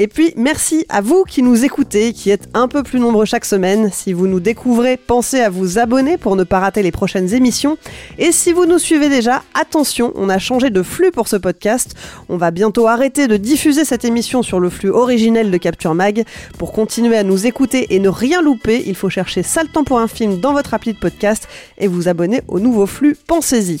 Et 0.00 0.06
puis, 0.06 0.32
merci 0.36 0.86
à 0.88 1.00
vous 1.00 1.24
qui 1.24 1.42
nous 1.42 1.64
écoutez, 1.64 2.12
qui 2.12 2.30
êtes 2.30 2.48
un 2.54 2.68
peu 2.68 2.84
plus 2.84 3.00
nombreux 3.00 3.24
chaque 3.24 3.44
semaine. 3.44 3.90
Si 3.92 4.12
vous 4.12 4.28
nous 4.28 4.38
découvrez, 4.38 4.96
pensez 4.96 5.40
à 5.40 5.50
vous 5.50 5.80
abonner 5.80 6.16
pour 6.16 6.36
ne 6.36 6.44
pas 6.44 6.60
rater 6.60 6.84
les 6.84 6.92
prochaines 6.92 7.34
émissions. 7.34 7.76
Et 8.16 8.30
si 8.30 8.52
vous 8.52 8.64
nous 8.64 8.78
suivez 8.78 9.08
déjà, 9.08 9.42
attention, 9.54 10.12
on 10.14 10.28
a 10.28 10.38
changé 10.38 10.70
de 10.70 10.84
flux 10.84 11.10
pour 11.10 11.26
ce 11.26 11.34
podcast. 11.34 11.96
On 12.28 12.36
va 12.36 12.52
bientôt 12.52 12.86
arrêter 12.86 13.26
de 13.26 13.36
diffuser 13.36 13.84
cette 13.84 14.04
émission 14.04 14.44
sur 14.44 14.60
le 14.60 14.70
flux 14.70 14.90
originel 14.90 15.50
de 15.50 15.56
Capture 15.56 15.96
Mag. 15.96 16.24
Pour 16.58 16.70
continuer 16.70 17.16
à 17.16 17.24
nous 17.24 17.48
écouter 17.48 17.92
et 17.92 17.98
ne 17.98 18.08
rien 18.08 18.40
louper, 18.40 18.84
il 18.86 18.94
faut 18.94 19.10
chercher 19.10 19.42
Sale 19.42 19.68
temps 19.68 19.82
pour 19.82 19.98
un 19.98 20.06
film 20.06 20.38
dans 20.38 20.52
votre 20.52 20.74
appli 20.74 20.92
de 20.92 20.98
podcast 20.98 21.48
et 21.76 21.88
vous 21.88 22.06
abonner 22.06 22.42
au 22.46 22.60
nouveau 22.60 22.86
flux 22.86 23.16
Pensez-y. 23.26 23.80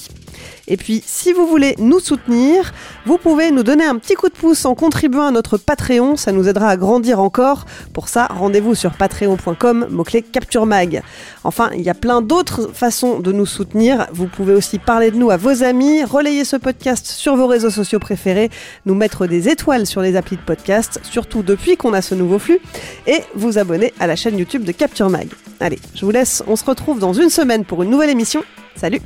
Et 0.66 0.76
puis, 0.76 1.02
si 1.06 1.32
vous 1.32 1.46
voulez 1.46 1.74
nous 1.78 2.00
soutenir, 2.00 2.72
vous 3.06 3.18
pouvez 3.18 3.50
nous 3.50 3.62
donner 3.62 3.84
un 3.84 3.96
petit 3.96 4.14
coup 4.14 4.28
de 4.28 4.34
pouce 4.34 4.64
en 4.64 4.74
contribuant 4.74 5.26
à 5.26 5.30
notre 5.30 5.56
Patreon. 5.56 6.16
Ça 6.16 6.32
nous 6.32 6.48
aidera 6.48 6.68
à 6.68 6.76
grandir 6.76 7.20
encore. 7.20 7.64
Pour 7.92 8.08
ça, 8.08 8.26
rendez-vous 8.26 8.74
sur 8.74 8.92
patreon.com, 8.92 9.88
mot-clé 9.90 10.22
Capture 10.22 10.66
Mag. 10.66 11.02
Enfin, 11.44 11.70
il 11.74 11.82
y 11.82 11.90
a 11.90 11.94
plein 11.94 12.22
d'autres 12.22 12.70
façons 12.72 13.20
de 13.20 13.32
nous 13.32 13.46
soutenir. 13.46 14.06
Vous 14.12 14.26
pouvez 14.26 14.54
aussi 14.54 14.78
parler 14.78 15.10
de 15.10 15.16
nous 15.16 15.30
à 15.30 15.36
vos 15.36 15.62
amis, 15.62 16.04
relayer 16.04 16.44
ce 16.44 16.56
podcast 16.56 17.06
sur 17.06 17.36
vos 17.36 17.46
réseaux 17.46 17.70
sociaux 17.70 17.98
préférés, 17.98 18.50
nous 18.86 18.94
mettre 18.94 19.26
des 19.26 19.48
étoiles 19.48 19.86
sur 19.86 20.00
les 20.00 20.16
applis 20.16 20.36
de 20.36 20.42
podcast, 20.42 21.00
surtout 21.02 21.42
depuis 21.42 21.76
qu'on 21.76 21.92
a 21.92 22.02
ce 22.02 22.14
nouveau 22.14 22.38
flux, 22.38 22.60
et 23.06 23.22
vous 23.34 23.58
abonner 23.58 23.92
à 24.00 24.06
la 24.06 24.16
chaîne 24.16 24.38
YouTube 24.38 24.64
de 24.64 24.72
Capture 24.72 25.10
Mag. 25.10 25.28
Allez, 25.60 25.78
je 25.94 26.04
vous 26.04 26.10
laisse, 26.10 26.42
on 26.46 26.56
se 26.56 26.64
retrouve 26.64 26.98
dans 26.98 27.12
une 27.12 27.30
semaine 27.30 27.64
pour 27.64 27.82
une 27.82 27.90
nouvelle 27.90 28.10
émission. 28.10 28.42
Salut 28.76 29.00